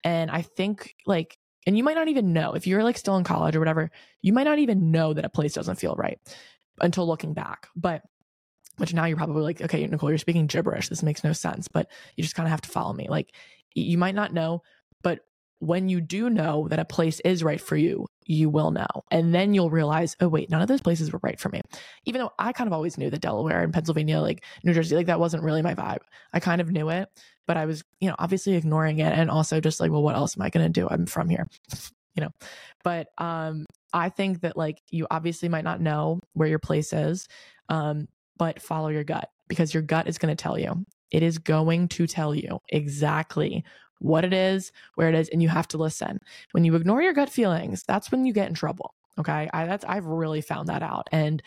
And 0.05 0.31
I 0.31 0.43
think 0.43 0.95
like 1.07 1.37
and 1.69 1.77
you 1.77 1.85
might 1.85 1.97
not 1.97 2.09
even 2.09 2.33
know 2.33 2.55
if 2.55 2.67
you're 2.67 2.83
like 2.83 2.97
still 2.97 3.19
in 3.19 3.25
college 3.25 3.55
or 3.55 3.59
whatever, 3.59 3.91
you 4.23 4.33
might 4.33 4.45
not 4.45 4.59
even 4.59 4.91
know 4.91 5.13
that 5.13 5.27
a 5.27 5.29
place 5.29 5.53
doesn't 5.53 5.77
feel 5.77 5.95
right 5.97 6.19
until 6.81 7.07
looking 7.07 7.35
back. 7.35 7.69
But 7.77 8.01
which 8.79 8.95
now 8.95 9.05
you're 9.05 9.19
probably 9.19 9.43
like, 9.43 9.61
okay, 9.61 9.87
Nicole, 9.87 10.09
you're 10.09 10.17
speaking 10.17 10.47
gibberish. 10.47 10.89
This 10.89 11.03
makes 11.03 11.23
no 11.23 11.35
sense, 11.35 11.69
but 11.69 11.91
you 12.17 12.23
just 12.23 12.35
kind 12.35 12.47
of 12.47 12.53
have 12.53 12.63
to 12.63 12.71
follow 12.71 12.95
me. 12.95 13.09
Like 13.11 13.35
you 13.75 13.99
might 13.99 14.15
not 14.15 14.33
know, 14.33 14.63
but 15.03 15.21
when 15.61 15.89
you 15.89 16.01
do 16.01 16.31
know 16.31 16.69
that 16.69 16.79
a 16.79 16.85
place 16.85 17.21
is 17.21 17.43
right 17.43 17.61
for 17.61 17.77
you, 17.77 18.07
you 18.27 18.49
will 18.49 18.71
know. 18.71 18.87
And 19.11 19.35
then 19.35 19.55
you'll 19.55 19.71
realize, 19.71 20.17
oh, 20.21 20.29
wait, 20.29 20.51
none 20.51 20.63
of 20.63 20.69
those 20.69 20.81
places 20.81 21.13
were 21.13 21.21
right 21.23 21.39
for 21.39 21.49
me. 21.49 21.61
Even 22.05 22.21
though 22.21 22.33
I 22.39 22.53
kind 22.53 22.69
of 22.69 22.73
always 22.73 22.97
knew 22.97 23.11
that 23.11 23.21
Delaware 23.21 23.63
and 23.63 23.73
Pennsylvania, 23.73 24.21
like 24.21 24.45
New 24.63 24.73
Jersey, 24.73 24.95
like 24.95 25.07
that 25.07 25.21
wasn't 25.21 25.43
really 25.43 25.63
my 25.63 25.75
vibe. 25.75 26.01
I 26.33 26.41
kind 26.41 26.61
of 26.61 26.71
knew 26.71 26.91
it, 26.91 27.09
but 27.47 27.57
I 27.57 27.67
was, 27.67 27.83
you 28.01 28.09
know, 28.09 28.17
obviously 28.19 28.55
ignoring 28.55 29.01
it 29.01 29.13
and 29.13 29.31
also 29.31 29.61
just 29.61 29.81
like, 29.81 29.91
well, 29.91 30.03
what 30.03 30.15
else 30.15 30.37
am 30.37 30.43
I 30.43 30.51
going 30.51 30.67
to 30.67 30.81
do? 30.81 30.87
I'm 30.89 31.07
from 31.07 31.29
here, 31.29 31.47
you 32.15 32.23
know. 32.23 32.31
But 32.85 33.09
um 33.19 33.67
I 33.93 34.11
think 34.11 34.43
that 34.43 34.57
like 34.57 34.81
you 34.91 35.07
obviously 35.11 35.49
might 35.49 35.65
not 35.65 35.81
know 35.81 36.21
where 36.35 36.49
your 36.49 36.59
place 36.59 36.93
is, 36.93 37.27
um, 37.69 38.07
but 38.37 38.63
follow 38.63 38.89
your 38.89 39.05
gut 39.05 39.31
because 39.49 39.73
your 39.73 39.83
gut 39.83 40.09
is 40.09 40.19
going 40.19 40.35
to 40.35 40.41
tell 40.41 40.59
you. 40.59 40.85
It 41.11 41.23
is 41.23 41.39
going 41.39 41.89
to 41.89 42.07
tell 42.07 42.35
you 42.35 42.59
exactly 42.69 43.65
what 44.01 44.25
it 44.25 44.33
is, 44.33 44.73
where 44.95 45.09
it 45.09 45.15
is, 45.15 45.29
and 45.29 45.43
you 45.43 45.49
have 45.49 45.69
to 45.69 45.79
listen. 45.79 46.21
When 46.53 46.65
you 46.65 46.75
ignore 46.75 47.03
your 47.03 47.13
gut 47.13 47.31
feelings, 47.31 47.85
that's 47.87 48.11
when 48.11 48.25
you 48.25 48.33
get 48.33 48.49
in 48.49 48.55
trouble. 48.55 48.95
Okay. 49.19 49.51
I 49.53 49.67
that's 49.67 49.85
I've 49.85 50.07
really 50.07 50.41
found 50.41 50.69
that 50.69 50.83
out. 50.83 51.09
And 51.13 51.43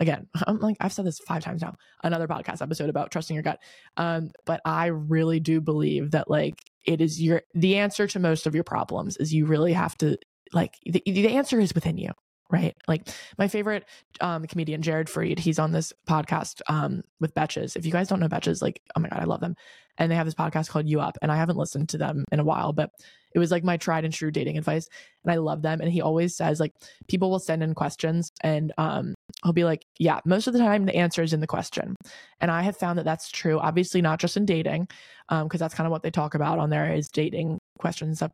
again, 0.00 0.26
I'm 0.46 0.58
like, 0.58 0.76
I've 0.80 0.92
said 0.92 1.04
this 1.04 1.20
five 1.20 1.42
times 1.42 1.62
now, 1.62 1.76
another 2.02 2.26
podcast 2.26 2.62
episode 2.62 2.88
about 2.88 3.10
trusting 3.10 3.34
your 3.34 3.42
gut. 3.42 3.60
Um, 3.96 4.30
but 4.46 4.60
I 4.64 4.86
really 4.86 5.40
do 5.40 5.60
believe 5.60 6.12
that 6.12 6.30
like 6.30 6.62
it 6.86 7.00
is 7.00 7.20
your, 7.20 7.42
the 7.54 7.76
answer 7.76 8.06
to 8.08 8.18
most 8.18 8.46
of 8.46 8.54
your 8.54 8.64
problems 8.64 9.16
is 9.18 9.34
you 9.34 9.46
really 9.46 9.74
have 9.74 9.96
to, 9.98 10.16
like, 10.52 10.78
the, 10.84 11.02
the 11.06 11.28
answer 11.28 11.60
is 11.60 11.74
within 11.74 11.98
you. 11.98 12.10
Right. 12.50 12.76
Like 12.88 13.08
my 13.38 13.46
favorite 13.46 13.84
um, 14.20 14.44
comedian, 14.46 14.82
Jared 14.82 15.08
Freid, 15.08 15.38
he's 15.38 15.60
on 15.60 15.70
this 15.70 15.92
podcast 16.08 16.60
um, 16.68 17.02
with 17.20 17.32
Betches. 17.34 17.76
If 17.76 17.86
you 17.86 17.92
guys 17.92 18.08
don't 18.08 18.18
know 18.18 18.28
Betches, 18.28 18.60
like, 18.60 18.82
oh 18.96 19.00
my 19.00 19.08
God, 19.08 19.20
I 19.20 19.24
love 19.24 19.40
them. 19.40 19.54
And 19.98 20.10
they 20.10 20.16
have 20.16 20.26
this 20.26 20.34
podcast 20.34 20.68
called 20.68 20.88
You 20.88 21.00
Up. 21.00 21.16
And 21.22 21.30
I 21.30 21.36
haven't 21.36 21.58
listened 21.58 21.90
to 21.90 21.98
them 21.98 22.24
in 22.32 22.40
a 22.40 22.44
while, 22.44 22.72
but 22.72 22.90
it 23.34 23.38
was 23.38 23.52
like 23.52 23.62
my 23.62 23.76
tried 23.76 24.04
and 24.04 24.12
true 24.12 24.32
dating 24.32 24.58
advice. 24.58 24.88
And 25.22 25.32
I 25.32 25.36
love 25.36 25.62
them. 25.62 25.80
And 25.80 25.92
he 25.92 26.00
always 26.00 26.34
says, 26.36 26.58
like, 26.58 26.72
people 27.06 27.30
will 27.30 27.38
send 27.38 27.62
in 27.62 27.74
questions 27.74 28.32
and 28.42 28.72
um, 28.78 29.14
he'll 29.44 29.52
be 29.52 29.64
like, 29.64 29.84
yeah, 30.00 30.18
most 30.24 30.48
of 30.48 30.52
the 30.52 30.58
time 30.58 30.86
the 30.86 30.96
answer 30.96 31.22
is 31.22 31.32
in 31.32 31.40
the 31.40 31.46
question. 31.46 31.94
And 32.40 32.50
I 32.50 32.62
have 32.62 32.76
found 32.76 32.98
that 32.98 33.04
that's 33.04 33.30
true, 33.30 33.60
obviously, 33.60 34.02
not 34.02 34.18
just 34.18 34.36
in 34.36 34.44
dating, 34.44 34.88
because 35.28 35.42
um, 35.42 35.48
that's 35.58 35.74
kind 35.74 35.86
of 35.86 35.92
what 35.92 36.02
they 36.02 36.10
talk 36.10 36.34
about 36.34 36.58
on 36.58 36.70
there 36.70 36.92
is 36.92 37.08
dating 37.08 37.58
questions 37.78 38.08
and 38.08 38.16
stuff. 38.16 38.32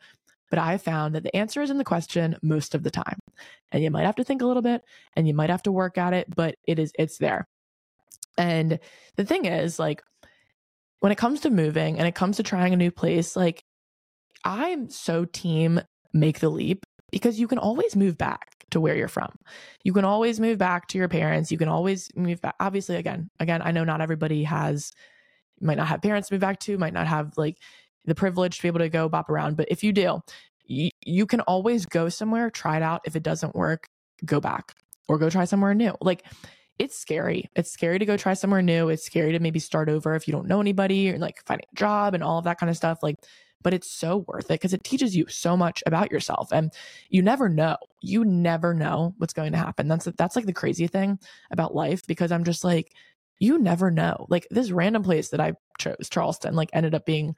But 0.50 0.58
I 0.58 0.78
found 0.78 1.14
that 1.14 1.22
the 1.22 1.34
answer 1.34 1.60
is 1.60 1.70
in 1.70 1.78
the 1.78 1.84
question 1.84 2.36
most 2.42 2.74
of 2.74 2.82
the 2.82 2.90
time. 2.90 3.18
And 3.72 3.82
you 3.82 3.90
might 3.90 4.06
have 4.06 4.16
to 4.16 4.24
think 4.24 4.42
a 4.42 4.46
little 4.46 4.62
bit 4.62 4.82
and 5.14 5.26
you 5.26 5.34
might 5.34 5.50
have 5.50 5.62
to 5.64 5.72
work 5.72 5.98
at 5.98 6.12
it, 6.12 6.32
but 6.34 6.56
it 6.66 6.78
is, 6.78 6.92
it's 6.98 7.18
there. 7.18 7.48
And 8.38 8.78
the 9.16 9.24
thing 9.24 9.46
is, 9.46 9.78
like, 9.78 10.02
when 11.00 11.12
it 11.12 11.18
comes 11.18 11.40
to 11.40 11.50
moving 11.50 11.98
and 11.98 12.06
it 12.06 12.14
comes 12.14 12.36
to 12.36 12.42
trying 12.42 12.72
a 12.72 12.76
new 12.76 12.90
place, 12.90 13.34
like, 13.34 13.64
I'm 14.44 14.88
so 14.88 15.24
team 15.24 15.80
make 16.12 16.40
the 16.40 16.48
leap 16.48 16.86
because 17.10 17.40
you 17.40 17.48
can 17.48 17.58
always 17.58 17.96
move 17.96 18.16
back 18.16 18.64
to 18.70 18.80
where 18.80 18.96
you're 18.96 19.08
from. 19.08 19.30
You 19.84 19.92
can 19.92 20.04
always 20.04 20.40
move 20.40 20.58
back 20.58 20.88
to 20.88 20.98
your 20.98 21.08
parents. 21.08 21.52
You 21.52 21.58
can 21.58 21.68
always 21.68 22.08
move 22.14 22.40
back. 22.40 22.54
Obviously, 22.60 22.96
again, 22.96 23.30
again, 23.40 23.62
I 23.62 23.72
know 23.72 23.84
not 23.84 24.00
everybody 24.00 24.44
has, 24.44 24.92
might 25.60 25.78
not 25.78 25.86
have 25.86 26.02
parents 26.02 26.28
to 26.28 26.34
move 26.34 26.40
back 26.40 26.60
to, 26.60 26.78
might 26.78 26.92
not 26.92 27.06
have 27.06 27.32
like 27.36 27.58
the 28.06 28.14
privilege 28.14 28.56
to 28.56 28.62
be 28.62 28.68
able 28.68 28.80
to 28.80 28.88
go 28.88 29.08
bop 29.08 29.28
around. 29.28 29.56
But 29.56 29.68
if 29.70 29.84
you 29.84 29.92
do, 29.92 30.20
you, 30.64 30.90
you 31.04 31.26
can 31.26 31.40
always 31.42 31.86
go 31.86 32.08
somewhere, 32.08 32.50
try 32.50 32.76
it 32.76 32.82
out. 32.82 33.02
If 33.04 33.16
it 33.16 33.22
doesn't 33.22 33.54
work, 33.54 33.88
go 34.24 34.40
back 34.40 34.74
or 35.08 35.18
go 35.18 35.30
try 35.30 35.44
somewhere 35.44 35.74
new. 35.74 35.94
Like 36.00 36.24
it's 36.78 36.98
scary. 36.98 37.50
It's 37.54 37.70
scary 37.70 37.98
to 37.98 38.06
go 38.06 38.16
try 38.16 38.34
somewhere 38.34 38.62
new. 38.62 38.88
It's 38.88 39.04
scary 39.04 39.32
to 39.32 39.38
maybe 39.38 39.58
start 39.58 39.88
over 39.88 40.14
if 40.14 40.26
you 40.26 40.32
don't 40.32 40.48
know 40.48 40.60
anybody 40.60 41.10
or 41.10 41.18
like 41.18 41.42
finding 41.46 41.66
a 41.72 41.76
job 41.76 42.14
and 42.14 42.22
all 42.22 42.38
of 42.38 42.44
that 42.44 42.58
kind 42.58 42.70
of 42.70 42.76
stuff. 42.76 43.02
Like 43.02 43.16
but 43.66 43.74
it's 43.74 43.90
so 43.90 44.18
worth 44.28 44.44
it 44.44 44.60
because 44.60 44.72
it 44.72 44.84
teaches 44.84 45.16
you 45.16 45.26
so 45.28 45.56
much 45.56 45.82
about 45.86 46.12
yourself 46.12 46.52
and 46.52 46.72
you 47.08 47.20
never 47.20 47.48
know 47.48 47.76
you 48.00 48.24
never 48.24 48.72
know 48.72 49.12
what's 49.18 49.32
going 49.32 49.50
to 49.50 49.58
happen 49.58 49.88
that's 49.88 50.04
that's 50.16 50.36
like 50.36 50.46
the 50.46 50.52
crazy 50.52 50.86
thing 50.86 51.18
about 51.50 51.74
life 51.74 52.06
because 52.06 52.30
i'm 52.30 52.44
just 52.44 52.62
like 52.62 52.92
you 53.40 53.58
never 53.58 53.90
know 53.90 54.24
like 54.28 54.46
this 54.52 54.70
random 54.70 55.02
place 55.02 55.30
that 55.30 55.40
i 55.40 55.52
chose 55.78 56.08
charleston 56.08 56.54
like 56.54 56.70
ended 56.72 56.94
up 56.94 57.04
being 57.04 57.34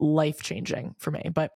life 0.00 0.42
changing 0.42 0.94
for 0.98 1.10
me 1.10 1.22
but 1.32 1.52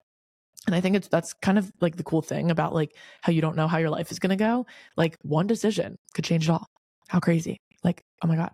and 0.68 0.76
i 0.76 0.82
think 0.82 0.96
it's 0.96 1.08
that's 1.08 1.34
kind 1.34 1.58
of 1.58 1.72
like 1.80 1.96
the 1.96 2.04
cool 2.04 2.22
thing 2.22 2.52
about 2.52 2.74
like 2.74 2.96
how 3.22 3.32
you 3.32 3.42
don't 3.42 3.56
know 3.56 3.68
how 3.68 3.78
your 3.78 3.90
life 3.90 4.12
is 4.12 4.20
going 4.20 4.30
to 4.30 4.36
go 4.36 4.66
like 4.98 5.18
one 5.22 5.48
decision 5.48 5.98
could 6.14 6.26
change 6.26 6.50
it 6.50 6.52
all. 6.52 6.68
How 7.08 7.20
crazy. 7.20 7.62
Like 7.84 8.04
oh 8.24 8.28
my 8.28 8.36
god 8.36 8.52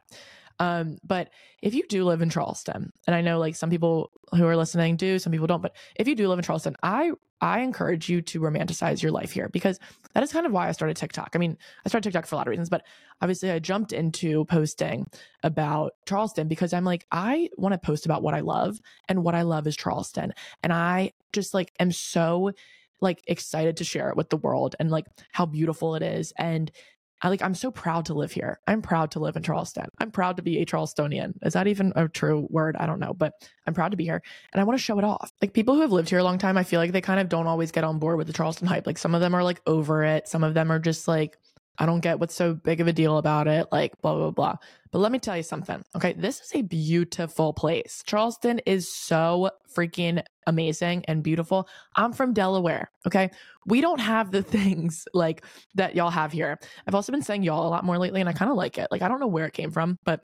um, 0.60 0.98
but 1.04 1.30
if 1.62 1.74
you 1.74 1.84
do 1.88 2.04
live 2.04 2.22
in 2.22 2.30
Charleston, 2.30 2.91
and 3.06 3.15
I 3.15 3.22
know 3.22 3.39
like 3.39 3.56
some 3.56 3.70
people 3.70 4.12
who 4.36 4.46
are 4.46 4.56
listening 4.56 4.96
do, 4.96 5.20
some 5.20 5.32
people 5.32 5.48
don't, 5.48 5.62
but 5.62 5.76
if 5.96 6.08
you 6.08 6.15
do 6.15 6.28
live 6.28 6.39
in 6.39 6.43
Charleston, 6.43 6.76
I 6.82 7.12
I 7.39 7.60
encourage 7.60 8.10
you 8.10 8.24
to 8.24 8.39
romanticize 8.39 9.04
your 9.04 9.12
life 9.12 9.32
here 9.32 9.48
because 9.50 9.80
that 10.13 10.24
is 10.24 10.32
kind 10.32 10.48
of 10.48 10.52
why 10.52 10.67
I 10.67 10.72
started 10.72 10.98
TikTok. 10.98 11.32
I 11.36 11.38
mean, 11.38 11.56
I 11.86 11.89
started 11.89 12.06
TikTok 12.06 12.26
for 12.26 12.34
a 12.34 12.38
lot 12.38 12.48
of 12.48 12.52
reasons, 12.52 12.70
but 12.70 12.84
obviously 13.22 13.52
I 13.52 13.60
jumped 13.60 13.93
into 13.93 14.46
posting 14.46 15.06
about 15.43 15.93
Charleston 16.08 16.48
because 16.48 16.74
I'm 16.74 16.84
like, 16.84 17.06
I 17.12 17.50
want 17.58 17.74
to 17.74 17.78
post 17.78 18.06
about 18.06 18.24
what 18.24 18.34
I 18.34 18.39
love, 18.39 18.80
and 19.08 19.24
what 19.24 19.36
I 19.36 19.43
love 19.43 19.67
is 19.67 19.76
Charleston. 19.76 20.34
And 20.63 20.74
I 20.74 21.12
just 21.32 21.54
like 21.54 21.74
am 21.80 21.91
so 21.91 22.52
like 23.00 23.22
excited 23.28 23.78
to 23.78 23.84
share 23.84 24.10
it 24.10 24.17
with 24.17 24.30
the 24.30 24.38
world 24.38 24.76
and 24.80 24.89
like 24.89 25.06
how 25.32 25.46
beautiful 25.46 25.93
it 25.93 26.02
is 26.02 26.34
and 26.38 26.72
I 27.21 27.30
like 27.30 27.41
I'm 27.41 27.56
so 27.56 27.71
proud 27.71 28.06
to 28.06 28.13
live 28.13 28.32
here. 28.32 28.60
I'm 28.67 28.82
proud 28.82 29.12
to 29.12 29.19
live 29.19 29.36
in 29.36 29.43
Charleston. 29.43 29.88
I'm 29.99 30.12
proud 30.12 30.38
to 30.38 30.43
be 30.43 30.60
a 30.60 30.65
Charlestonian. 30.65 31.34
Is 31.41 31.53
that 31.53 31.67
even 31.67 31.91
a 31.95 32.08
true 32.08 32.47
word? 32.49 32.75
I 32.77 32.86
don't 32.86 32.99
know, 32.99 33.13
but 33.13 33.34
I'm 33.65 33.73
proud 33.73 33.91
to 33.91 33.97
be 33.97 34.03
here 34.03 34.21
and 34.53 34.62
I 34.62 34.63
want 34.63 34.77
to 34.77 34.84
show 34.84 34.99
it 34.99 35.03
off. 35.03 35.32
Like 35.41 35.53
people 35.53 35.75
who 35.75 35.82
have 35.82 35.91
lived 35.91 36.10
here 36.10 36.19
a 36.19 36.23
long 36.23 36.38
time, 36.38 36.58
I 36.58 36.63
feel 36.63 36.80
like 36.80 36.91
they 36.91 37.01
kind 37.01 37.19
of 37.19 37.30
don't 37.30 37.47
always 37.47 37.71
get 37.71 37.84
on 37.84 37.97
board 37.97 38.17
with 38.17 38.27
the 38.27 38.34
Charleston 38.34 38.67
hype. 38.67 38.86
Like 38.86 38.97
some 38.99 39.15
of 39.15 39.21
them 39.21 39.34
are 39.34 39.43
like 39.43 39.62
over 39.65 40.03
it. 40.03 40.27
Some 40.27 40.43
of 40.43 40.53
them 40.53 40.71
are 40.71 40.80
just 40.80 41.08
like 41.08 41.38
I 41.80 41.86
don't 41.86 42.00
get 42.00 42.20
what's 42.20 42.34
so 42.34 42.54
big 42.54 42.82
of 42.82 42.88
a 42.88 42.94
deal 42.94 43.18
about 43.18 43.48
it, 43.48 43.68
like 43.72 44.00
blah, 44.02 44.16
blah, 44.16 44.32
blah. 44.32 44.56
But 44.92 45.00
let 45.00 45.12
me 45.12 45.20
tell 45.20 45.38
you 45.38 45.44
something. 45.44 45.84
Okay. 45.96 46.13
This 46.13 46.42
is 46.42 46.56
a 46.56 46.62
beautiful 46.62 47.54
place. 47.54 48.02
Charleston 48.06 48.60
is 48.66 48.92
so 48.92 49.52
freaking 49.76 50.24
amazing 50.48 51.04
and 51.08 51.22
beautiful. 51.22 51.68
I'm 51.96 52.13
from 52.13 52.34
Delaware. 52.34 52.90
Okay. 53.06 53.30
We 53.66 53.82
don't 53.82 54.00
have 54.00 54.32
the 54.32 54.44
things 54.58 55.08
like 55.13 55.44
that 55.76 55.96
y'all 55.96 56.10
have 56.10 56.32
here. 56.32 56.58
I've 56.88 56.96
also 56.96 57.12
been 57.12 57.22
saying 57.22 57.44
y'all 57.44 57.68
a 57.68 57.70
lot 57.70 57.86
more 57.86 57.98
lately 57.98 58.22
and 58.22 58.30
I 58.30 58.34
kind 58.34 58.50
of 58.50 58.58
like 58.58 58.78
it. 58.78 58.88
Like, 58.92 59.02
I 59.02 59.08
don't 59.08 59.20
know 59.20 59.28
where 59.28 59.46
it 59.46 59.54
came 59.54 59.72
from, 59.72 60.00
but 60.04 60.22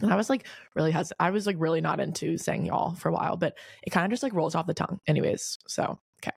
and 0.00 0.12
I 0.12 0.16
was 0.16 0.28
like 0.28 0.46
really 0.74 0.90
has 0.90 1.12
I 1.20 1.30
was 1.30 1.46
like 1.46 1.56
really 1.58 1.80
not 1.80 2.00
into 2.00 2.36
saying 2.36 2.66
y'all 2.66 2.94
for 2.94 3.08
a 3.08 3.12
while, 3.12 3.36
but 3.36 3.56
it 3.84 3.90
kind 3.90 4.04
of 4.04 4.10
just 4.10 4.22
like 4.22 4.34
rolls 4.34 4.54
off 4.54 4.66
the 4.66 4.74
tongue. 4.74 4.98
Anyways, 5.06 5.58
so 5.68 5.98
okay. 6.20 6.36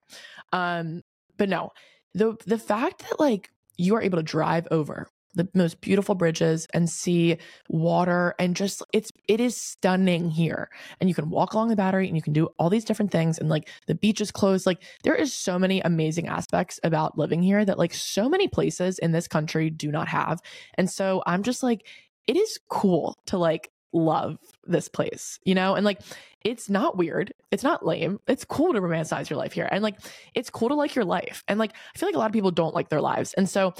Um, 0.53 1.01
but 1.37 1.49
no, 1.49 1.71
the 2.13 2.37
the 2.45 2.59
fact 2.59 2.99
that 2.99 3.19
like 3.19 3.49
you 3.77 3.95
are 3.95 4.01
able 4.01 4.17
to 4.17 4.23
drive 4.23 4.67
over 4.71 5.07
the 5.35 5.47
most 5.53 5.79
beautiful 5.81 6.15
bridges 6.15 6.67
and 6.73 6.89
see 6.89 7.37
water 7.69 8.33
and 8.39 8.55
just 8.55 8.81
it's 8.91 9.11
it 9.27 9.39
is 9.39 9.55
stunning 9.55 10.29
here. 10.29 10.69
And 10.99 11.07
you 11.09 11.15
can 11.15 11.29
walk 11.29 11.53
along 11.53 11.69
the 11.69 11.75
battery 11.75 12.07
and 12.07 12.15
you 12.15 12.23
can 12.23 12.33
do 12.33 12.49
all 12.57 12.69
these 12.69 12.85
different 12.85 13.11
things 13.11 13.37
and 13.37 13.47
like 13.47 13.69
the 13.85 13.95
beach 13.95 14.19
is 14.19 14.31
closed. 14.31 14.65
Like 14.65 14.83
there 15.03 15.15
is 15.15 15.33
so 15.33 15.59
many 15.59 15.79
amazing 15.81 16.27
aspects 16.27 16.79
about 16.83 17.17
living 17.17 17.43
here 17.43 17.63
that 17.63 17.77
like 17.77 17.93
so 17.93 18.27
many 18.27 18.47
places 18.47 18.97
in 18.99 19.11
this 19.11 19.27
country 19.27 19.69
do 19.69 19.91
not 19.91 20.07
have. 20.07 20.41
And 20.75 20.89
so 20.89 21.21
i'm 21.25 21.43
just 21.43 21.61
like 21.63 21.85
it 22.27 22.35
is 22.35 22.59
cool 22.69 23.17
to 23.27 23.37
like 23.37 23.71
love 23.93 24.37
this 24.65 24.87
place, 24.87 25.39
you 25.43 25.55
know? 25.55 25.75
And 25.75 25.85
like, 25.85 26.01
it's 26.43 26.69
not 26.69 26.97
weird. 26.97 27.33
It's 27.51 27.63
not 27.63 27.85
lame. 27.85 28.19
It's 28.27 28.45
cool 28.45 28.73
to 28.73 28.81
romanticize 28.81 29.29
your 29.29 29.37
life 29.37 29.53
here. 29.53 29.67
And 29.71 29.83
like, 29.83 29.99
it's 30.33 30.49
cool 30.49 30.69
to 30.69 30.75
like 30.75 30.95
your 30.95 31.05
life. 31.05 31.43
And 31.47 31.59
like, 31.59 31.73
I 31.73 31.97
feel 31.97 32.07
like 32.07 32.15
a 32.15 32.19
lot 32.19 32.27
of 32.27 32.33
people 32.33 32.51
don't 32.51 32.75
like 32.75 32.89
their 32.89 33.01
lives. 33.01 33.33
And 33.33 33.49
so 33.49 33.73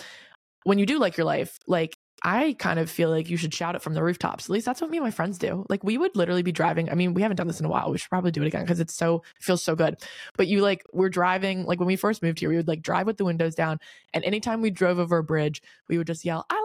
when 0.64 0.80
you 0.80 0.86
do 0.86 1.00
like 1.00 1.18
your 1.18 1.26
life, 1.26 1.60
like, 1.68 1.98
I 2.24 2.56
kind 2.58 2.80
of 2.80 2.90
feel 2.90 3.12
like 3.12 3.30
you 3.30 3.38
should 3.38 3.54
shout 3.54 3.76
it 3.76 3.82
from 3.82 3.94
the 3.94 4.02
rooftops. 4.02 4.46
At 4.46 4.50
least 4.50 4.66
that's 4.66 4.82
what 4.82 4.90
me 4.90 4.98
and 4.98 5.04
my 5.04 5.12
friends 5.12 5.38
do. 5.38 5.66
Like 5.70 5.84
we 5.84 5.98
would 5.98 6.16
literally 6.16 6.42
be 6.42 6.52
driving. 6.52 6.90
I 6.90 6.96
mean, 6.96 7.14
we 7.14 7.22
haven't 7.22 7.38
done 7.38 7.48
this 7.48 7.60
in 7.60 7.66
a 7.66 7.70
while. 7.70 7.92
We 7.92 8.00
should 8.00 8.10
probably 8.10 8.32
do 8.32 8.42
it 8.42 8.48
again 8.48 8.64
because 8.64 8.80
it's 8.80 8.94
so 8.94 9.24
feels 9.40 9.64
so 9.64 9.76
good. 9.76 9.98
But 10.36 10.48
you 10.48 10.62
like 10.62 10.84
we're 10.94 11.10
driving 11.10 11.66
like 11.66 11.80
when 11.80 11.88
we 11.88 11.96
first 11.96 12.24
moved 12.24 12.40
here, 12.40 12.50
we 12.50 12.56
would 12.56 12.68
like 12.68 12.82
drive 12.82 13.06
with 13.06 13.18
the 13.18 13.26
windows 13.26 13.54
down, 13.54 13.78
and 14.14 14.24
anytime 14.24 14.62
we 14.62 14.72
drove 14.72 14.98
over 14.98 15.20
a 15.20 15.24
bridge, 15.24 15.62
we 15.90 15.98
would 16.00 16.08
just 16.08 16.26
yell, 16.26 16.46
"I 16.50 16.56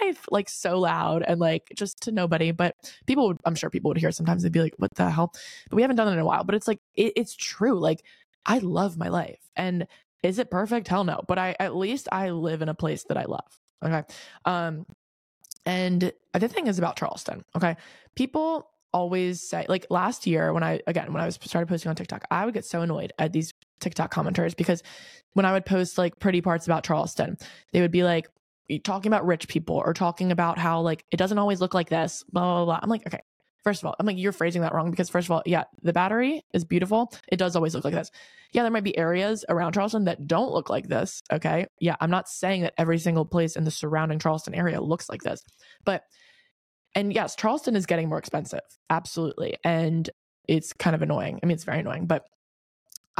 life!" 0.00 0.26
like 0.30 0.48
so 0.48 0.78
loud 0.78 1.22
and 1.22 1.40
like 1.40 1.68
just 1.74 2.02
to 2.02 2.12
nobody. 2.12 2.50
But 2.52 2.76
people, 3.06 3.28
would, 3.28 3.38
I'm 3.44 3.54
sure 3.54 3.70
people 3.70 3.90
would 3.90 3.98
hear. 3.98 4.12
Sometimes 4.12 4.42
they'd 4.42 4.52
be 4.52 4.62
like, 4.62 4.74
"What 4.78 4.90
the 4.94 5.10
hell?" 5.10 5.32
But 5.68 5.76
we 5.76 5.82
haven't 5.82 5.96
done 5.96 6.08
it 6.08 6.12
in 6.12 6.18
a 6.18 6.24
while. 6.24 6.44
But 6.44 6.54
it's 6.54 6.68
like 6.68 6.80
it, 6.94 7.12
it's 7.16 7.34
true. 7.34 7.78
Like 7.78 8.04
I 8.46 8.58
love 8.58 8.96
my 8.96 9.08
life, 9.08 9.40
and 9.56 9.86
is 10.22 10.38
it 10.38 10.50
perfect? 10.50 10.88
Hell 10.88 11.04
no. 11.04 11.22
But 11.26 11.38
I 11.38 11.56
at 11.58 11.74
least 11.74 12.08
I 12.12 12.30
live 12.30 12.62
in 12.62 12.68
a 12.68 12.74
place 12.74 13.04
that 13.04 13.16
I 13.16 13.24
love. 13.24 13.60
Okay. 13.84 14.02
Um, 14.44 14.86
and 15.66 16.12
the 16.32 16.48
thing 16.48 16.66
is 16.66 16.78
about 16.78 16.96
Charleston, 16.96 17.44
okay? 17.56 17.76
People 18.14 18.70
always 18.92 19.40
say, 19.40 19.66
like 19.68 19.86
last 19.90 20.26
year 20.26 20.52
when 20.52 20.62
I, 20.62 20.80
again, 20.86 21.12
when 21.12 21.22
I 21.22 21.26
was 21.26 21.38
started 21.42 21.68
posting 21.68 21.90
on 21.90 21.96
TikTok, 21.96 22.24
I 22.30 22.44
would 22.44 22.54
get 22.54 22.64
so 22.64 22.80
annoyed 22.80 23.12
at 23.18 23.32
these 23.32 23.52
TikTok 23.80 24.12
commenters 24.12 24.56
because 24.56 24.82
when 25.34 25.46
I 25.46 25.52
would 25.52 25.64
post 25.64 25.98
like 25.98 26.18
pretty 26.18 26.40
parts 26.40 26.66
about 26.66 26.84
Charleston, 26.84 27.36
they 27.72 27.80
would 27.80 27.92
be 27.92 28.04
like, 28.04 28.28
talking 28.78 29.10
about 29.10 29.26
rich 29.26 29.48
people 29.48 29.76
or 29.76 29.92
talking 29.92 30.32
about 30.32 30.58
how 30.58 30.80
like 30.80 31.04
it 31.10 31.16
doesn't 31.16 31.38
always 31.38 31.60
look 31.60 31.74
like 31.74 31.88
this, 31.88 32.24
blah, 32.32 32.42
blah, 32.42 32.64
blah. 32.64 32.80
I'm 32.82 32.88
like, 32.88 33.06
okay, 33.06 33.20
First 33.62 33.82
of 33.82 33.86
all, 33.86 33.96
I'm 33.98 34.06
like, 34.06 34.16
you're 34.16 34.32
phrasing 34.32 34.62
that 34.62 34.72
wrong 34.72 34.90
because, 34.90 35.10
first 35.10 35.26
of 35.26 35.32
all, 35.32 35.42
yeah, 35.44 35.64
the 35.82 35.92
battery 35.92 36.42
is 36.54 36.64
beautiful. 36.64 37.12
It 37.28 37.36
does 37.36 37.56
always 37.56 37.74
look 37.74 37.84
like 37.84 37.94
this. 37.94 38.10
Yeah, 38.52 38.62
there 38.62 38.70
might 38.70 38.84
be 38.84 38.96
areas 38.96 39.44
around 39.48 39.74
Charleston 39.74 40.04
that 40.04 40.26
don't 40.26 40.50
look 40.50 40.70
like 40.70 40.88
this. 40.88 41.22
Okay. 41.30 41.66
Yeah, 41.78 41.96
I'm 42.00 42.10
not 42.10 42.28
saying 42.28 42.62
that 42.62 42.74
every 42.78 42.98
single 42.98 43.26
place 43.26 43.56
in 43.56 43.64
the 43.64 43.70
surrounding 43.70 44.18
Charleston 44.18 44.54
area 44.54 44.80
looks 44.80 45.10
like 45.10 45.22
this. 45.22 45.42
But, 45.84 46.04
and 46.94 47.12
yes, 47.12 47.36
Charleston 47.36 47.76
is 47.76 47.86
getting 47.86 48.08
more 48.08 48.18
expensive. 48.18 48.60
Absolutely. 48.88 49.56
And 49.62 50.08
it's 50.48 50.72
kind 50.72 50.96
of 50.96 51.02
annoying. 51.02 51.38
I 51.42 51.46
mean, 51.46 51.54
it's 51.54 51.64
very 51.64 51.80
annoying, 51.80 52.06
but 52.06 52.24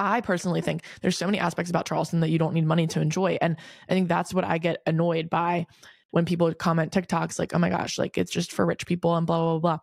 I 0.00 0.20
personally 0.20 0.60
think 0.60 0.84
there's 1.02 1.18
so 1.18 1.26
many 1.26 1.38
aspects 1.38 1.70
about 1.70 1.86
Charleston 1.86 2.20
that 2.20 2.30
you 2.30 2.38
don't 2.38 2.54
need 2.54 2.66
money 2.66 2.86
to 2.88 3.00
enjoy. 3.00 3.38
And 3.40 3.56
I 3.88 3.92
think 3.92 4.08
that's 4.08 4.34
what 4.34 4.44
I 4.44 4.58
get 4.58 4.82
annoyed 4.86 5.30
by 5.30 5.66
when 6.10 6.24
people 6.24 6.52
comment 6.54 6.92
TikToks 6.92 7.38
like, 7.38 7.54
oh 7.54 7.58
my 7.58 7.70
gosh, 7.70 7.98
like 7.98 8.18
it's 8.18 8.32
just 8.32 8.52
for 8.52 8.66
rich 8.66 8.86
people 8.86 9.16
and 9.16 9.26
blah, 9.26 9.38
blah, 9.38 9.58
blah 9.58 9.78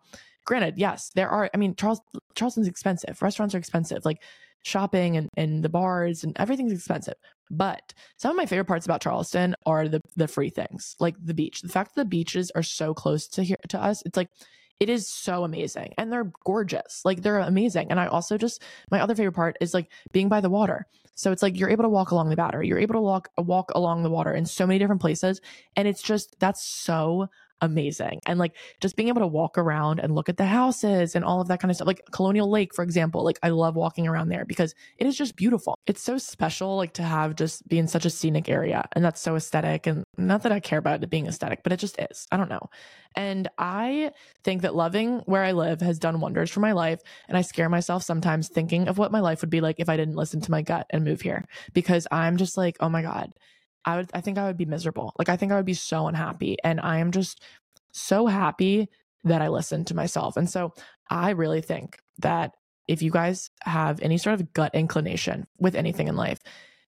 granted, 0.48 0.78
yes, 0.78 1.10
there 1.14 1.28
are. 1.28 1.50
I 1.52 1.58
mean, 1.58 1.76
Charles 1.76 2.00
Charleston's 2.34 2.68
expensive. 2.68 3.20
Restaurants 3.20 3.54
are 3.54 3.58
expensive. 3.58 4.04
Like 4.06 4.22
shopping 4.64 5.18
and, 5.18 5.28
and 5.36 5.62
the 5.62 5.68
bars 5.68 6.24
and 6.24 6.34
everything's 6.38 6.72
expensive. 6.72 7.14
But 7.50 7.92
some 8.16 8.30
of 8.30 8.36
my 8.36 8.46
favorite 8.46 8.64
parts 8.64 8.86
about 8.86 9.02
Charleston 9.02 9.54
are 9.66 9.88
the 9.88 10.00
the 10.16 10.26
free 10.26 10.48
things, 10.48 10.96
like 10.98 11.16
the 11.22 11.34
beach. 11.34 11.60
The 11.60 11.68
fact 11.68 11.94
that 11.94 12.00
the 12.00 12.08
beaches 12.08 12.50
are 12.54 12.62
so 12.62 12.94
close 12.94 13.28
to 13.28 13.42
here 13.42 13.58
to 13.68 13.78
us, 13.78 14.02
it's 14.06 14.16
like 14.16 14.30
it 14.80 14.88
is 14.88 15.08
so 15.08 15.44
amazing 15.44 15.92
and 15.98 16.12
they're 16.12 16.30
gorgeous. 16.44 17.02
Like 17.04 17.22
they're 17.22 17.38
amazing. 17.38 17.90
And 17.90 17.98
I 17.98 18.06
also 18.06 18.38
just 18.38 18.62
my 18.90 19.00
other 19.00 19.14
favorite 19.14 19.32
part 19.32 19.56
is 19.60 19.74
like 19.74 19.90
being 20.12 20.28
by 20.28 20.40
the 20.40 20.50
water. 20.50 20.86
So 21.14 21.32
it's 21.32 21.42
like 21.42 21.58
you're 21.58 21.70
able 21.70 21.82
to 21.82 21.88
walk 21.88 22.12
along 22.12 22.28
the 22.28 22.36
battery. 22.36 22.68
You're 22.68 22.78
able 22.78 22.94
to 22.94 23.00
walk 23.00 23.28
walk 23.38 23.72
along 23.74 24.02
the 24.02 24.10
water 24.10 24.32
in 24.32 24.46
so 24.46 24.66
many 24.66 24.78
different 24.78 25.00
places 25.00 25.40
and 25.74 25.88
it's 25.88 26.02
just 26.02 26.38
that's 26.38 26.62
so 26.62 27.28
amazing. 27.60 28.20
And 28.26 28.38
like 28.38 28.54
just 28.80 28.96
being 28.96 29.08
able 29.08 29.20
to 29.20 29.26
walk 29.26 29.58
around 29.58 30.00
and 30.00 30.14
look 30.14 30.28
at 30.28 30.36
the 30.36 30.46
houses 30.46 31.14
and 31.14 31.24
all 31.24 31.40
of 31.40 31.48
that 31.48 31.60
kind 31.60 31.70
of 31.70 31.76
stuff. 31.76 31.86
Like 31.86 32.02
Colonial 32.12 32.50
Lake, 32.50 32.74
for 32.74 32.82
example, 32.82 33.24
like 33.24 33.38
I 33.42 33.48
love 33.50 33.76
walking 33.76 34.06
around 34.06 34.28
there 34.28 34.44
because 34.44 34.74
it 34.98 35.06
is 35.06 35.16
just 35.16 35.36
beautiful. 35.36 35.76
It's 35.86 36.02
so 36.02 36.18
special, 36.18 36.76
like 36.76 36.92
to 36.94 37.02
have 37.02 37.36
just 37.36 37.66
be 37.68 37.78
in 37.78 37.88
such 37.88 38.04
a 38.04 38.10
scenic 38.10 38.48
area. 38.48 38.88
And 38.92 39.04
that's 39.04 39.20
so 39.20 39.36
aesthetic. 39.36 39.86
And 39.86 40.04
not 40.16 40.42
that 40.42 40.52
I 40.52 40.60
care 40.60 40.78
about 40.78 41.02
it 41.02 41.10
being 41.10 41.26
aesthetic, 41.26 41.62
but 41.62 41.72
it 41.72 41.78
just 41.78 42.00
is. 42.10 42.26
I 42.30 42.36
don't 42.36 42.50
know. 42.50 42.70
And 43.16 43.48
I 43.58 44.12
think 44.44 44.62
that 44.62 44.74
loving 44.74 45.20
where 45.20 45.42
I 45.42 45.52
live 45.52 45.80
has 45.80 45.98
done 45.98 46.20
wonders 46.20 46.50
for 46.50 46.60
my 46.60 46.72
life. 46.72 47.00
And 47.28 47.36
I 47.36 47.42
scare 47.42 47.68
myself 47.68 48.02
sometimes 48.02 48.48
thinking 48.48 48.88
of 48.88 48.98
what 48.98 49.12
my 49.12 49.20
life 49.20 49.40
would 49.40 49.50
be 49.50 49.60
like 49.60 49.80
if 49.80 49.88
I 49.88 49.96
didn't 49.96 50.16
listen 50.16 50.40
to 50.42 50.50
my 50.50 50.62
gut 50.62 50.86
and 50.90 51.04
move 51.04 51.20
here 51.20 51.46
because 51.72 52.06
I'm 52.10 52.36
just 52.36 52.56
like, 52.56 52.76
oh 52.80 52.88
my 52.88 53.02
God 53.02 53.32
I 53.88 53.96
would 53.96 54.10
I 54.12 54.20
think 54.20 54.36
I 54.36 54.46
would 54.46 54.58
be 54.58 54.66
miserable. 54.66 55.14
Like 55.18 55.30
I 55.30 55.36
think 55.38 55.50
I 55.50 55.56
would 55.56 55.64
be 55.64 55.74
so 55.74 56.08
unhappy 56.08 56.58
and 56.62 56.78
I 56.78 56.98
am 56.98 57.10
just 57.10 57.42
so 57.90 58.26
happy 58.26 58.90
that 59.24 59.40
I 59.40 59.48
listened 59.48 59.86
to 59.86 59.96
myself. 59.96 60.36
And 60.36 60.48
so 60.48 60.74
I 61.08 61.30
really 61.30 61.62
think 61.62 61.98
that 62.18 62.52
if 62.86 63.00
you 63.00 63.10
guys 63.10 63.50
have 63.62 64.00
any 64.02 64.18
sort 64.18 64.34
of 64.34 64.52
gut 64.52 64.74
inclination 64.74 65.46
with 65.58 65.74
anything 65.74 66.06
in 66.06 66.16
life, 66.16 66.38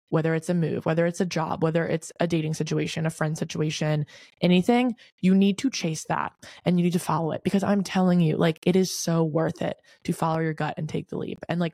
whether 0.08 0.36
it's 0.36 0.47
a 0.47 0.53
move, 0.53 0.86
whether 0.86 1.05
it's 1.05 1.19
a 1.19 1.25
job, 1.25 1.63
whether 1.63 1.86
it's 1.86 2.13
a 2.21 2.27
dating 2.27 2.53
situation, 2.53 3.05
a 3.05 3.10
friend 3.10 3.38
situation, 3.38 4.05
anything, 4.39 4.95
you 5.19 5.36
need 5.36 5.58
to 5.58 5.69
chase 5.69 6.05
that 6.05 6.31
and 6.63 6.79
you 6.79 6.86
need 6.86 6.93
to 6.93 6.99
follow 6.99 7.34
it 7.34 7.43
because 7.43 7.63
I'm 7.63 7.84
telling 7.84 8.21
you, 8.21 8.38
like, 8.38 8.60
it 8.65 8.77
is 8.77 8.97
so 8.97 9.23
worth 9.23 9.62
it 9.62 9.77
to 10.05 10.13
follow 10.13 10.39
your 10.39 10.53
gut 10.53 10.75
and 10.77 10.88
take 10.88 11.10
the 11.10 11.17
leap. 11.17 11.39
And 11.49 11.60
like, 11.60 11.73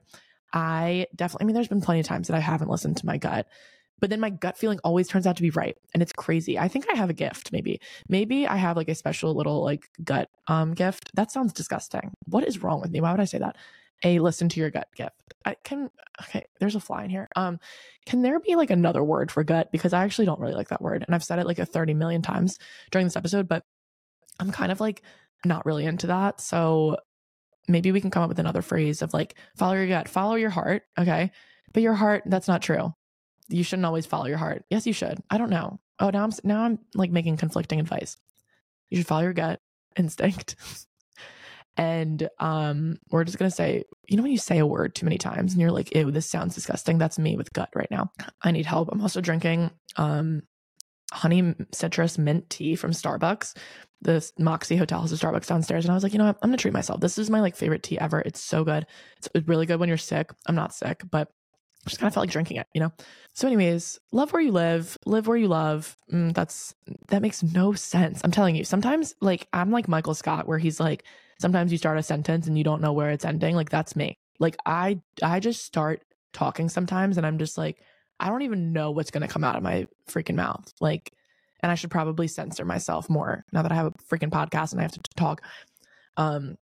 I 0.51 1.05
definitely, 1.15 1.43
I 1.43 1.45
mean, 1.45 1.53
there's 1.53 1.67
been 1.67 1.81
plenty 1.81 1.99
of 1.99 2.07
times 2.07 2.27
that 2.27 2.37
I 2.37 2.39
haven't 2.39 2.71
listened 2.71 2.97
to 2.97 3.05
my 3.05 3.17
gut 3.17 3.47
but 4.01 4.09
then 4.09 4.19
my 4.19 4.29
gut 4.29 4.57
feeling 4.57 4.79
always 4.83 5.07
turns 5.07 5.25
out 5.25 5.37
to 5.37 5.41
be 5.41 5.51
right 5.51 5.77
and 5.93 6.03
it's 6.03 6.11
crazy. 6.11 6.59
I 6.59 6.67
think 6.67 6.85
i 6.91 6.95
have 6.95 7.09
a 7.09 7.13
gift 7.13 7.51
maybe. 7.51 7.79
Maybe 8.09 8.47
i 8.47 8.57
have 8.57 8.75
like 8.75 8.89
a 8.89 8.95
special 8.95 9.33
little 9.33 9.63
like 9.63 9.89
gut 10.03 10.29
um 10.47 10.73
gift. 10.73 11.11
That 11.13 11.31
sounds 11.31 11.53
disgusting. 11.53 12.11
What 12.25 12.47
is 12.47 12.61
wrong 12.61 12.81
with 12.81 12.91
me? 12.91 12.99
Why 13.01 13.11
would 13.11 13.21
i 13.21 13.25
say 13.25 13.39
that? 13.39 13.55
A 14.03 14.19
listen 14.19 14.49
to 14.49 14.59
your 14.59 14.71
gut 14.71 14.87
gift. 14.95 15.33
I 15.45 15.55
can 15.63 15.89
okay 16.21 16.45
there's 16.59 16.75
a 16.75 16.79
fly 16.79 17.03
in 17.03 17.09
here. 17.09 17.29
Um 17.35 17.59
can 18.05 18.21
there 18.21 18.39
be 18.39 18.55
like 18.55 18.71
another 18.71 19.03
word 19.03 19.31
for 19.31 19.43
gut? 19.43 19.71
Because 19.71 19.93
i 19.93 20.03
actually 20.03 20.25
don't 20.25 20.39
really 20.39 20.55
like 20.55 20.69
that 20.69 20.81
word 20.81 21.03
and 21.05 21.15
i've 21.15 21.23
said 21.23 21.39
it 21.39 21.47
like 21.47 21.59
a 21.59 21.65
30 21.65 21.93
million 21.93 22.21
times 22.21 22.57
during 22.91 23.05
this 23.05 23.15
episode 23.15 23.47
but 23.47 23.63
i'm 24.39 24.51
kind 24.51 24.71
of 24.71 24.79
like 24.79 25.03
not 25.45 25.65
really 25.65 25.85
into 25.85 26.07
that. 26.07 26.41
So 26.41 26.97
maybe 27.67 27.91
we 27.91 28.01
can 28.01 28.11
come 28.11 28.23
up 28.23 28.29
with 28.29 28.39
another 28.39 28.61
phrase 28.61 29.01
of 29.01 29.13
like 29.13 29.35
follow 29.55 29.73
your 29.73 29.87
gut 29.87 30.09
follow 30.09 30.35
your 30.35 30.49
heart 30.49 30.83
okay? 30.97 31.31
But 31.73 31.83
your 31.83 31.93
heart 31.93 32.23
that's 32.25 32.47
not 32.47 32.61
true 32.61 32.93
you 33.51 33.63
shouldn't 33.63 33.85
always 33.85 34.05
follow 34.05 34.27
your 34.27 34.37
heart. 34.37 34.63
Yes, 34.69 34.87
you 34.87 34.93
should. 34.93 35.21
I 35.29 35.37
don't 35.37 35.49
know. 35.49 35.79
Oh, 35.99 36.09
now 36.09 36.23
I'm 36.23 36.31
now 36.43 36.63
I'm 36.63 36.79
like 36.95 37.11
making 37.11 37.37
conflicting 37.37 37.79
advice. 37.79 38.17
You 38.89 38.97
should 38.97 39.07
follow 39.07 39.23
your 39.23 39.33
gut 39.33 39.59
instinct. 39.97 40.55
and 41.77 42.27
um 42.39 42.97
we're 43.11 43.23
just 43.23 43.37
gonna 43.37 43.51
say, 43.51 43.83
you 44.07 44.17
know 44.17 44.23
when 44.23 44.31
you 44.31 44.37
say 44.37 44.59
a 44.59 44.65
word 44.65 44.95
too 44.95 45.05
many 45.05 45.17
times 45.17 45.53
and 45.53 45.61
you're 45.61 45.71
like, 45.71 45.95
ew, 45.95 46.11
this 46.11 46.29
sounds 46.29 46.55
disgusting. 46.55 46.97
That's 46.97 47.19
me 47.19 47.35
with 47.35 47.53
gut 47.53 47.69
right 47.75 47.91
now. 47.91 48.11
I 48.41 48.51
need 48.51 48.65
help. 48.65 48.89
I'm 48.91 49.01
also 49.01 49.21
drinking 49.21 49.71
um 49.97 50.43
honey 51.11 51.53
citrus 51.73 52.17
mint 52.17 52.49
tea 52.49 52.75
from 52.75 52.91
Starbucks. 52.91 53.55
The 54.03 54.31
Moxy 54.39 54.77
Hotel 54.77 55.01
has 55.01 55.11
a 55.11 55.15
Starbucks 55.15 55.45
downstairs, 55.45 55.85
and 55.85 55.91
I 55.91 55.93
was 55.93 56.01
like, 56.01 56.13
you 56.13 56.17
know 56.17 56.25
what? 56.25 56.37
I'm 56.41 56.49
gonna 56.49 56.57
treat 56.57 56.73
myself. 56.73 57.01
This 57.01 57.19
is 57.19 57.29
my 57.29 57.39
like 57.39 57.55
favorite 57.55 57.83
tea 57.83 57.99
ever. 57.99 58.19
It's 58.21 58.41
so 58.41 58.63
good. 58.63 58.87
It's 59.17 59.29
really 59.47 59.67
good 59.67 59.79
when 59.79 59.89
you're 59.89 59.97
sick. 59.97 60.31
I'm 60.47 60.55
not 60.55 60.73
sick, 60.73 61.03
but 61.09 61.29
just 61.87 61.99
kind 61.99 62.07
of 62.07 62.13
felt 62.13 62.23
like 62.23 62.31
drinking 62.31 62.57
it, 62.57 62.67
you 62.73 62.79
know? 62.79 62.91
So, 63.33 63.47
anyways, 63.47 63.99
love 64.11 64.33
where 64.33 64.41
you 64.41 64.51
live, 64.51 64.97
live 65.05 65.27
where 65.27 65.37
you 65.37 65.47
love. 65.47 65.95
Mm, 66.11 66.33
that's 66.33 66.75
that 67.07 67.21
makes 67.21 67.41
no 67.43 67.73
sense. 67.73 68.21
I'm 68.23 68.31
telling 68.31 68.55
you, 68.55 68.63
sometimes 68.63 69.15
like 69.21 69.47
I'm 69.53 69.71
like 69.71 69.87
Michael 69.87 70.13
Scott, 70.13 70.47
where 70.47 70.59
he's 70.59 70.79
like, 70.79 71.03
sometimes 71.39 71.71
you 71.71 71.77
start 71.77 71.97
a 71.97 72.03
sentence 72.03 72.47
and 72.47 72.57
you 72.57 72.63
don't 72.63 72.81
know 72.81 72.93
where 72.93 73.11
it's 73.11 73.25
ending. 73.25 73.55
Like 73.55 73.69
that's 73.69 73.95
me. 73.95 74.17
Like 74.39 74.57
I 74.65 74.99
I 75.23 75.39
just 75.39 75.65
start 75.65 76.03
talking 76.33 76.69
sometimes 76.69 77.17
and 77.17 77.25
I'm 77.25 77.37
just 77.37 77.57
like, 77.57 77.81
I 78.19 78.29
don't 78.29 78.43
even 78.43 78.73
know 78.73 78.91
what's 78.91 79.11
gonna 79.11 79.27
come 79.27 79.43
out 79.43 79.55
of 79.55 79.63
my 79.63 79.87
freaking 80.09 80.35
mouth. 80.35 80.71
Like, 80.79 81.13
and 81.63 81.71
I 81.71 81.75
should 81.75 81.91
probably 81.91 82.27
censor 82.27 82.65
myself 82.65 83.09
more 83.09 83.45
now 83.51 83.61
that 83.61 83.71
I 83.71 83.75
have 83.75 83.87
a 83.87 83.91
freaking 83.91 84.29
podcast 84.29 84.71
and 84.71 84.79
I 84.79 84.83
have 84.83 84.91
to 84.91 85.01
talk. 85.15 85.41
Um, 86.17 86.57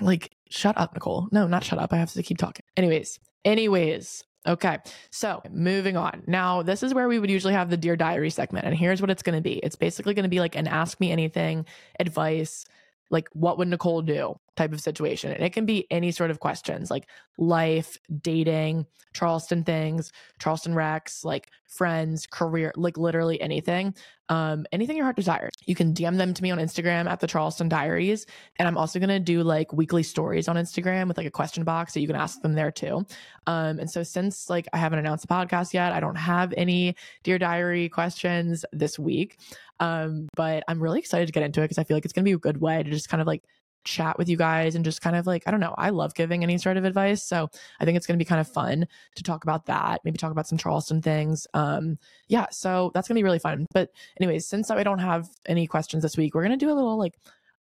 like, 0.00 0.32
shut 0.50 0.76
up, 0.76 0.94
Nicole. 0.94 1.28
No, 1.32 1.46
not 1.46 1.64
shut 1.64 1.78
up. 1.78 1.92
I 1.92 1.96
have 1.96 2.12
to 2.12 2.22
keep 2.22 2.38
talking. 2.38 2.64
Anyways, 2.76 3.18
anyways, 3.44 4.24
Okay, 4.46 4.78
so 5.10 5.42
moving 5.50 5.96
on. 5.96 6.22
Now, 6.26 6.62
this 6.62 6.82
is 6.82 6.94
where 6.94 7.08
we 7.08 7.18
would 7.18 7.30
usually 7.30 7.54
have 7.54 7.68
the 7.68 7.76
Dear 7.76 7.96
Diary 7.96 8.30
segment, 8.30 8.64
and 8.64 8.76
here's 8.76 9.00
what 9.00 9.10
it's 9.10 9.22
going 9.22 9.36
to 9.36 9.42
be 9.42 9.54
it's 9.54 9.76
basically 9.76 10.14
going 10.14 10.22
to 10.24 10.28
be 10.28 10.40
like 10.40 10.54
an 10.54 10.68
Ask 10.68 11.00
Me 11.00 11.10
Anything 11.10 11.66
advice, 11.98 12.64
like 13.10 13.28
what 13.32 13.58
would 13.58 13.68
Nicole 13.68 14.02
do 14.02 14.38
type 14.56 14.72
of 14.72 14.80
situation. 14.80 15.32
And 15.32 15.42
it 15.42 15.52
can 15.52 15.66
be 15.66 15.86
any 15.90 16.10
sort 16.10 16.30
of 16.30 16.40
questions 16.40 16.90
like 16.90 17.06
life, 17.38 17.98
dating, 18.22 18.86
Charleston 19.16 19.64
things, 19.64 20.12
Charleston 20.38 20.74
Rex, 20.74 21.24
like 21.24 21.50
friends, 21.66 22.26
career, 22.26 22.72
like 22.76 22.98
literally 22.98 23.40
anything. 23.40 23.94
Um, 24.28 24.66
anything 24.72 24.96
your 24.96 25.04
heart 25.04 25.16
desires. 25.16 25.52
You 25.66 25.74
can 25.74 25.94
DM 25.94 26.16
them 26.16 26.34
to 26.34 26.42
me 26.42 26.50
on 26.50 26.58
Instagram 26.58 27.08
at 27.08 27.20
the 27.20 27.26
Charleston 27.26 27.68
Diaries. 27.68 28.26
And 28.58 28.66
I'm 28.66 28.76
also 28.76 28.98
gonna 28.98 29.20
do 29.20 29.42
like 29.42 29.72
weekly 29.72 30.02
stories 30.02 30.48
on 30.48 30.56
Instagram 30.56 31.08
with 31.08 31.16
like 31.16 31.26
a 31.26 31.30
question 31.30 31.64
box 31.64 31.94
that 31.94 32.00
you 32.00 32.06
can 32.06 32.16
ask 32.16 32.42
them 32.42 32.54
there 32.54 32.72
too. 32.72 33.06
Um, 33.46 33.78
and 33.78 33.90
so 33.90 34.02
since 34.02 34.50
like 34.50 34.66
I 34.72 34.78
haven't 34.78 34.98
announced 34.98 35.26
the 35.26 35.32
podcast 35.32 35.72
yet, 35.72 35.92
I 35.92 36.00
don't 36.00 36.16
have 36.16 36.52
any 36.56 36.96
Dear 37.22 37.38
Diary 37.38 37.88
questions 37.88 38.64
this 38.72 38.98
week. 38.98 39.38
Um, 39.78 40.28
but 40.34 40.64
I'm 40.68 40.82
really 40.82 40.98
excited 40.98 41.26
to 41.26 41.32
get 41.32 41.42
into 41.42 41.60
it 41.60 41.64
because 41.64 41.78
I 41.78 41.84
feel 41.84 41.96
like 41.96 42.04
it's 42.04 42.12
gonna 42.12 42.24
be 42.24 42.32
a 42.32 42.38
good 42.38 42.60
way 42.60 42.82
to 42.82 42.90
just 42.90 43.08
kind 43.08 43.20
of 43.20 43.26
like 43.26 43.44
chat 43.86 44.18
with 44.18 44.28
you 44.28 44.36
guys 44.36 44.74
and 44.74 44.84
just 44.84 45.00
kind 45.00 45.16
of 45.16 45.26
like, 45.26 45.44
I 45.46 45.50
don't 45.50 45.60
know, 45.60 45.74
I 45.78 45.90
love 45.90 46.14
giving 46.14 46.42
any 46.42 46.58
sort 46.58 46.76
of 46.76 46.84
advice. 46.84 47.22
So 47.22 47.48
I 47.80 47.84
think 47.84 47.96
it's 47.96 48.06
going 48.06 48.18
to 48.18 48.22
be 48.22 48.28
kind 48.28 48.40
of 48.40 48.48
fun 48.48 48.86
to 49.14 49.22
talk 49.22 49.44
about 49.44 49.66
that, 49.66 50.00
maybe 50.04 50.18
talk 50.18 50.32
about 50.32 50.46
some 50.46 50.58
Charleston 50.58 51.00
things. 51.00 51.46
Um, 51.54 51.98
yeah, 52.28 52.46
so 52.50 52.90
that's 52.92 53.08
going 53.08 53.14
to 53.14 53.20
be 53.20 53.24
really 53.24 53.38
fun. 53.38 53.66
But, 53.72 53.90
anyways, 54.20 54.46
since 54.46 54.70
I 54.70 54.82
don't 54.82 54.98
have 54.98 55.28
any 55.46 55.66
questions 55.66 56.02
this 56.02 56.16
week, 56.16 56.34
we're 56.34 56.44
going 56.44 56.58
to 56.58 56.64
do 56.64 56.72
a 56.72 56.74
little 56.74 56.98
like 56.98 57.14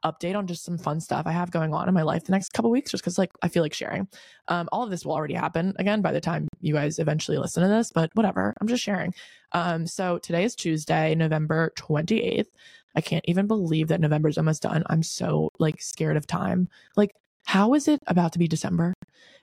update 0.04 0.36
on 0.36 0.46
just 0.46 0.64
some 0.64 0.76
fun 0.76 1.00
stuff 1.00 1.26
I 1.26 1.32
have 1.32 1.50
going 1.50 1.72
on 1.72 1.88
in 1.88 1.94
my 1.94 2.02
life 2.02 2.24
the 2.24 2.32
next 2.32 2.52
couple 2.52 2.70
weeks, 2.70 2.90
just 2.90 3.02
because 3.02 3.18
like 3.18 3.30
I 3.42 3.48
feel 3.48 3.62
like 3.62 3.72
sharing. 3.72 4.06
Um, 4.48 4.68
all 4.70 4.82
of 4.82 4.90
this 4.90 5.04
will 5.04 5.14
already 5.14 5.34
happen 5.34 5.74
again 5.78 6.02
by 6.02 6.12
the 6.12 6.20
time 6.20 6.48
you 6.60 6.74
guys 6.74 6.98
eventually 6.98 7.38
listen 7.38 7.62
to 7.62 7.68
this, 7.68 7.90
but 7.92 8.10
whatever. 8.14 8.54
I'm 8.60 8.68
just 8.68 8.82
sharing. 8.82 9.14
Um, 9.52 9.86
so 9.86 10.18
today 10.18 10.44
is 10.44 10.54
Tuesday, 10.54 11.14
November 11.14 11.72
28th. 11.76 12.46
I 12.94 13.00
can't 13.00 13.24
even 13.26 13.46
believe 13.46 13.88
that 13.88 14.00
November's 14.00 14.38
almost 14.38 14.62
done. 14.62 14.84
I'm 14.88 15.02
so 15.02 15.50
like 15.58 15.80
scared 15.80 16.16
of 16.16 16.26
time. 16.26 16.68
Like, 16.96 17.14
how 17.44 17.74
is 17.74 17.88
it 17.88 18.00
about 18.06 18.32
to 18.32 18.38
be 18.38 18.48
December? 18.48 18.94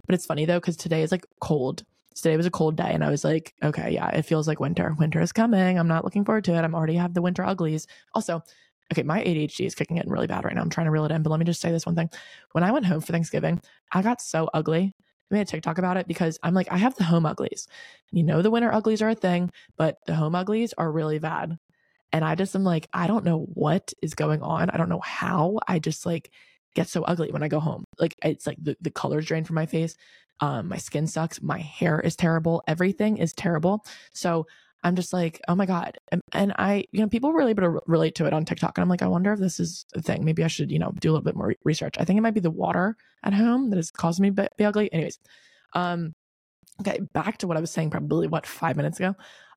But 0.05 0.15
it's 0.15 0.25
funny 0.25 0.45
though, 0.45 0.59
because 0.59 0.77
today 0.77 1.03
is 1.03 1.11
like 1.11 1.25
cold. 1.39 1.83
Today 2.15 2.35
was 2.35 2.45
a 2.45 2.51
cold 2.51 2.75
day, 2.75 2.91
and 2.91 3.05
I 3.05 3.09
was 3.09 3.23
like, 3.23 3.53
okay, 3.63 3.91
yeah, 3.91 4.09
it 4.09 4.23
feels 4.23 4.45
like 4.47 4.59
winter. 4.59 4.95
Winter 4.99 5.21
is 5.21 5.31
coming. 5.31 5.79
I'm 5.79 5.87
not 5.87 6.03
looking 6.03 6.25
forward 6.25 6.43
to 6.45 6.55
it. 6.55 6.63
I'm 6.63 6.75
already 6.75 6.95
have 6.95 7.13
the 7.13 7.21
winter 7.21 7.43
uglies. 7.43 7.87
Also, 8.13 8.43
okay, 8.91 9.03
my 9.03 9.23
ADHD 9.23 9.65
is 9.65 9.75
kicking 9.75 9.97
in 9.97 10.09
really 10.09 10.27
bad 10.27 10.43
right 10.43 10.53
now. 10.53 10.61
I'm 10.61 10.69
trying 10.69 10.85
to 10.85 10.91
reel 10.91 11.05
it 11.05 11.11
in, 11.11 11.23
but 11.23 11.29
let 11.29 11.39
me 11.39 11.45
just 11.45 11.61
say 11.61 11.71
this 11.71 11.85
one 11.85 11.95
thing. 11.95 12.09
When 12.51 12.65
I 12.65 12.71
went 12.71 12.85
home 12.85 12.99
for 12.99 13.13
Thanksgiving, 13.13 13.61
I 13.93 14.01
got 14.01 14.21
so 14.21 14.49
ugly. 14.53 14.93
I 15.31 15.33
made 15.33 15.41
a 15.41 15.45
TikTok 15.45 15.77
about 15.77 15.95
it 15.95 16.07
because 16.07 16.37
I'm 16.43 16.53
like, 16.53 16.67
I 16.69 16.77
have 16.77 16.95
the 16.95 17.05
home 17.05 17.25
uglies. 17.25 17.67
You 18.11 18.23
know, 18.23 18.41
the 18.41 18.51
winter 18.51 18.73
uglies 18.73 19.01
are 19.01 19.09
a 19.09 19.15
thing, 19.15 19.49
but 19.77 19.97
the 20.05 20.15
home 20.15 20.35
uglies 20.35 20.73
are 20.77 20.91
really 20.91 21.19
bad. 21.19 21.57
And 22.13 22.25
I 22.25 22.35
just 22.35 22.55
am 22.55 22.63
like, 22.63 22.87
I 22.93 23.07
don't 23.07 23.25
know 23.25 23.47
what 23.53 23.93
is 24.01 24.13
going 24.13 24.41
on. 24.41 24.69
I 24.69 24.77
don't 24.77 24.89
know 24.89 24.99
how. 24.99 25.59
I 25.67 25.79
just 25.79 26.05
like 26.05 26.31
get 26.75 26.87
so 26.87 27.03
ugly 27.03 27.31
when 27.31 27.43
I 27.43 27.47
go 27.47 27.59
home. 27.59 27.85
Like 27.99 28.15
it's 28.23 28.47
like 28.47 28.57
the, 28.61 28.75
the 28.81 28.91
colors 28.91 29.25
drain 29.25 29.43
from 29.43 29.55
my 29.55 29.65
face. 29.65 29.95
Um, 30.39 30.67
my 30.67 30.77
skin 30.77 31.07
sucks. 31.07 31.41
My 31.41 31.59
hair 31.59 31.99
is 31.99 32.15
terrible. 32.15 32.63
Everything 32.67 33.17
is 33.17 33.33
terrible. 33.33 33.85
So 34.11 34.47
I'm 34.83 34.95
just 34.95 35.13
like, 35.13 35.39
oh 35.47 35.55
my 35.55 35.67
God. 35.67 35.99
And, 36.11 36.21
and, 36.33 36.53
I, 36.57 36.85
you 36.91 37.01
know, 37.01 37.07
people 37.07 37.31
were 37.31 37.43
able 37.43 37.61
to 37.61 37.79
relate 37.85 38.15
to 38.15 38.25
it 38.25 38.33
on 38.33 38.45
TikTok. 38.45 38.77
And 38.77 38.81
I'm 38.81 38.89
like, 38.89 39.03
I 39.03 39.07
wonder 39.07 39.31
if 39.31 39.39
this 39.39 39.59
is 39.59 39.85
a 39.93 40.01
thing. 40.01 40.25
Maybe 40.25 40.43
I 40.43 40.47
should, 40.47 40.71
you 40.71 40.79
know, 40.79 40.91
do 40.99 41.09
a 41.09 41.11
little 41.11 41.23
bit 41.23 41.35
more 41.35 41.53
research. 41.63 41.95
I 41.99 42.03
think 42.03 42.17
it 42.17 42.21
might 42.21 42.33
be 42.33 42.39
the 42.39 42.49
water 42.49 42.97
at 43.23 43.33
home 43.33 43.69
that 43.69 43.77
is 43.77 43.91
causing 43.91 44.23
me 44.23 44.31
to 44.31 44.49
be 44.57 44.65
ugly. 44.65 44.91
Anyways, 44.91 45.19
um, 45.73 46.15
okay, 46.81 46.99
back 47.13 47.37
to 47.39 47.47
what 47.47 47.57
I 47.57 47.61
was 47.61 47.69
saying 47.69 47.91
probably, 47.91 48.27
what, 48.27 48.47
five 48.47 48.75
minutes 48.75 48.99
ago. 48.99 49.15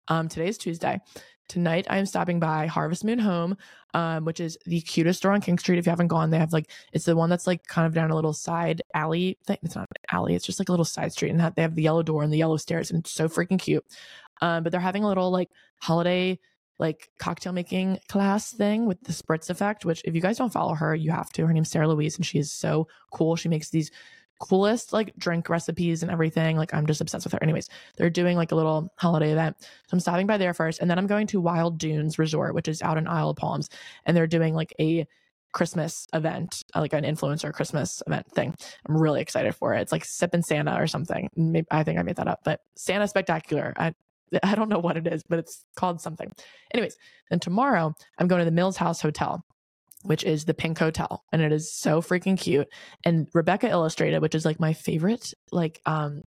Um, 0.09 0.29
today 0.29 0.49
is 0.49 0.59
Tuesday. 0.59 1.01
Tonight, 1.49 1.87
I 1.91 1.99
am 1.99 2.07
stopping 2.07 2.41
by 2.41 2.67
Harvest 2.67 3.05
Moon 3.05 3.19
Home, 3.19 3.57
um, 3.93 4.25
which 4.25 4.41
is 4.41 4.57
the 4.65 4.81
cutest 4.81 5.19
store 5.19 5.33
on 5.33 5.43
King 5.43 5.59
Street. 5.59 5.79
If 5.79 5.87
you 5.87 5.91
haven't 5.91 6.09
gone, 6.09 6.31
they 6.31 6.39
have 6.39 6.53
like 6.53 6.71
it's 6.93 7.05
the 7.05 7.17
one 7.17 7.29
that's 7.29 7.47
like 7.47 7.67
kind 7.67 7.87
of 7.87 7.93
down 7.93 8.11
a 8.11 8.15
little 8.15 8.33
side 8.33 8.83
alley 8.95 9.39
thing. 9.47 9.59
It's 9.63 9.77
not 9.77 9.89
an 9.91 10.03
alley; 10.11 10.35
it's 10.35 10.47
just 10.47 10.59
like 10.59 10.71
a 10.71 10.73
little 10.73 10.87
side 10.87 11.13
street, 11.13 11.31
and 11.31 11.41
they 11.55 11.63
have 11.63 11.75
the 11.75 11.83
yellow 11.83 12.03
door 12.03 12.23
and 12.23 12.33
the 12.33 12.39
yellow 12.39 12.57
stairs, 12.57 12.91
and 12.91 13.01
it's 13.01 13.11
so 13.11 13.29
freaking 13.29 13.59
cute. 13.59 13.85
Um, 14.41 14.63
but 14.63 14.73
they're 14.73 14.81
having 14.81 15.05
a 15.05 15.09
little 15.09 15.31
like 15.31 15.51
holiday 15.81 16.39
like 16.79 17.11
cocktail 17.19 17.53
making 17.53 18.01
class 18.09 18.53
thing 18.53 18.87
with 18.87 19.01
the 19.03 19.13
spritz 19.13 19.49
effect, 19.51 19.85
which 19.85 20.03
if 20.05 20.15
you 20.15 20.21
guys 20.21 20.39
don't 20.39 20.53
follow 20.53 20.75
her, 20.75 20.95
you 20.95 21.11
have 21.11 21.31
to. 21.31 21.47
Her 21.47 21.53
name's 21.53 21.71
Sarah 21.71 21.89
Louise 21.89 22.17
and 22.17 22.27
she 22.27 22.39
is 22.39 22.51
so 22.51 22.89
cool. 23.13 23.37
She 23.37 23.49
makes 23.49 23.71
these 23.71 23.91
coolest 24.41 24.93
like 24.93 25.15
drink 25.17 25.49
recipes 25.49 26.03
and 26.03 26.11
everything. 26.11 26.57
Like 26.57 26.75
I'm 26.75 26.87
just 26.87 27.01
obsessed 27.01 27.25
with 27.25 27.33
her. 27.33 27.43
Anyways, 27.43 27.69
they're 27.97 28.11
doing 28.11 28.37
like 28.37 28.53
a 28.53 28.57
little 28.57 28.93
holiday 28.97 29.33
event. 29.33 29.57
So 29.61 29.69
I'm 29.93 30.01
stopping 30.01 30.27
by 30.27 30.39
there 30.39 30.55
first 30.55 30.81
and 30.81 30.91
then 30.91 30.99
I'm 30.99 31.07
going 31.07 31.27
to 31.29 31.41
Wild 31.41 31.79
Dunes 31.79 32.19
Resort, 32.19 32.55
which 32.55 32.69
is 32.69 32.83
out 32.83 32.99
in 32.99 33.07
Isle 33.07 33.31
of 33.31 33.37
Palms, 33.37 33.69
and 34.07 34.17
they're 34.17 34.27
doing 34.27 34.55
like 34.55 34.75
a 34.81 35.07
Christmas 35.55 36.07
event, 36.13 36.65
uh, 36.75 36.81
like 36.81 36.93
an 36.93 37.05
influencer 37.05 37.53
Christmas 37.53 38.03
event 38.07 38.31
thing. 38.33 38.55
I'm 38.87 38.97
really 38.97 39.21
excited 39.21 39.55
for 39.55 39.73
it. 39.73 39.81
It's 39.81 39.93
like 39.93 40.03
Sippin' 40.03 40.45
Santa 40.45 40.75
or 40.79 40.87
something. 40.87 41.31
Maybe, 41.37 41.67
I 41.71 41.85
think 41.85 41.99
I 41.99 42.03
made 42.03 42.17
that 42.17 42.29
up, 42.29 42.41
but 42.45 42.61
Santa 42.77 43.09
Spectacular. 43.09 43.73
I, 43.77 43.95
I 44.43 44.57
don't 44.57 44.69
know 44.69 44.81
what 44.81 44.97
it 44.97 45.07
is, 45.07 45.23
but 45.23 45.39
it's 45.39 45.65
called 45.77 46.01
something. 46.01 46.33
Anyways, 46.73 46.97
then 47.31 47.39
tomorrow 47.39 47.95
I'm 48.19 48.27
going 48.27 48.41
to 48.41 48.45
the 48.45 48.51
Mills 48.51 48.77
House 48.77 49.01
Hotel, 49.01 49.45
which 50.05 50.25
is 50.25 50.45
the 50.45 50.55
Pink 50.55 50.79
Hotel, 50.79 51.25
and 51.33 51.43
it 51.43 51.53
is 51.53 51.73
so 51.73 52.01
freaking 52.01 52.39
cute. 52.39 52.69
And 53.05 53.29
Rebecca 53.35 53.69
Illustrated, 53.69 54.23
which 54.23 54.35
is 54.35 54.45
like 54.45 54.61
my 54.61 54.73
favorite 54.73 55.35
like 55.51 55.81
um 55.87 56.23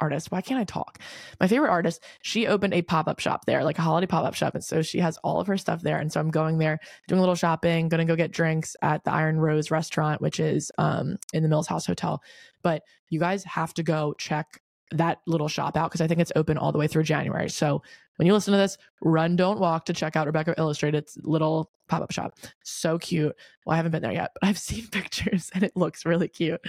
artist. 0.00 0.32
Why 0.32 0.40
can't 0.40 0.60
I 0.60 0.64
talk? 0.64 0.98
My 1.40 1.46
favorite 1.46 1.70
artist, 1.70 2.02
she 2.22 2.46
opened 2.46 2.74
a 2.74 2.82
pop 2.82 3.06
up 3.06 3.20
shop 3.20 3.44
there, 3.44 3.62
like 3.62 3.78
a 3.78 3.82
holiday 3.82 4.06
pop 4.06 4.24
up 4.24 4.34
shop. 4.34 4.54
And 4.54 4.64
so 4.64 4.82
she 4.82 4.98
has 4.98 5.18
all 5.18 5.40
of 5.40 5.46
her 5.46 5.58
stuff 5.58 5.82
there. 5.82 5.98
And 5.98 6.10
so 6.12 6.20
I'm 6.20 6.30
going 6.30 6.58
there, 6.58 6.78
doing 7.06 7.18
a 7.18 7.22
little 7.22 7.34
shopping, 7.34 7.88
going 7.88 8.04
to 8.04 8.10
go 8.10 8.16
get 8.16 8.32
drinks 8.32 8.76
at 8.82 9.04
the 9.04 9.12
Iron 9.12 9.38
Rose 9.38 9.70
restaurant, 9.70 10.20
which 10.20 10.40
is 10.40 10.72
um, 10.78 11.16
in 11.32 11.42
the 11.42 11.48
Mills 11.48 11.68
House 11.68 11.86
Hotel. 11.86 12.22
But 12.62 12.82
you 13.08 13.20
guys 13.20 13.44
have 13.44 13.74
to 13.74 13.82
go 13.82 14.14
check 14.18 14.60
that 14.92 15.18
little 15.26 15.48
shop 15.48 15.76
out 15.76 15.90
because 15.90 16.00
I 16.00 16.08
think 16.08 16.20
it's 16.20 16.32
open 16.34 16.58
all 16.58 16.72
the 16.72 16.78
way 16.78 16.88
through 16.88 17.04
January. 17.04 17.48
So 17.48 17.82
when 18.20 18.26
you 18.26 18.34
listen 18.34 18.52
to 18.52 18.58
this, 18.58 18.76
run, 19.00 19.34
don't 19.34 19.58
walk 19.58 19.86
to 19.86 19.94
check 19.94 20.14
out 20.14 20.26
Rebecca 20.26 20.54
Illustrated's 20.58 21.16
little 21.22 21.70
pop 21.88 22.02
up 22.02 22.12
shop. 22.12 22.34
So 22.62 22.98
cute. 22.98 23.34
Well, 23.64 23.72
I 23.72 23.76
haven't 23.78 23.92
been 23.92 24.02
there 24.02 24.12
yet, 24.12 24.32
but 24.34 24.46
I've 24.46 24.58
seen 24.58 24.88
pictures 24.88 25.50
and 25.54 25.64
it 25.64 25.74
looks 25.74 26.04
really 26.04 26.28
cute. 26.28 26.60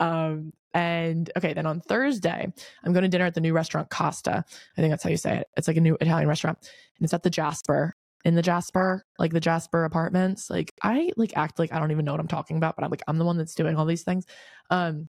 Um, 0.00 0.52
and 0.74 1.30
okay, 1.36 1.52
then 1.52 1.64
on 1.64 1.80
Thursday, 1.80 2.52
I'm 2.82 2.92
going 2.92 3.04
to 3.04 3.08
dinner 3.08 3.24
at 3.24 3.34
the 3.34 3.40
new 3.40 3.52
restaurant 3.52 3.88
Costa. 3.88 4.44
I 4.76 4.80
think 4.80 4.90
that's 4.90 5.04
how 5.04 5.10
you 5.10 5.16
say 5.16 5.36
it. 5.36 5.46
It's 5.56 5.68
like 5.68 5.76
a 5.76 5.80
new 5.80 5.96
Italian 6.00 6.28
restaurant, 6.28 6.58
and 6.98 7.04
it's 7.04 7.14
at 7.14 7.22
the 7.22 7.30
Jasper 7.30 7.94
in 8.24 8.34
the 8.34 8.42
Jasper, 8.42 9.06
like 9.16 9.32
the 9.32 9.38
Jasper 9.38 9.84
apartments. 9.84 10.50
Like 10.50 10.74
I 10.82 11.12
like 11.16 11.36
act 11.36 11.60
like 11.60 11.72
I 11.72 11.78
don't 11.78 11.92
even 11.92 12.04
know 12.04 12.14
what 12.14 12.20
I'm 12.20 12.26
talking 12.26 12.56
about, 12.56 12.74
but 12.74 12.84
I'm 12.84 12.90
like 12.90 13.04
I'm 13.06 13.18
the 13.18 13.24
one 13.24 13.38
that's 13.38 13.54
doing 13.54 13.76
all 13.76 13.86
these 13.86 14.02
things. 14.02 14.26
Um, 14.70 15.08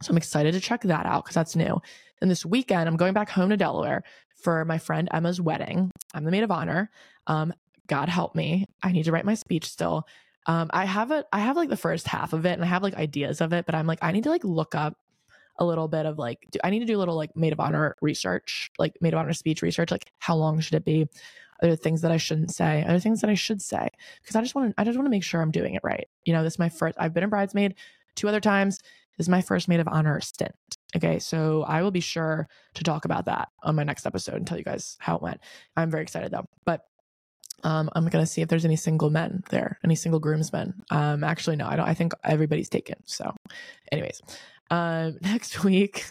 so 0.00 0.12
I'm 0.12 0.16
excited 0.16 0.52
to 0.52 0.60
check 0.60 0.82
that 0.82 1.06
out 1.06 1.24
because 1.24 1.34
that's 1.34 1.56
new. 1.56 1.82
And 2.20 2.30
this 2.30 2.46
weekend, 2.46 2.88
I'm 2.88 2.96
going 2.96 3.12
back 3.12 3.28
home 3.28 3.50
to 3.50 3.56
Delaware 3.56 4.04
for 4.44 4.64
my 4.64 4.78
friend 4.78 5.08
Emma's 5.12 5.40
wedding. 5.40 5.90
I'm 6.12 6.24
the 6.24 6.30
maid 6.30 6.44
of 6.44 6.50
honor. 6.50 6.90
Um, 7.26 7.52
God 7.86 8.08
help 8.08 8.34
me. 8.34 8.66
I 8.82 8.92
need 8.92 9.04
to 9.04 9.12
write 9.12 9.24
my 9.24 9.34
speech 9.34 9.66
still. 9.66 10.06
Um, 10.46 10.70
I 10.72 10.84
have 10.84 11.10
it. 11.10 11.26
I 11.32 11.40
have 11.40 11.56
like 11.56 11.70
the 11.70 11.76
first 11.76 12.06
half 12.06 12.34
of 12.34 12.44
it, 12.44 12.52
and 12.52 12.62
I 12.62 12.66
have 12.66 12.82
like 12.82 12.94
ideas 12.94 13.40
of 13.40 13.52
it, 13.52 13.64
but 13.66 13.74
I'm 13.74 13.86
like, 13.86 13.98
I 14.02 14.12
need 14.12 14.24
to 14.24 14.30
like 14.30 14.44
look 14.44 14.74
up 14.74 14.96
a 15.58 15.64
little 15.64 15.88
bit 15.88 16.04
of 16.04 16.18
like, 16.18 16.46
do, 16.50 16.58
I 16.62 16.70
need 16.70 16.80
to 16.80 16.86
do 16.86 16.96
a 16.96 17.00
little 17.00 17.16
like 17.16 17.34
maid 17.34 17.52
of 17.52 17.60
honor 17.60 17.96
research, 18.02 18.70
like 18.78 18.94
maid 19.00 19.14
of 19.14 19.20
honor 19.20 19.32
speech 19.32 19.62
research. 19.62 19.90
Like, 19.90 20.10
how 20.18 20.36
long 20.36 20.60
should 20.60 20.74
it 20.74 20.84
be? 20.84 21.08
Are 21.62 21.68
there 21.68 21.76
things 21.76 22.02
that 22.02 22.10
I 22.10 22.18
shouldn't 22.18 22.52
say? 22.52 22.82
Are 22.82 22.88
there 22.88 23.00
things 23.00 23.22
that 23.22 23.30
I 23.30 23.34
should 23.34 23.62
say? 23.62 23.88
Because 24.20 24.36
I 24.36 24.42
just 24.42 24.54
want 24.54 24.70
to. 24.70 24.80
I 24.80 24.84
just 24.84 24.98
want 24.98 25.06
to 25.06 25.10
make 25.10 25.24
sure 25.24 25.40
I'm 25.40 25.50
doing 25.50 25.74
it 25.74 25.82
right. 25.82 26.06
You 26.24 26.34
know, 26.34 26.42
this 26.42 26.54
is 26.54 26.58
my 26.58 26.68
first. 26.68 26.96
I've 26.98 27.14
been 27.14 27.24
a 27.24 27.28
bridesmaid 27.28 27.74
two 28.14 28.28
other 28.28 28.40
times. 28.40 28.78
This 29.16 29.26
is 29.26 29.28
my 29.28 29.40
first 29.40 29.68
maid 29.68 29.80
of 29.80 29.88
honor 29.88 30.20
stint. 30.20 30.54
Okay, 30.96 31.18
so 31.18 31.64
I 31.64 31.82
will 31.82 31.90
be 31.90 32.00
sure 32.00 32.48
to 32.74 32.84
talk 32.84 33.04
about 33.04 33.24
that 33.26 33.48
on 33.62 33.74
my 33.74 33.84
next 33.84 34.06
episode 34.06 34.36
and 34.36 34.46
tell 34.46 34.58
you 34.58 34.64
guys 34.64 34.96
how 35.00 35.16
it 35.16 35.22
went. 35.22 35.40
I'm 35.76 35.90
very 35.90 36.02
excited 36.02 36.30
though. 36.30 36.46
But 36.64 36.82
um, 37.64 37.90
I'm 37.94 38.06
gonna 38.06 38.26
see 38.26 38.42
if 38.42 38.48
there's 38.48 38.64
any 38.64 38.76
single 38.76 39.10
men 39.10 39.42
there, 39.50 39.78
any 39.84 39.96
single 39.96 40.20
groomsmen. 40.20 40.82
Um, 40.90 41.24
actually, 41.24 41.56
no, 41.56 41.66
I 41.66 41.76
don't. 41.76 41.88
I 41.88 41.94
think 41.94 42.12
everybody's 42.22 42.68
taken. 42.68 42.96
So, 43.06 43.34
anyways, 43.90 44.20
um, 44.70 45.18
next 45.22 45.64
week 45.64 46.04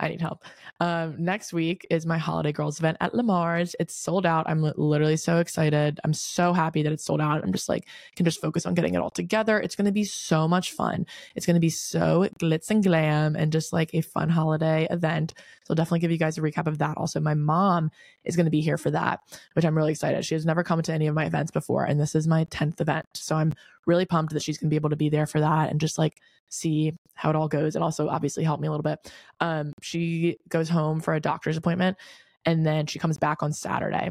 I 0.00 0.08
need 0.08 0.20
help. 0.20 0.44
Um, 0.80 1.16
next 1.18 1.52
week 1.52 1.86
is 1.90 2.06
my 2.06 2.18
Holiday 2.18 2.52
Girls 2.52 2.78
event 2.78 2.98
at 3.00 3.14
Lamar's. 3.14 3.74
It's 3.80 3.94
sold 3.94 4.24
out. 4.26 4.48
I'm 4.48 4.62
literally 4.76 5.16
so 5.16 5.38
excited. 5.38 5.98
I'm 6.04 6.12
so 6.12 6.52
happy 6.52 6.82
that 6.82 6.92
it's 6.92 7.04
sold 7.04 7.20
out. 7.20 7.42
I'm 7.42 7.52
just 7.52 7.68
like, 7.68 7.88
can 8.14 8.24
just 8.24 8.40
focus 8.40 8.64
on 8.64 8.74
getting 8.74 8.94
it 8.94 8.98
all 8.98 9.10
together. 9.10 9.58
It's 9.58 9.74
going 9.74 9.86
to 9.86 9.92
be 9.92 10.04
so 10.04 10.46
much 10.46 10.72
fun. 10.72 11.04
It's 11.34 11.46
going 11.46 11.56
to 11.56 11.60
be 11.60 11.70
so 11.70 12.28
glitz 12.40 12.70
and 12.70 12.82
glam 12.82 13.34
and 13.34 13.50
just 13.50 13.72
like 13.72 13.90
a 13.92 14.00
fun 14.00 14.28
holiday 14.28 14.86
event. 14.90 15.34
So 15.64 15.72
I'll 15.72 15.76
definitely 15.76 16.00
give 16.00 16.12
you 16.12 16.18
guys 16.18 16.38
a 16.38 16.42
recap 16.42 16.66
of 16.68 16.78
that. 16.78 16.96
Also, 16.96 17.18
my 17.18 17.34
mom 17.34 17.90
is 18.24 18.36
going 18.36 18.46
to 18.46 18.50
be 18.50 18.60
here 18.60 18.78
for 18.78 18.90
that, 18.92 19.20
which 19.54 19.64
I'm 19.64 19.76
really 19.76 19.92
excited. 19.92 20.24
She 20.24 20.34
has 20.34 20.46
never 20.46 20.62
come 20.62 20.80
to 20.80 20.92
any 20.92 21.08
of 21.08 21.14
my 21.14 21.24
events 21.24 21.50
before, 21.50 21.84
and 21.84 22.00
this 22.00 22.14
is 22.14 22.28
my 22.28 22.44
10th 22.46 22.80
event. 22.80 23.06
So 23.14 23.36
I'm 23.36 23.52
really 23.86 24.06
pumped 24.06 24.32
that 24.34 24.42
she's 24.42 24.58
going 24.58 24.68
to 24.68 24.70
be 24.70 24.76
able 24.76 24.90
to 24.90 24.96
be 24.96 25.08
there 25.08 25.26
for 25.26 25.40
that 25.40 25.70
and 25.70 25.80
just 25.80 25.98
like 25.98 26.20
see 26.48 26.92
how 27.14 27.30
it 27.30 27.36
all 27.36 27.48
goes 27.48 27.74
and 27.74 27.84
also 27.84 28.08
obviously 28.08 28.44
help 28.44 28.60
me 28.60 28.68
a 28.68 28.70
little 28.70 28.82
bit. 28.82 29.12
Um, 29.40 29.72
she 29.82 30.36
goes 30.48 30.68
home 30.68 31.00
for 31.00 31.14
a 31.14 31.20
doctor's 31.20 31.56
appointment 31.56 31.96
and 32.44 32.64
then 32.64 32.86
she 32.86 32.98
comes 32.98 33.18
back 33.18 33.42
on 33.42 33.52
Saturday 33.52 34.10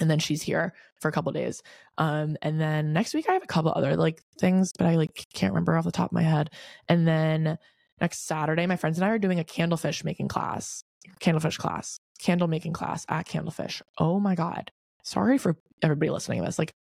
and 0.00 0.10
then 0.10 0.18
she's 0.18 0.42
here 0.42 0.72
for 1.00 1.08
a 1.08 1.12
couple 1.12 1.30
days. 1.32 1.62
Um, 1.98 2.36
and 2.42 2.60
then 2.60 2.92
next 2.92 3.14
week 3.14 3.26
I 3.28 3.32
have 3.32 3.42
a 3.42 3.46
couple 3.46 3.72
other 3.74 3.96
like 3.96 4.22
things, 4.38 4.72
but 4.76 4.86
I 4.86 4.96
like 4.96 5.26
can't 5.34 5.52
remember 5.52 5.76
off 5.76 5.84
the 5.84 5.92
top 5.92 6.10
of 6.10 6.14
my 6.14 6.22
head. 6.22 6.50
And 6.88 7.06
then 7.06 7.58
next 8.00 8.26
Saturday, 8.26 8.66
my 8.66 8.76
friends 8.76 8.98
and 8.98 9.04
I 9.04 9.10
are 9.10 9.18
doing 9.18 9.38
a 9.40 9.44
candlefish 9.44 10.04
making 10.04 10.28
class, 10.28 10.84
candlefish 11.20 11.58
class, 11.58 12.00
candle 12.18 12.48
making 12.48 12.72
class 12.72 13.04
at 13.08 13.26
Candlefish. 13.26 13.82
Oh 13.98 14.20
my 14.20 14.34
God. 14.34 14.70
Sorry 15.02 15.36
for 15.36 15.56
everybody 15.82 16.10
listening 16.10 16.40
to 16.40 16.46
this. 16.46 16.58
Like, 16.58 16.72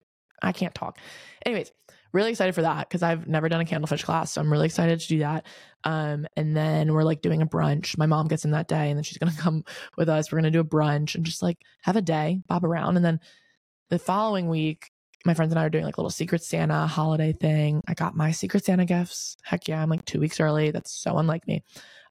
I 0.43 0.53
can't 0.53 0.75
talk. 0.75 0.99
Anyways, 1.45 1.73
really 2.13 2.31
excited 2.31 2.55
for 2.55 2.63
that 2.63 2.89
because 2.89 3.03
I've 3.03 3.29
never 3.29 3.49
done 3.49 3.61
a 3.61 3.65
candlefish 3.65 4.05
class. 4.05 4.33
So 4.33 4.41
I'm 4.41 4.51
really 4.51 4.67
excited 4.67 5.01
to 5.01 5.09
do 5.09 5.19
that. 5.21 5.47
Um, 5.85 6.27
and 6.37 6.57
then 6.57 6.93
we're 6.93 7.05
like 7.05 7.23
doing 7.23 7.43
a 7.43 7.47
brunch. 7.47 7.97
My 7.97 8.07
mom 8.07 8.29
gets 8.29 8.45
in 8.45 8.51
that 8.53 8.69
day 8.69 8.91
and 8.91 8.99
then 8.99 9.05
she's 9.05 9.19
going 9.19 9.33
to 9.35 9.39
come 9.39 9.65
with 9.97 10.09
us. 10.09 10.31
We're 10.31 10.41
going 10.41 10.53
to 10.53 10.57
do 10.57 10.61
a 10.61 10.65
brunch 10.65 11.15
and 11.15 11.25
just 11.25 11.43
like 11.43 11.59
have 11.83 11.97
a 11.97 12.03
day, 12.03 12.43
bob 12.49 12.65
around. 12.65 12.97
And 12.97 13.05
then 13.05 13.21
the 13.89 13.99
following 13.99 14.49
week, 14.49 14.91
my 15.27 15.35
friends 15.35 15.53
and 15.53 15.59
I 15.59 15.67
are 15.67 15.71
doing 15.71 15.85
like 15.85 15.97
a 15.97 16.01
little 16.01 16.11
Secret 16.11 16.43
Santa 16.43 16.87
holiday 16.87 17.33
thing. 17.33 17.83
I 17.87 17.95
got 17.95 18.17
my 18.17 18.31
Secret 18.31 18.65
Santa 18.65 18.87
gifts. 18.87 19.37
Heck 19.43 19.69
yeah, 19.69 19.83
I'm 19.83 19.91
like 19.91 20.05
two 20.05 20.21
weeks 20.21 20.41
early. 20.41 20.71
That's 20.71 20.93
so 20.93 21.19
unlike 21.19 21.47
me. 21.47 21.63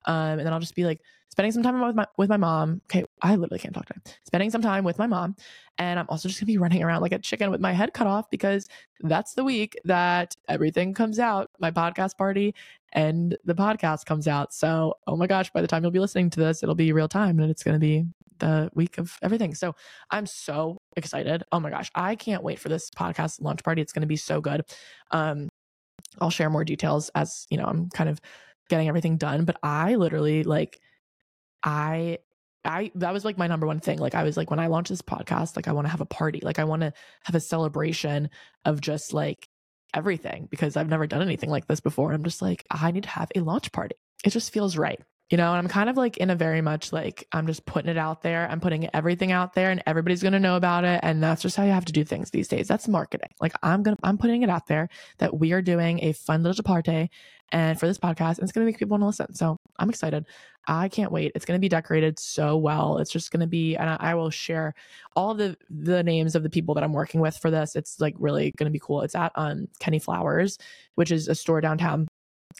Um, 0.06 0.38
and 0.38 0.40
then 0.40 0.52
I'll 0.52 0.60
just 0.60 0.76
be 0.76 0.84
like 0.84 1.00
spending 1.30 1.52
some 1.52 1.62
time 1.62 1.80
with 1.80 1.96
my 1.96 2.06
with 2.16 2.28
my 2.28 2.36
mom. 2.36 2.80
Okay, 2.86 3.04
I 3.22 3.36
literally 3.36 3.58
can't 3.58 3.74
talk 3.74 3.86
to 3.86 3.94
him. 3.94 4.02
Spending 4.26 4.50
some 4.50 4.62
time 4.62 4.84
with 4.84 4.98
my 4.98 5.06
mom, 5.06 5.36
and 5.78 5.98
I'm 5.98 6.06
also 6.08 6.28
just 6.28 6.40
gonna 6.40 6.46
be 6.46 6.58
running 6.58 6.82
around 6.82 7.02
like 7.02 7.12
a 7.12 7.18
chicken 7.18 7.50
with 7.50 7.60
my 7.60 7.72
head 7.72 7.92
cut 7.92 8.06
off 8.06 8.30
because 8.30 8.66
that's 9.00 9.34
the 9.34 9.44
week 9.44 9.78
that 9.84 10.34
everything 10.48 10.94
comes 10.94 11.18
out. 11.18 11.50
My 11.58 11.70
podcast 11.70 12.16
party 12.16 12.54
and 12.92 13.36
the 13.44 13.54
podcast 13.54 14.04
comes 14.06 14.26
out. 14.28 14.52
So, 14.52 14.94
oh 15.06 15.16
my 15.16 15.26
gosh, 15.26 15.50
by 15.50 15.60
the 15.60 15.68
time 15.68 15.82
you'll 15.82 15.90
be 15.90 16.00
listening 16.00 16.30
to 16.30 16.40
this, 16.40 16.62
it'll 16.62 16.74
be 16.74 16.92
real 16.92 17.08
time 17.08 17.38
and 17.40 17.50
it's 17.50 17.62
gonna 17.62 17.78
be 17.78 18.04
the 18.38 18.70
week 18.74 18.98
of 18.98 19.16
everything. 19.22 19.54
So 19.54 19.74
I'm 20.10 20.26
so 20.26 20.78
excited. 20.96 21.44
Oh 21.52 21.60
my 21.60 21.70
gosh, 21.70 21.90
I 21.94 22.16
can't 22.16 22.42
wait 22.42 22.58
for 22.58 22.68
this 22.68 22.90
podcast 22.90 23.40
launch 23.40 23.62
party. 23.62 23.82
It's 23.82 23.92
gonna 23.92 24.06
be 24.06 24.16
so 24.16 24.40
good. 24.40 24.64
Um, 25.10 25.48
I'll 26.20 26.30
share 26.30 26.50
more 26.50 26.64
details 26.64 27.10
as 27.14 27.46
you 27.50 27.58
know 27.58 27.64
I'm 27.66 27.88
kind 27.90 28.10
of 28.10 28.20
getting 28.68 28.88
everything 28.88 29.16
done. 29.16 29.44
But 29.44 29.58
I 29.62 29.96
literally 29.96 30.42
like 30.44 30.80
I 31.62 32.18
I 32.64 32.90
that 32.96 33.12
was 33.12 33.24
like 33.24 33.38
my 33.38 33.46
number 33.46 33.66
one 33.66 33.80
thing. 33.80 33.98
Like 33.98 34.14
I 34.14 34.22
was 34.22 34.36
like 34.36 34.50
when 34.50 34.60
I 34.60 34.66
launched 34.66 34.90
this 34.90 35.02
podcast, 35.02 35.56
like 35.56 35.68
I 35.68 35.72
want 35.72 35.86
to 35.86 35.90
have 35.90 36.00
a 36.00 36.06
party. 36.06 36.40
Like 36.42 36.58
I 36.58 36.64
want 36.64 36.82
to 36.82 36.92
have 37.24 37.34
a 37.34 37.40
celebration 37.40 38.30
of 38.64 38.80
just 38.80 39.12
like 39.14 39.48
everything 39.94 40.46
because 40.50 40.76
I've 40.76 40.88
never 40.88 41.06
done 41.06 41.22
anything 41.22 41.50
like 41.50 41.66
this 41.66 41.80
before. 41.80 42.12
I'm 42.12 42.24
just 42.24 42.42
like 42.42 42.64
I 42.70 42.90
need 42.90 43.04
to 43.04 43.08
have 43.10 43.32
a 43.34 43.40
launch 43.40 43.72
party. 43.72 43.96
It 44.24 44.30
just 44.30 44.52
feels 44.52 44.76
right. 44.76 45.00
You 45.30 45.36
know, 45.36 45.50
and 45.50 45.58
I'm 45.58 45.68
kind 45.68 45.88
of 45.88 45.96
like 45.96 46.16
in 46.16 46.28
a 46.28 46.34
very 46.34 46.60
much 46.60 46.92
like 46.92 47.26
I'm 47.30 47.46
just 47.46 47.64
putting 47.64 47.88
it 47.88 47.96
out 47.96 48.22
there. 48.22 48.48
I'm 48.50 48.60
putting 48.60 48.88
everything 48.94 49.30
out 49.30 49.54
there 49.54 49.70
and 49.70 49.80
everybody's 49.86 50.22
going 50.22 50.32
to 50.32 50.40
know 50.40 50.56
about 50.56 50.84
it 50.84 50.98
and 51.04 51.22
that's 51.22 51.42
just 51.42 51.56
how 51.56 51.62
you 51.62 51.70
have 51.70 51.84
to 51.84 51.92
do 51.92 52.04
things 52.04 52.30
these 52.30 52.48
days. 52.48 52.66
That's 52.66 52.88
marketing. 52.88 53.30
Like 53.40 53.52
I'm 53.62 53.84
going 53.84 53.96
to 53.96 54.00
I'm 54.02 54.18
putting 54.18 54.42
it 54.42 54.50
out 54.50 54.66
there 54.66 54.88
that 55.18 55.38
we 55.38 55.52
are 55.52 55.62
doing 55.62 56.02
a 56.02 56.12
fun 56.12 56.42
little 56.42 56.64
party 56.64 57.10
and 57.52 57.78
for 57.78 57.86
this 57.86 57.98
podcast. 57.98 58.38
And 58.38 58.44
it's 58.44 58.52
going 58.52 58.64
to 58.64 58.70
make 58.70 58.78
people 58.78 58.98
want 58.98 59.02
to 59.02 59.06
listen. 59.06 59.34
So 59.34 59.58
I'm 59.78 59.88
excited. 59.88 60.26
I 60.68 60.88
can't 60.88 61.12
wait. 61.12 61.32
It's 61.34 61.44
going 61.44 61.58
to 61.58 61.60
be 61.60 61.68
decorated 61.68 62.18
so 62.18 62.56
well. 62.56 62.98
It's 62.98 63.10
just 63.10 63.30
going 63.30 63.40
to 63.40 63.46
be, 63.46 63.76
and 63.76 63.88
I, 63.88 63.96
I 64.00 64.14
will 64.14 64.30
share 64.30 64.74
all 65.16 65.34
the 65.34 65.56
the 65.68 66.02
names 66.02 66.34
of 66.34 66.42
the 66.42 66.50
people 66.50 66.74
that 66.74 66.84
I'm 66.84 66.92
working 66.92 67.20
with 67.20 67.36
for 67.36 67.50
this. 67.50 67.76
It's 67.76 67.98
like 68.00 68.14
really 68.18 68.52
going 68.52 68.70
to 68.70 68.72
be 68.72 68.80
cool. 68.82 69.02
It's 69.02 69.14
at 69.14 69.32
um, 69.34 69.68
Kenny 69.78 69.98
Flowers, 69.98 70.58
which 70.94 71.10
is 71.10 71.28
a 71.28 71.34
store 71.34 71.60
downtown 71.60 72.08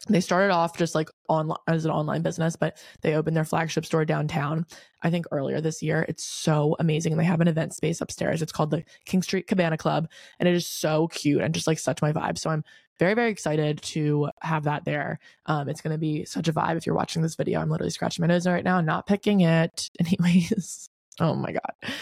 they 0.09 0.21
started 0.21 0.53
off 0.53 0.77
just 0.77 0.95
like 0.95 1.11
online 1.29 1.59
as 1.67 1.85
an 1.85 1.91
online 1.91 2.23
business, 2.23 2.57
but 2.57 2.79
they 3.03 3.15
opened 3.15 3.37
their 3.37 3.45
flagship 3.45 3.85
store 3.85 4.05
downtown, 4.05 4.67
I 5.03 5.11
think 5.11 5.27
earlier 5.31 5.61
this 5.61 5.83
year. 5.83 6.05
It's 6.09 6.25
so 6.25 6.77
amazing. 6.79 7.13
And 7.13 7.21
they 7.21 7.25
have 7.25 7.41
an 7.41 7.49
event 7.49 7.75
space 7.75 8.01
upstairs. 8.01 8.41
It's 8.41 8.53
called 8.53 8.71
the 8.71 8.85
King 9.05 9.23
Street 9.23 9.47
Cabana 9.47 9.77
Club. 9.77 10.09
And 10.39 10.49
it 10.49 10.55
is 10.55 10.67
so 10.67 11.09
cute 11.09 11.43
and 11.43 11.55
just 11.55 11.67
like 11.67 11.79
such 11.79 12.03
my 12.03 12.13
vibe. 12.13 12.39
So 12.39 12.51
I'm 12.51 12.65
very, 12.99 13.15
very 13.15 13.31
excited 13.31 13.81
to 13.83 14.29
have 14.43 14.65
that 14.65 14.85
there. 14.85 15.19
Um, 15.47 15.69
it's 15.69 15.81
going 15.81 15.95
to 15.95 15.99
be 15.99 16.25
such 16.25 16.49
a 16.49 16.53
vibe. 16.53 16.77
If 16.77 16.87
you're 16.87 16.95
watching 16.95 17.23
this 17.23 17.35
video, 17.35 17.61
I'm 17.61 17.71
literally 17.71 17.91
scratching 17.91 18.23
my 18.23 18.27
nose 18.27 18.47
right 18.47 18.65
now, 18.65 18.81
not 18.81 19.07
picking 19.07 19.41
it. 19.41 19.91
Anyways, 20.01 20.91
oh 21.19 21.35
my 21.35 21.53
God. 21.53 21.93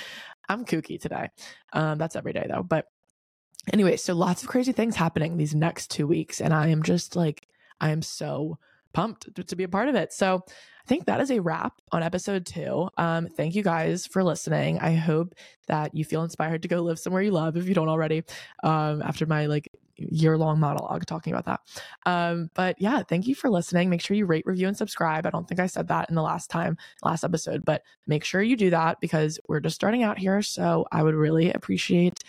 I'm 0.48 0.64
kooky 0.64 1.00
today. 1.00 1.28
Um, 1.72 1.98
that's 1.98 2.16
every 2.16 2.32
day 2.32 2.46
though. 2.48 2.62
But 2.62 2.86
anyway, 3.72 3.96
so 3.96 4.14
lots 4.14 4.42
of 4.42 4.48
crazy 4.48 4.72
things 4.72 4.96
happening 4.96 5.36
these 5.36 5.54
next 5.54 5.90
two 5.90 6.06
weeks. 6.06 6.40
And 6.40 6.52
I 6.52 6.68
am 6.68 6.82
just 6.82 7.14
like, 7.14 7.37
I 7.80 7.90
am 7.90 8.02
so 8.02 8.58
pumped 8.92 9.34
to, 9.46 9.56
be 9.56 9.64
a 9.64 9.68
part 9.68 9.88
of 9.88 9.94
it. 9.94 10.12
So 10.12 10.42
I 10.48 10.88
think 10.88 11.06
that 11.06 11.20
is 11.20 11.30
a 11.30 11.40
wrap 11.40 11.74
on 11.92 12.02
episode 12.02 12.46
two. 12.46 12.88
Um, 12.96 13.28
thank 13.28 13.54
you 13.54 13.62
guys 13.62 14.06
for 14.06 14.24
listening. 14.24 14.78
I 14.80 14.94
hope 14.94 15.34
that 15.66 15.94
you 15.94 16.04
feel 16.04 16.22
inspired 16.22 16.62
to 16.62 16.68
go 16.68 16.82
live 16.82 16.98
somewhere 16.98 17.22
you 17.22 17.30
love 17.30 17.56
if 17.56 17.68
you 17.68 17.74
don't 17.74 17.88
already. 17.88 18.24
Um, 18.64 19.02
after 19.02 19.26
my 19.26 19.46
like 19.46 19.68
year 19.98 20.38
long 20.38 20.60
monologue 20.60 21.04
talking 21.06 21.32
about 21.32 21.44
that. 21.46 21.60
Um, 22.06 22.50
but 22.54 22.76
yeah, 22.80 23.02
thank 23.02 23.26
you 23.26 23.34
for 23.34 23.50
listening. 23.50 23.90
Make 23.90 24.00
sure 24.00 24.16
you 24.16 24.26
rate, 24.26 24.46
review, 24.46 24.68
and 24.68 24.76
subscribe. 24.76 25.26
I 25.26 25.30
don't 25.30 25.46
think 25.46 25.60
I 25.60 25.66
said 25.66 25.88
that 25.88 26.08
in 26.08 26.14
the 26.14 26.22
last 26.22 26.50
time, 26.50 26.76
last 27.02 27.24
episode, 27.24 27.64
but 27.64 27.82
make 28.06 28.24
sure 28.24 28.40
you 28.40 28.56
do 28.56 28.70
that 28.70 29.00
because 29.00 29.38
we're 29.48 29.60
just 29.60 29.76
starting 29.76 30.02
out 30.02 30.18
here. 30.18 30.40
So 30.40 30.86
I 30.92 31.02
would 31.02 31.14
really 31.14 31.52
appreciate 31.52 32.20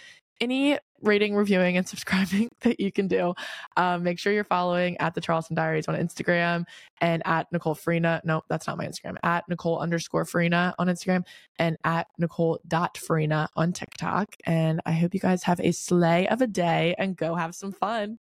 any 0.41 0.77
rating, 1.01 1.35
reviewing, 1.35 1.77
and 1.77 1.87
subscribing 1.87 2.49
that 2.61 2.79
you 2.79 2.91
can 2.91 3.07
do. 3.07 3.33
Um, 3.77 4.03
make 4.03 4.19
sure 4.19 4.33
you're 4.33 4.43
following 4.43 4.97
at 4.97 5.15
the 5.15 5.21
Charleston 5.21 5.55
Diaries 5.55 5.87
on 5.87 5.95
Instagram 5.95 6.65
and 7.01 7.21
at 7.25 7.51
Nicole 7.51 7.75
Farina. 7.75 8.21
No, 8.23 8.41
that's 8.49 8.67
not 8.67 8.77
my 8.77 8.85
Instagram. 8.85 9.15
At 9.23 9.47
Nicole 9.49 9.79
underscore 9.79 10.25
Farina 10.25 10.75
on 10.79 10.87
Instagram 10.87 11.25
and 11.57 11.77
at 11.83 12.07
Nicole 12.17 12.59
dot 12.67 12.97
Farina 12.97 13.49
on 13.55 13.73
TikTok. 13.73 14.35
And 14.45 14.81
I 14.85 14.91
hope 14.93 15.13
you 15.13 15.19
guys 15.19 15.43
have 15.43 15.59
a 15.59 15.71
sleigh 15.71 16.27
of 16.27 16.41
a 16.41 16.47
day 16.47 16.95
and 16.97 17.15
go 17.15 17.35
have 17.35 17.55
some 17.55 17.71
fun. 17.71 18.19